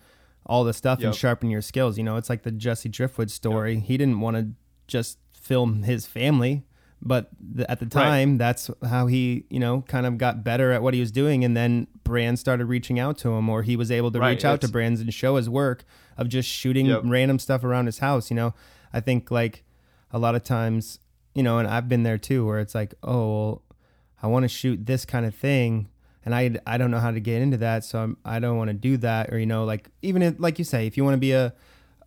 all 0.47 0.65
the 0.65 0.73
stuff 0.73 1.01
and 1.09 1.15
sharpen 1.15 1.51
your 1.51 1.61
skills. 1.61 1.99
You 1.99 2.05
know, 2.05 2.17
it's 2.17 2.31
like 2.31 2.43
the 2.43 2.51
Jesse 2.53 2.89
Driftwood 2.89 3.31
story. 3.31 3.81
He 3.81 3.97
didn't 3.97 4.21
want 4.21 4.37
to 4.37 4.49
just 4.87 5.19
film 5.33 5.83
his 5.83 6.07
family, 6.07 6.65
but 7.03 7.29
the, 7.41 7.69
at 7.71 7.79
the 7.81 7.87
time, 7.87 8.39
that's 8.39 8.71
how 8.89 9.07
he, 9.07 9.45
you 9.51 9.59
know, 9.59 9.83
kind 9.83 10.07
of 10.07 10.19
got 10.19 10.43
better 10.45 10.73
at 10.73 10.83
what 10.83 10.95
he 10.95 11.01
was 11.01 11.11
doing. 11.13 11.45
And 11.45 11.57
then 11.57 11.89
brands 12.05 12.41
started 12.41 12.67
reaching 12.67 12.99
out 12.99 13.19
to 13.19 13.31
him, 13.33 13.49
or 13.49 13.63
he 13.63 13.77
was 13.77 13.91
able 13.91 14.11
to 14.13 14.21
Right, 14.21 14.31
reach 14.31 14.45
out 14.45 14.61
to 14.63 14.69
brands 14.69 15.01
and 15.01 15.13
show 15.13 15.37
his 15.37 15.49
work 15.51 15.85
of 16.17 16.29
just 16.29 16.49
shooting 16.49 16.87
Yep. 16.87 17.03
random 17.05 17.39
stuff 17.39 17.65
around 17.65 17.87
his 17.87 17.99
house. 17.99 18.31
You 18.31 18.37
know, 18.37 18.55
I 18.93 19.01
think 19.01 19.31
like 19.31 19.65
a 20.11 20.19
lot 20.19 20.35
of 20.35 20.43
times, 20.45 21.01
you 21.35 21.43
know, 21.43 21.59
and 21.59 21.69
I've 21.69 21.89
been 21.89 22.03
there 22.05 22.19
too, 22.19 22.47
where 22.47 22.61
it's 22.61 22.75
like, 22.75 22.95
oh, 23.03 23.29
well, 23.41 23.63
I 24.23 24.27
want 24.29 24.45
to 24.45 24.49
shoot 24.49 24.87
this 24.87 25.05
kind 25.05 25.27
of 25.27 25.35
thing, 25.35 25.89
and 26.25 26.35
I 26.35 26.57
I 26.67 26.79
don't 26.79 26.91
know 26.91 26.99
how 27.01 27.11
to 27.11 27.21
get 27.21 27.43
into 27.43 27.57
that, 27.59 27.85
so 27.85 27.99
I'm, 28.01 28.17
I 28.25 28.39
don't 28.41 28.57
want 28.57 28.69
to 28.69 28.75
do 28.75 28.97
that. 28.99 29.33
Or 29.33 29.39
you 29.39 29.47
know, 29.47 29.65
like 29.65 29.89
even 30.03 30.23
if, 30.23 30.35
like 30.39 30.59
you 30.59 30.65
say, 30.65 30.87
if 30.87 30.97
you 30.97 31.05
want 31.05 31.15
to 31.15 31.19
be 31.21 31.33
a, 31.33 31.53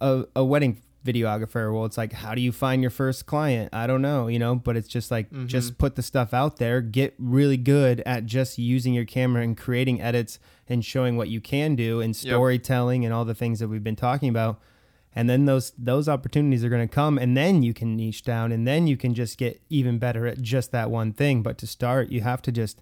a 0.02 0.26
a 0.36 0.44
wedding 0.44 0.82
videographer, 1.06 1.74
well, 1.74 1.86
it's 1.86 1.98
like 1.98 2.12
how 2.12 2.36
do 2.36 2.42
you 2.42 2.52
find 2.52 2.82
your 2.82 2.92
first 2.92 3.26
client? 3.26 3.70
I 3.74 3.88
don't 3.88 4.02
know, 4.02 4.28
you 4.28 4.38
know, 4.38 4.56
but 4.56 4.76
it's 4.76 4.88
just 4.88 5.12
like 5.12 5.30
Mhm. 5.32 5.48
just 5.48 5.78
put 5.78 5.96
the 5.96 6.02
stuff 6.04 6.34
out 6.34 6.58
there, 6.58 6.82
get 6.82 7.14
really 7.18 7.56
good 7.58 8.02
at 8.06 8.26
just 8.26 8.58
using 8.58 8.94
your 8.94 9.06
camera 9.06 9.42
and 9.42 9.56
creating 9.56 10.02
edits 10.02 10.40
and 10.68 10.84
showing 10.84 11.16
what 11.16 11.30
you 11.30 11.40
can 11.40 11.76
do 11.76 12.02
and 12.02 12.10
Yep. 12.14 12.20
storytelling 12.22 13.06
and 13.06 13.14
all 13.14 13.24
the 13.24 13.34
things 13.34 13.60
that 13.60 13.70
we've 13.70 13.84
been 13.84 13.96
talking 13.96 14.28
about 14.30 14.60
and 15.16 15.30
then 15.30 15.46
those 15.46 15.74
those 15.78 16.08
opportunities 16.08 16.64
are 16.64 16.70
going 16.70 16.88
to 16.88 16.94
come 16.94 17.18
and 17.18 17.36
then 17.36 17.64
you 17.64 17.74
can 17.74 17.96
niche 17.96 18.24
down 18.24 18.52
and 18.52 18.68
then 18.68 18.88
you 18.88 18.96
can 18.98 19.14
just 19.14 19.38
get 19.38 19.62
even 19.70 19.98
better 19.98 20.28
at 20.28 20.42
just 20.42 20.72
that 20.72 20.92
one 20.92 21.12
thing 21.12 21.42
but 21.42 21.58
to 21.58 21.68
start 21.68 22.10
you 22.10 22.22
have 22.22 22.42
to 22.42 22.52
just 22.52 22.82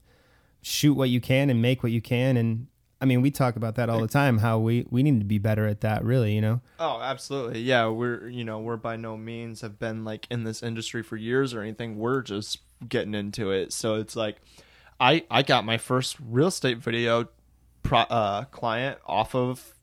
shoot 0.62 0.94
what 0.94 1.10
you 1.10 1.22
can 1.22 1.50
and 1.50 1.62
make 1.62 1.84
what 1.84 1.92
you 1.92 2.02
can 2.02 2.36
and 2.36 2.68
i 3.00 3.06
mean 3.06 3.22
we 3.22 3.32
talk 3.32 3.56
about 3.56 3.76
that 3.76 3.90
all 3.90 4.02
the 4.02 4.08
time 4.08 4.40
how 4.40 4.60
we 4.60 4.86
we 4.90 5.04
need 5.04 5.20
to 5.20 5.26
be 5.26 5.38
better 5.38 5.66
at 5.68 5.82
that 5.82 6.04
really 6.04 6.34
you 6.34 6.42
know 6.42 6.60
Oh, 6.80 7.00
absolutely. 7.02 7.62
Yeah, 7.62 7.88
we're 7.88 8.28
you 8.28 8.44
know, 8.44 8.60
we're 8.60 8.78
by 8.78 8.98
no 8.98 9.18
means 9.18 9.62
have 9.62 9.80
been 9.80 10.04
like 10.06 10.28
in 10.30 10.44
this 10.44 10.62
industry 10.62 11.02
for 11.02 11.16
years 11.18 11.54
or 11.54 11.62
anything. 11.62 11.98
We're 11.98 12.22
just 12.22 12.60
getting 12.88 13.16
into 13.16 13.50
it. 13.52 13.74
So 13.74 13.96
it's 13.96 14.16
like 14.16 14.38
I 15.00 15.24
I 15.32 15.42
got 15.42 15.66
my 15.66 15.78
first 15.80 16.18
real 16.20 16.48
estate 16.48 16.78
video 16.78 17.30
pro, 17.82 18.00
uh 18.02 18.44
client 18.46 19.00
off 19.08 19.34
of 19.34 19.74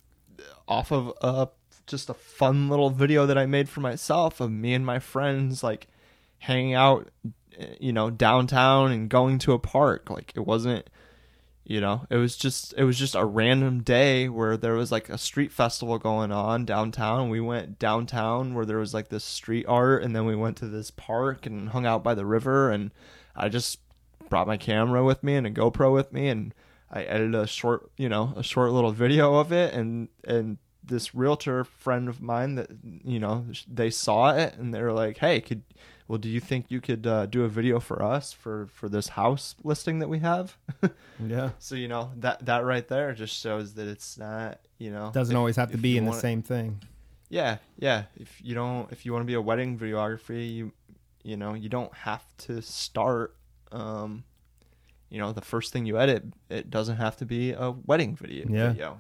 off 0.68 0.92
of 0.92 1.12
uh 1.20 1.46
just 1.86 2.10
a 2.10 2.14
fun 2.14 2.68
little 2.68 2.90
video 2.90 3.26
that 3.26 3.38
I 3.38 3.46
made 3.46 3.68
for 3.68 3.80
myself 3.80 4.40
of 4.40 4.50
me 4.50 4.74
and 4.74 4.84
my 4.84 4.98
friends 4.98 5.62
like 5.62 5.86
hanging 6.38 6.74
out 6.74 7.08
eh, 7.58 7.74
you 7.80 7.92
know 7.92 8.10
downtown 8.10 8.92
and 8.92 9.08
going 9.08 9.38
to 9.40 9.52
a 9.52 9.58
park. 9.58 10.10
Like 10.10 10.32
it 10.34 10.46
wasn't 10.46 10.88
you 11.64 11.80
know 11.80 12.06
it 12.10 12.16
was 12.16 12.36
just 12.36 12.74
it 12.76 12.84
was 12.84 12.98
just 12.98 13.14
a 13.14 13.24
random 13.24 13.82
day 13.82 14.28
where 14.28 14.56
there 14.56 14.74
was 14.74 14.92
like 14.92 15.08
a 15.08 15.18
street 15.18 15.52
festival 15.52 15.98
going 15.98 16.32
on 16.32 16.64
downtown. 16.64 17.30
We 17.30 17.40
went 17.40 17.78
downtown 17.78 18.54
where 18.54 18.66
there 18.66 18.78
was 18.78 18.94
like 18.94 19.08
this 19.08 19.24
street 19.24 19.66
art 19.66 20.02
and 20.02 20.14
then 20.14 20.26
we 20.26 20.36
went 20.36 20.56
to 20.58 20.68
this 20.68 20.90
park 20.90 21.46
and 21.46 21.70
hung 21.70 21.86
out 21.86 22.02
by 22.02 22.14
the 22.14 22.26
river 22.26 22.70
and 22.70 22.92
i 23.34 23.48
just 23.48 23.78
brought 24.28 24.46
my 24.46 24.56
camera 24.56 25.04
with 25.04 25.22
me 25.22 25.34
and 25.34 25.46
a 25.46 25.50
gopro 25.50 25.92
with 25.92 26.12
me 26.12 26.28
and 26.28 26.54
i 26.90 27.02
edited 27.02 27.34
a 27.34 27.46
short 27.46 27.90
you 27.96 28.08
know 28.08 28.32
a 28.36 28.42
short 28.42 28.70
little 28.72 28.92
video 28.92 29.34
of 29.34 29.52
it 29.52 29.74
and 29.74 30.08
and 30.24 30.58
this 30.86 31.14
realtor 31.14 31.64
friend 31.64 32.08
of 32.08 32.20
mine 32.20 32.54
that 32.56 32.70
you 33.04 33.18
know 33.18 33.44
they 33.72 33.90
saw 33.90 34.34
it 34.34 34.54
and 34.56 34.74
they 34.74 34.82
were 34.82 34.92
like 34.92 35.18
hey 35.18 35.40
could 35.40 35.62
well 36.08 36.18
do 36.18 36.28
you 36.28 36.40
think 36.40 36.66
you 36.70 36.80
could 36.80 37.06
uh, 37.06 37.24
do 37.26 37.44
a 37.44 37.48
video 37.48 37.80
for 37.80 38.02
us 38.02 38.32
for 38.32 38.66
for 38.74 38.88
this 38.88 39.08
house 39.08 39.54
listing 39.64 39.98
that 40.00 40.08
we 40.08 40.18
have 40.18 40.56
yeah 41.26 41.50
so 41.58 41.74
you 41.74 41.88
know 41.88 42.10
that 42.16 42.44
that 42.44 42.64
right 42.64 42.88
there 42.88 43.12
just 43.14 43.34
shows 43.40 43.74
that 43.74 43.88
it's 43.88 44.18
not 44.18 44.60
you 44.78 44.90
know 44.90 45.10
doesn't 45.14 45.34
if- 45.34 45.38
always 45.38 45.56
have 45.56 45.70
to 45.72 45.78
be 45.78 45.96
in 45.96 46.04
the 46.04 46.10
wanna- 46.10 46.20
same 46.20 46.42
thing 46.42 46.80
Yeah, 47.30 47.56
yeah. 47.78 48.04
If 48.16 48.38
you 48.44 48.54
don't, 48.54 48.92
if 48.92 49.04
you 49.04 49.12
want 49.12 49.22
to 49.22 49.26
be 49.26 49.34
a 49.34 49.40
wedding 49.40 49.76
videography, 49.78 50.54
you 50.54 50.72
you 51.24 51.36
know 51.36 51.54
you 51.54 51.68
don't 51.68 51.92
have 51.94 52.22
to 52.46 52.60
start. 52.62 53.34
Um, 53.72 54.22
you 55.10 55.18
know, 55.18 55.32
the 55.32 55.40
first 55.40 55.72
thing 55.72 55.86
you 55.86 55.98
edit, 55.98 56.22
it 56.48 56.70
doesn't 56.70 56.98
have 56.98 57.16
to 57.16 57.26
be 57.26 57.52
a 57.52 57.70
wedding 57.86 58.14
video. 58.14 58.46
Yeah. 58.48 58.72
video. 58.72 58.98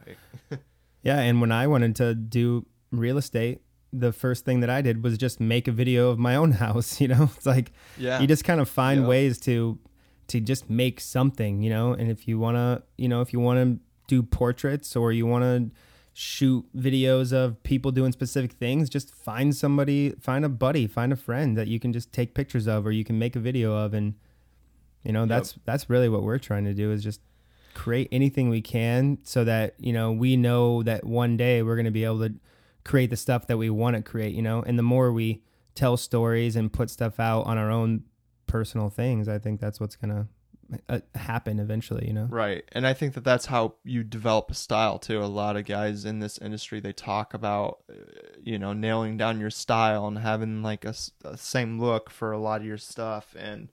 yeah 1.04 1.20
and 1.20 1.40
when 1.40 1.52
i 1.52 1.66
wanted 1.66 1.94
to 1.94 2.14
do 2.14 2.66
real 2.90 3.16
estate 3.18 3.60
the 3.92 4.12
first 4.12 4.44
thing 4.44 4.58
that 4.60 4.70
i 4.70 4.80
did 4.82 5.04
was 5.04 5.16
just 5.16 5.38
make 5.38 5.68
a 5.68 5.72
video 5.72 6.10
of 6.10 6.18
my 6.18 6.34
own 6.34 6.52
house 6.64 7.00
you 7.00 7.06
know 7.08 7.30
it's 7.36 7.46
like 7.46 7.70
yeah. 7.96 8.20
you 8.20 8.26
just 8.26 8.44
kind 8.44 8.60
of 8.60 8.68
find 8.68 9.02
Yeah. 9.02 9.06
ways 9.08 9.38
to 9.40 9.78
to 10.28 10.40
just 10.40 10.68
make 10.68 11.00
something 11.00 11.62
you 11.62 11.70
know 11.70 11.92
and 11.92 12.10
if 12.10 12.26
you 12.26 12.38
want 12.38 12.56
to 12.56 12.82
you 12.96 13.08
know 13.08 13.20
if 13.20 13.32
you 13.32 13.40
want 13.40 13.58
to 13.60 13.78
do 14.08 14.22
portraits 14.22 14.96
or 14.96 15.12
you 15.12 15.26
want 15.26 15.44
to 15.44 15.70
shoot 16.16 16.64
videos 16.76 17.32
of 17.32 17.60
people 17.64 17.90
doing 17.90 18.12
specific 18.12 18.52
things 18.52 18.88
just 18.88 19.12
find 19.14 19.54
somebody 19.56 20.10
find 20.20 20.44
a 20.44 20.48
buddy 20.48 20.86
find 20.86 21.12
a 21.12 21.16
friend 21.16 21.56
that 21.58 21.66
you 21.68 21.78
can 21.80 21.92
just 21.92 22.12
take 22.12 22.34
pictures 22.34 22.66
of 22.68 22.86
or 22.86 22.92
you 22.92 23.04
can 23.04 23.18
make 23.18 23.34
a 23.36 23.40
video 23.40 23.74
of 23.76 23.92
and 23.94 24.14
you 25.02 25.12
know 25.12 25.26
that's 25.26 25.58
that's 25.64 25.90
really 25.90 26.08
what 26.08 26.22
we're 26.22 26.38
trying 26.38 26.64
to 26.64 26.72
do 26.72 26.92
is 26.92 27.02
just 27.02 27.20
create 27.74 28.08
anything 28.12 28.48
we 28.48 28.62
can 28.62 29.18
so 29.22 29.44
that 29.44 29.74
you 29.78 29.92
know 29.92 30.12
we 30.12 30.36
know 30.36 30.82
that 30.82 31.04
one 31.04 31.36
day 31.36 31.62
we're 31.62 31.76
going 31.76 31.84
to 31.84 31.90
be 31.90 32.04
able 32.04 32.20
to 32.20 32.34
create 32.84 33.10
the 33.10 33.16
stuff 33.16 33.46
that 33.46 33.56
we 33.56 33.70
want 33.70 33.96
to 33.96 34.02
create 34.02 34.34
you 34.34 34.42
know 34.42 34.62
and 34.62 34.78
the 34.78 34.82
more 34.82 35.12
we 35.12 35.42
tell 35.74 35.96
stories 35.96 36.56
and 36.56 36.72
put 36.72 36.90
stuff 36.90 37.18
out 37.18 37.42
on 37.46 37.58
our 37.58 37.70
own 37.70 38.02
personal 38.46 38.88
things 38.88 39.28
i 39.28 39.38
think 39.38 39.60
that's 39.60 39.80
what's 39.80 39.96
going 39.96 40.10
to 40.10 40.26
uh, 40.88 41.00
happen 41.14 41.58
eventually 41.58 42.06
you 42.06 42.12
know 42.12 42.26
Right. 42.30 42.64
And 42.72 42.86
I 42.86 42.94
think 42.94 43.14
that 43.14 43.22
that's 43.22 43.46
how 43.46 43.74
you 43.84 44.02
develop 44.02 44.50
a 44.50 44.54
style 44.54 44.98
too. 44.98 45.22
A 45.22 45.26
lot 45.26 45.56
of 45.56 45.66
guys 45.66 46.04
in 46.04 46.20
this 46.20 46.38
industry, 46.38 46.80
they 46.80 46.92
talk 46.92 47.34
about, 47.34 47.80
uh, 47.90 47.94
you 48.42 48.58
know, 48.58 48.72
nailing 48.72 49.16
down 49.16 49.38
your 49.38 49.50
style 49.50 50.06
and 50.06 50.18
having 50.18 50.62
like 50.62 50.84
a 50.84 50.94
same 51.36 51.80
look 51.80 52.10
for 52.10 52.32
a 52.32 52.38
lot 52.38 52.62
of 52.62 52.66
your 52.66 52.78
stuff. 52.78 53.36
And 53.38 53.68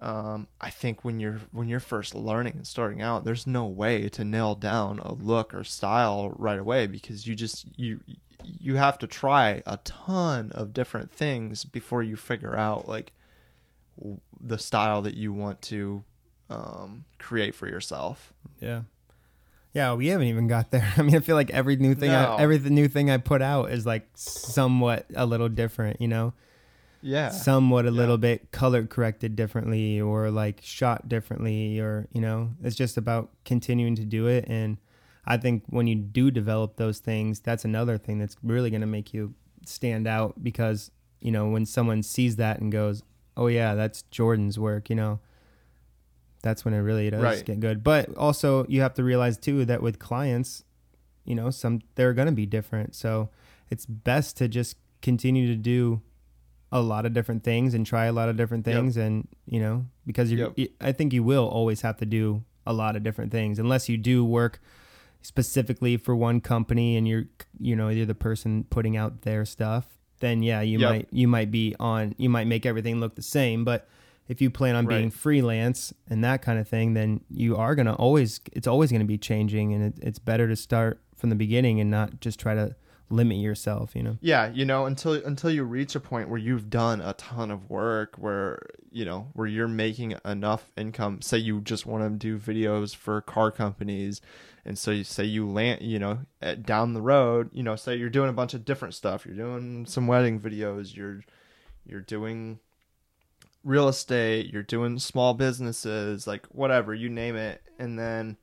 um, 0.00 0.46
I 0.60 0.70
think 0.70 1.04
when 1.04 1.18
you're 1.18 1.40
when 1.50 1.68
you're 1.68 1.80
first 1.80 2.14
learning 2.14 2.54
and 2.56 2.66
starting 2.66 3.02
out, 3.02 3.24
there's 3.24 3.46
no 3.46 3.66
way 3.66 4.08
to 4.10 4.24
nail 4.24 4.54
down 4.54 5.00
a 5.00 5.12
look 5.12 5.52
or 5.52 5.64
style 5.64 6.32
right 6.36 6.58
away 6.58 6.86
because 6.86 7.26
you 7.26 7.34
just 7.34 7.66
you 7.76 8.00
you 8.44 8.76
have 8.76 8.98
to 8.98 9.06
try 9.08 9.62
a 9.66 9.78
ton 9.78 10.52
of 10.54 10.72
different 10.72 11.10
things 11.10 11.64
before 11.64 12.02
you 12.04 12.14
figure 12.16 12.56
out 12.56 12.88
like 12.88 13.12
the 14.40 14.58
style 14.58 15.02
that 15.02 15.14
you 15.14 15.32
want 15.32 15.60
to 15.62 16.04
um, 16.48 17.04
create 17.18 17.54
for 17.54 17.66
yourself. 17.68 18.32
yeah 18.60 18.82
yeah 19.74 19.92
we 19.92 20.06
haven't 20.06 20.28
even 20.28 20.46
got 20.48 20.70
there 20.70 20.90
i 20.96 21.02
mean 21.02 21.14
i 21.14 21.18
feel 21.20 21.36
like 21.36 21.50
every 21.50 21.76
new 21.76 21.94
thing 21.94 22.10
No. 22.10 22.36
I, 22.38 22.42
every 22.42 22.58
new 22.58 22.88
thing 22.88 23.10
i 23.10 23.18
put 23.18 23.42
out 23.42 23.70
is 23.70 23.84
like 23.84 24.08
somewhat 24.14 25.04
a 25.14 25.26
little 25.26 25.48
different 25.50 26.00
you 26.00 26.08
know 26.08 26.32
Yeah. 27.00 27.30
somewhat 27.30 27.84
a 27.86 27.90
Yeah. 27.90 27.94
little 27.96 28.18
bit 28.18 28.50
color 28.50 28.86
corrected 28.86 29.36
differently 29.36 30.00
or 30.00 30.30
like 30.30 30.60
shot 30.62 31.08
differently 31.08 31.78
or 31.78 32.08
you 32.12 32.20
know 32.20 32.50
it's 32.62 32.74
just 32.76 32.96
about 32.96 33.30
continuing 33.44 33.94
to 33.94 34.04
do 34.04 34.26
it 34.26 34.44
and 34.48 34.78
i 35.24 35.36
think 35.36 35.62
when 35.68 35.86
you 35.86 35.94
do 35.94 36.30
develop 36.30 36.76
those 36.76 36.98
things 36.98 37.38
that's 37.40 37.64
another 37.64 37.98
thing 37.98 38.18
that's 38.18 38.36
really 38.42 38.70
going 38.70 38.80
to 38.80 38.86
make 38.86 39.14
you 39.14 39.34
stand 39.64 40.06
out 40.06 40.42
because 40.42 40.90
you 41.20 41.32
know, 41.32 41.48
when 41.48 41.66
someone 41.66 42.00
sees 42.00 42.36
that 42.36 42.60
and 42.60 42.70
goes, 42.70 43.02
"Oh 43.36 43.48
yeah, 43.48 43.74
that's 43.74 44.02
Jordan's 44.02 44.56
work," 44.56 44.88
you 44.88 44.94
know, 44.94 45.18
that's 46.44 46.64
when 46.64 46.74
it 46.74 46.78
really 46.78 47.10
does 47.10 47.20
Right. 47.20 47.44
get 47.44 47.58
good. 47.58 47.82
But 47.82 48.14
also, 48.16 48.64
you 48.68 48.80
have 48.82 48.94
to 48.94 49.02
realize 49.04 49.36
too 49.36 49.64
that 49.64 49.82
with 49.82 49.98
clients, 49.98 50.62
you 51.24 51.34
know, 51.34 51.50
some 51.50 51.80
they're 51.96 52.14
going 52.14 52.26
to 52.26 52.32
be 52.32 52.46
different. 52.46 52.94
So 52.94 53.30
it's 53.68 53.84
best 53.84 54.36
to 54.36 54.46
just 54.46 54.76
continue 55.02 55.48
to 55.48 55.56
do 55.56 56.00
a 56.70 56.80
lot 56.80 57.06
of 57.06 57.12
different 57.14 57.44
things 57.44 57.72
and 57.74 57.86
try 57.86 58.06
a 58.06 58.12
lot 58.12 58.28
of 58.28 58.36
different 58.36 58.66
Yep. 58.66 58.74
things, 58.76 58.96
and 58.96 59.26
you 59.46 59.60
know, 59.60 59.86
because 60.06 60.30
you, 60.30 60.52
Yep. 60.56 60.68
I 60.80 60.92
think 60.92 61.12
you 61.12 61.22
will 61.22 61.46
always 61.48 61.80
have 61.82 61.96
to 61.98 62.06
do 62.06 62.42
a 62.66 62.72
lot 62.72 62.96
of 62.96 63.02
different 63.02 63.32
things 63.32 63.58
unless 63.58 63.88
you 63.88 63.96
do 63.96 64.22
work 64.24 64.60
specifically 65.22 65.96
for 65.96 66.14
one 66.14 66.40
company 66.40 66.96
and 66.96 67.08
you're 67.08 67.24
you 67.58 67.74
know 67.74 67.88
you're 67.88 68.06
the 68.06 68.14
person 68.14 68.64
putting 68.70 68.96
out 68.96 69.22
their 69.22 69.44
stuff 69.44 69.86
then 70.20 70.42
yeah 70.42 70.60
you 70.60 70.78
Yep. 70.78 70.88
might 70.90 71.08
you 71.10 71.26
might 71.28 71.50
be 71.50 71.74
on 71.80 72.14
you 72.18 72.28
might 72.28 72.46
make 72.46 72.64
everything 72.66 73.00
look 73.00 73.14
the 73.14 73.22
same 73.22 73.64
but 73.64 73.88
if 74.28 74.40
you 74.42 74.50
plan 74.50 74.76
on 74.76 74.84
being 74.86 75.10
freelance 75.10 75.92
and 76.08 76.22
that 76.22 76.42
kind 76.42 76.58
of 76.58 76.68
thing 76.68 76.94
then 76.94 77.20
you 77.30 77.56
are 77.56 77.74
going 77.74 77.86
to 77.86 77.94
always 77.94 78.40
it's 78.52 78.66
always 78.66 78.90
going 78.90 79.00
to 79.00 79.06
be 79.06 79.18
changing 79.18 79.72
and 79.72 79.82
it, 79.84 79.94
it's 80.02 80.18
better 80.18 80.46
to 80.46 80.54
start 80.54 81.00
from 81.16 81.30
the 81.30 81.36
beginning 81.36 81.80
and 81.80 81.90
not 81.90 82.20
just 82.20 82.38
try 82.38 82.54
to 82.54 82.76
limit 83.10 83.38
yourself 83.38 83.94
you 83.94 84.02
know? 84.02 84.18
Yeah 84.20 84.50
you 84.52 84.64
know 84.64 84.86
until 84.86 85.14
until 85.14 85.50
you 85.50 85.64
reach 85.64 85.94
a 85.94 86.00
point 86.00 86.28
where 86.28 86.38
you've 86.38 86.70
done 86.70 87.00
a 87.00 87.12
ton 87.14 87.50
of 87.50 87.70
work 87.70 88.16
where 88.16 88.60
you 88.90 89.04
know 89.04 89.28
where 89.32 89.46
you're 89.46 89.68
making 89.68 90.14
enough 90.24 90.70
income 90.76 91.22
say 91.22 91.38
you 91.38 91.60
just 91.60 91.86
want 91.86 92.04
to 92.04 92.10
do 92.10 92.38
videos 92.38 92.94
for 92.94 93.20
car 93.20 93.50
companies 93.50 94.20
and 94.64 94.78
so 94.78 94.90
you 94.90 95.04
say 95.04 95.24
you 95.24 95.48
land 95.48 95.80
you 95.82 95.98
know 95.98 96.18
at, 96.42 96.64
down 96.64 96.92
the 96.92 97.00
road 97.00 97.50
you 97.52 97.62
know 97.62 97.76
say 97.76 97.96
you're 97.96 98.10
doing 98.10 98.28
a 98.28 98.34
bunch 98.34 98.54
of 98.54 98.64
different 98.64 98.94
stuff. 98.94 99.24
You're 99.24 99.34
doing 99.34 99.86
some 99.86 100.06
wedding 100.06 100.38
videos 100.38 100.94
you're 100.94 101.22
you're 101.86 102.00
doing 102.02 102.58
real 103.64 103.88
estate 103.88 104.52
you're 104.52 104.62
doing 104.62 104.98
small 104.98 105.34
businesses 105.34 106.26
like 106.26 106.46
whatever 106.46 106.94
you 106.94 107.08
name 107.08 107.36
it 107.36 107.62
and 107.78 107.98
then 107.98 108.36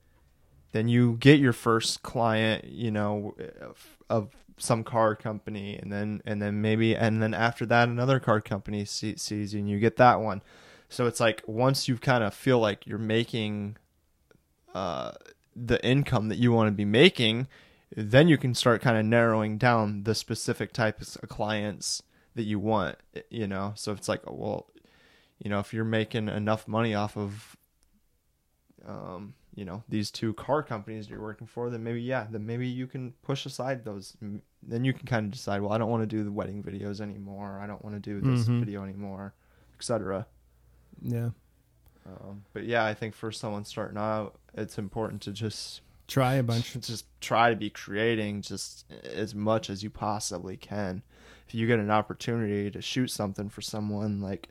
then 0.71 0.87
you 0.87 1.17
get 1.19 1.39
your 1.39 1.53
first 1.53 2.03
client 2.03 2.65
you 2.65 2.91
know 2.91 3.35
of, 3.61 3.97
of 4.09 4.29
some 4.57 4.83
car 4.83 5.15
company 5.15 5.77
and 5.77 5.91
then 5.91 6.21
and 6.25 6.41
then 6.41 6.61
maybe 6.61 6.95
and 6.95 7.21
then 7.21 7.33
after 7.33 7.65
that 7.65 7.89
another 7.89 8.19
car 8.19 8.39
company 8.39 8.85
see, 8.85 9.15
sees 9.17 9.53
you 9.53 9.59
and 9.59 9.69
you 9.69 9.79
get 9.79 9.97
that 9.97 10.21
one. 10.21 10.41
So 10.89 11.07
it's 11.07 11.19
like 11.19 11.43
once 11.45 11.87
you 11.87 11.97
kind 11.97 12.23
of 12.23 12.33
feel 12.33 12.59
like 12.59 12.87
you're 12.87 12.97
making 12.97 13.77
uh 14.73 15.11
the 15.55 15.83
income 15.85 16.29
that 16.29 16.37
you 16.37 16.51
want 16.51 16.67
to 16.67 16.71
be 16.71 16.85
making 16.85 17.47
then 17.95 18.27
you 18.27 18.37
can 18.37 18.53
start 18.53 18.81
kind 18.81 18.97
of 18.97 19.05
narrowing 19.05 19.57
down 19.57 20.03
the 20.03 20.15
specific 20.15 20.73
types 20.73 21.15
of 21.15 21.29
clients 21.29 22.03
that 22.35 22.43
you 22.43 22.59
want 22.59 22.97
you 23.29 23.47
know? 23.47 23.73
So 23.75 23.91
it's 23.91 24.07
like 24.07 24.21
well 24.29 24.67
you 25.39 25.49
know 25.49 25.59
if 25.59 25.73
you're 25.73 25.83
making 25.83 26.29
enough 26.29 26.67
money 26.67 26.93
off 26.93 27.17
of 27.17 27.57
um 28.85 29.33
you 29.55 29.63
know 29.65 29.83
these 29.89 30.11
two 30.11 30.33
car 30.33 30.61
companies 30.61 31.09
you're 31.09 31.21
working 31.21 31.47
for 31.47 31.69
then 31.69 31.81
maybe 31.83 32.01
yeah 32.01 32.27
then 32.29 32.45
maybe 32.45 32.67
you 32.67 32.85
can 32.87 33.13
push 33.23 33.45
aside 33.45 33.83
those 33.85 34.15
then 34.61 34.83
you 34.83 34.91
can 34.93 35.05
kind 35.07 35.25
of 35.25 35.31
decide 35.31 35.61
well 35.61 35.71
i 35.71 35.77
don't 35.77 35.89
want 35.89 36.03
to 36.03 36.07
do 36.07 36.23
the 36.23 36.31
wedding 36.31 36.61
videos 36.61 36.99
anymore 37.01 37.59
i 37.63 37.65
don't 37.67 37.83
want 37.83 37.95
to 37.95 37.99
do 38.01 38.19
this 38.19 38.47
Mhm. 38.47 38.59
video 38.59 38.83
anymore 38.83 39.33
etc 39.75 40.27
yeah. 41.01 41.29
Um, 42.05 42.43
but 42.53 42.65
yeah 42.65 42.85
i 42.85 42.93
think 42.93 43.15
for 43.15 43.31
someone 43.31 43.65
starting 43.65 43.97
out 43.97 44.35
it's 44.53 44.77
important 44.77 45.21
to 45.23 45.31
just 45.31 45.81
try 46.07 46.35
a 46.35 46.43
bunch. 46.43 46.73
just 46.81 47.05
try 47.19 47.49
to 47.49 47.55
be 47.55 47.69
creating 47.69 48.41
just 48.41 48.85
as 49.03 49.33
much 49.33 49.69
as 49.71 49.81
you 49.83 49.89
possibly 49.89 50.55
can. 50.55 51.01
If 51.47 51.55
you 51.55 51.65
get 51.65 51.79
an 51.79 51.89
opportunity 51.89 52.69
to 52.69 52.79
shoot 52.81 53.07
something 53.09 53.49
for 53.49 53.61
someone 53.61 54.21
like 54.21 54.49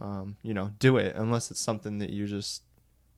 um, 0.00 0.36
you 0.42 0.54
know 0.54 0.70
do 0.78 0.96
it 0.98 1.14
unless 1.16 1.50
it's 1.50 1.58
something 1.60 1.98
that 1.98 2.10
you 2.10 2.26
just 2.28 2.62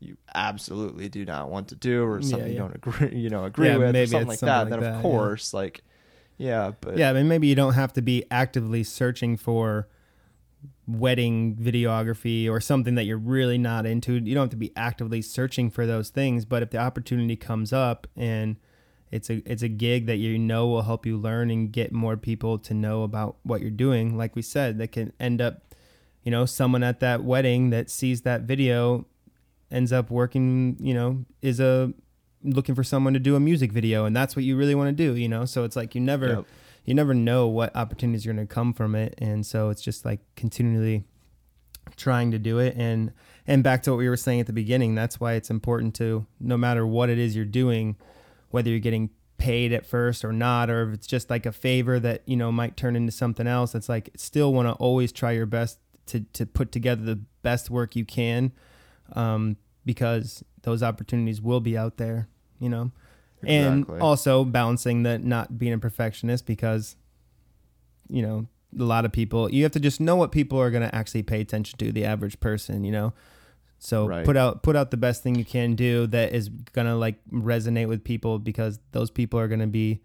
you 0.04 0.16
absolutely 0.34 1.08
do 1.08 1.24
not 1.24 1.50
want 1.50 1.68
to 1.68 1.74
do 1.74 2.04
or 2.04 2.20
Yeah, 2.20 2.28
something 2.28 2.52
you 2.52 2.58
don't 2.58 2.74
agree 2.74 3.16
you 3.16 3.30
know 3.30 3.44
agree 3.44 3.68
Yeah, 3.68 3.78
with 3.78 3.96
or 3.96 4.06
something 4.06 4.28
like 4.28 4.38
something 4.38 4.54
that 4.54 4.62
like 4.62 4.70
then 4.70 4.80
that, 4.80 4.94
of 4.94 4.94
yeah. 4.96 5.02
course 5.02 5.54
like 5.54 5.82
yeah 6.36 6.72
but 6.80 6.96
yeah, 6.96 7.10
I 7.10 7.12
mean, 7.12 7.28
maybe 7.28 7.46
you 7.46 7.54
don't 7.54 7.74
have 7.74 7.92
to 7.94 8.02
be 8.02 8.24
actively 8.30 8.82
searching 8.84 9.36
for 9.36 9.88
wedding 10.86 11.56
videography 11.56 12.48
or 12.48 12.60
something 12.60 12.94
that 12.94 13.04
you're 13.04 13.16
really 13.18 13.58
not 13.58 13.86
into. 13.86 14.14
You 14.14 14.34
don't 14.34 14.44
have 14.44 14.50
to 14.50 14.56
be 14.56 14.72
actively 14.76 15.22
searching 15.22 15.70
for 15.70 15.86
those 15.86 16.10
things, 16.10 16.44
but 16.44 16.62
if 16.62 16.70
the 16.70 16.78
opportunity 16.78 17.36
comes 17.36 17.72
up 17.72 18.06
and 18.16 18.56
it's 19.10 19.30
a 19.30 19.42
it's 19.50 19.62
a 19.62 19.68
gig 19.68 20.06
that 20.06 20.16
you 20.16 20.38
know 20.38 20.66
will 20.66 20.82
help 20.82 21.06
you 21.06 21.16
learn 21.16 21.50
and 21.50 21.70
get 21.72 21.92
more 21.92 22.16
people 22.16 22.58
to 22.58 22.74
know 22.74 23.02
about 23.02 23.36
what 23.42 23.60
you're 23.60 23.70
doing, 23.70 24.16
like 24.16 24.34
we 24.34 24.42
said, 24.42 24.78
that 24.78 24.92
can 24.92 25.12
end 25.20 25.40
up, 25.40 25.62
you 26.22 26.30
know, 26.30 26.44
someone 26.46 26.82
at 26.82 27.00
that 27.00 27.22
wedding 27.22 27.70
that 27.70 27.88
sees 27.90 28.22
that 28.22 28.42
video 28.42 29.06
ends 29.74 29.92
up 29.92 30.10
working, 30.10 30.76
you 30.80 30.94
know, 30.94 31.24
is 31.42 31.60
a 31.60 31.92
looking 32.42 32.74
for 32.74 32.84
someone 32.84 33.12
to 33.14 33.18
do 33.18 33.36
a 33.36 33.40
music 33.40 33.72
video 33.72 34.04
and 34.04 34.14
that's 34.14 34.36
what 34.36 34.44
you 34.44 34.56
really 34.56 34.74
want 34.74 34.88
to 34.88 35.04
do, 35.06 35.14
you 35.16 35.28
know? 35.28 35.44
So 35.46 35.64
it's 35.64 35.76
like 35.76 35.94
you 35.94 36.00
never 36.00 36.28
Yep. 36.28 36.44
you 36.84 36.94
never 36.94 37.14
know 37.14 37.48
what 37.48 37.74
opportunities 37.74 38.26
are 38.26 38.32
going 38.32 38.46
to 38.46 38.54
come 38.54 38.72
from 38.74 38.94
it 38.94 39.14
and 39.18 39.44
so 39.46 39.70
it's 39.70 39.80
just 39.82 40.04
like 40.04 40.20
continually 40.36 41.04
trying 41.96 42.30
to 42.30 42.38
do 42.38 42.58
it 42.58 42.74
and 42.76 43.12
and 43.46 43.62
back 43.62 43.82
to 43.82 43.90
what 43.90 43.98
we 43.98 44.08
were 44.08 44.16
saying 44.16 44.40
at 44.40 44.46
the 44.46 44.52
beginning 44.52 44.94
that's 44.94 45.20
why 45.20 45.34
it's 45.34 45.50
important 45.50 45.94
to 45.94 46.26
no 46.40 46.56
matter 46.56 46.86
what 46.86 47.08
it 47.10 47.18
is 47.18 47.36
you're 47.36 47.44
doing 47.44 47.96
whether 48.50 48.70
you're 48.70 48.78
getting 48.78 49.10
paid 49.36 49.72
at 49.72 49.84
first 49.84 50.24
or 50.24 50.32
not 50.32 50.70
or 50.70 50.88
if 50.88 50.94
it's 50.94 51.06
just 51.06 51.28
like 51.30 51.44
a 51.46 51.52
favor 51.52 51.98
that 52.00 52.22
you 52.26 52.36
know 52.36 52.50
might 52.52 52.76
turn 52.76 52.96
into 52.96 53.12
something 53.12 53.46
else 53.46 53.74
it's 53.74 53.88
like 53.88 54.10
still 54.16 54.52
want 54.52 54.66
to 54.66 54.72
always 54.74 55.12
try 55.12 55.32
your 55.32 55.46
best 55.46 55.78
to 56.06 56.20
to 56.32 56.46
put 56.46 56.72
together 56.72 57.02
the 57.02 57.20
best 57.42 57.70
work 57.70 57.94
you 57.96 58.04
can 58.04 58.52
um, 59.12 59.56
because 59.84 60.42
those 60.62 60.82
opportunities 60.82 61.40
will 61.40 61.60
be 61.60 61.76
out 61.76 61.96
there 61.96 62.28
you 62.58 62.68
know 62.68 62.90
and 63.46 63.84
also 64.00 64.44
balancing 64.44 65.02
that 65.02 65.22
not 65.22 65.58
being 65.58 65.72
a 65.74 65.78
perfectionist 65.78 66.46
because 66.46 66.96
you 68.08 68.22
know 68.22 68.46
a 68.78 68.82
lot 68.82 69.04
of 69.04 69.12
people 69.12 69.50
you 69.50 69.62
have 69.62 69.72
to 69.72 69.80
just 69.80 70.00
know 70.00 70.16
what 70.16 70.32
people 70.32 70.58
are 70.60 70.70
going 70.70 70.82
to 70.82 70.94
actually 70.94 71.22
pay 71.22 71.40
attention 71.40 71.78
to 71.78 71.92
the 71.92 72.04
average 72.04 72.40
person 72.40 72.84
you 72.84 72.92
know 72.92 73.12
so 73.78 74.06
Right. 74.08 74.24
put 74.24 74.36
out 74.36 74.62
put 74.62 74.76
out 74.76 74.90
the 74.90 74.96
best 74.96 75.22
thing 75.22 75.34
you 75.34 75.44
can 75.44 75.74
do 75.74 76.06
that 76.08 76.32
is 76.32 76.48
going 76.48 76.86
to 76.86 76.96
like 76.96 77.16
resonate 77.30 77.86
with 77.88 78.02
people 78.02 78.38
because 78.38 78.78
those 78.92 79.10
people 79.10 79.38
are 79.38 79.48
going 79.48 79.60
to 79.60 79.66
be 79.66 80.00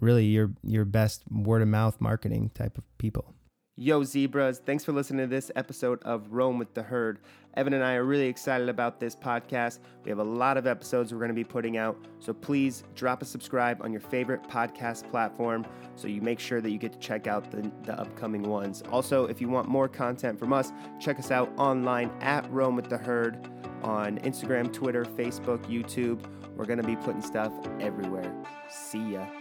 really 0.00 0.24
your 0.26 0.52
your 0.62 0.84
best 0.84 1.24
word 1.30 1.60
of 1.62 1.68
mouth 1.68 2.00
marketing 2.00 2.50
type 2.54 2.78
of 2.78 2.84
people 2.98 3.34
Yo, 3.76 4.04
zebras, 4.04 4.58
thanks 4.58 4.84
for 4.84 4.92
listening 4.92 5.20
to 5.24 5.26
this 5.26 5.50
episode 5.56 6.02
of 6.02 6.32
Roam 6.32 6.58
with 6.58 6.74
the 6.74 6.82
Herd. 6.82 7.18
Evan 7.54 7.72
and 7.72 7.82
I 7.82 7.94
are 7.94 8.04
really 8.04 8.26
excited 8.26 8.68
about 8.68 9.00
this 9.00 9.16
podcast. 9.16 9.80
We 10.04 10.10
have 10.10 10.18
a 10.18 10.24
lot 10.24 10.56
of 10.56 10.66
episodes 10.66 11.12
we're 11.12 11.18
going 11.18 11.30
to 11.30 11.34
be 11.34 11.44
putting 11.44 11.76
out, 11.76 11.96
so 12.20 12.32
please 12.32 12.84
drop 12.94 13.22
a 13.22 13.24
subscribe 13.24 13.82
on 13.82 13.92
your 13.92 14.00
favorite 14.00 14.42
podcast 14.44 15.10
platform 15.10 15.66
so 15.96 16.06
you 16.06 16.22
make 16.22 16.38
sure 16.38 16.60
that 16.60 16.70
you 16.70 16.78
get 16.78 16.92
to 16.92 16.98
check 16.98 17.26
out 17.26 17.50
the, 17.50 17.70
the 17.82 17.98
upcoming 17.98 18.42
ones. 18.42 18.82
Also, 18.90 19.26
if 19.26 19.40
you 19.40 19.48
want 19.48 19.68
more 19.68 19.88
content 19.88 20.38
from 20.38 20.52
us, 20.52 20.72
check 21.00 21.18
us 21.18 21.30
out 21.30 21.50
online 21.56 22.10
at 22.20 22.50
Roam 22.52 22.76
with 22.76 22.88
the 22.88 22.98
Herd 22.98 23.48
on 23.82 24.18
Instagram, 24.18 24.72
Twitter, 24.72 25.04
Facebook, 25.04 25.64
YouTube. 25.66 26.24
We're 26.56 26.66
going 26.66 26.80
to 26.80 26.86
be 26.86 26.96
putting 26.96 27.22
stuff 27.22 27.52
everywhere. 27.80 28.32
See 28.68 29.14
ya. 29.14 29.39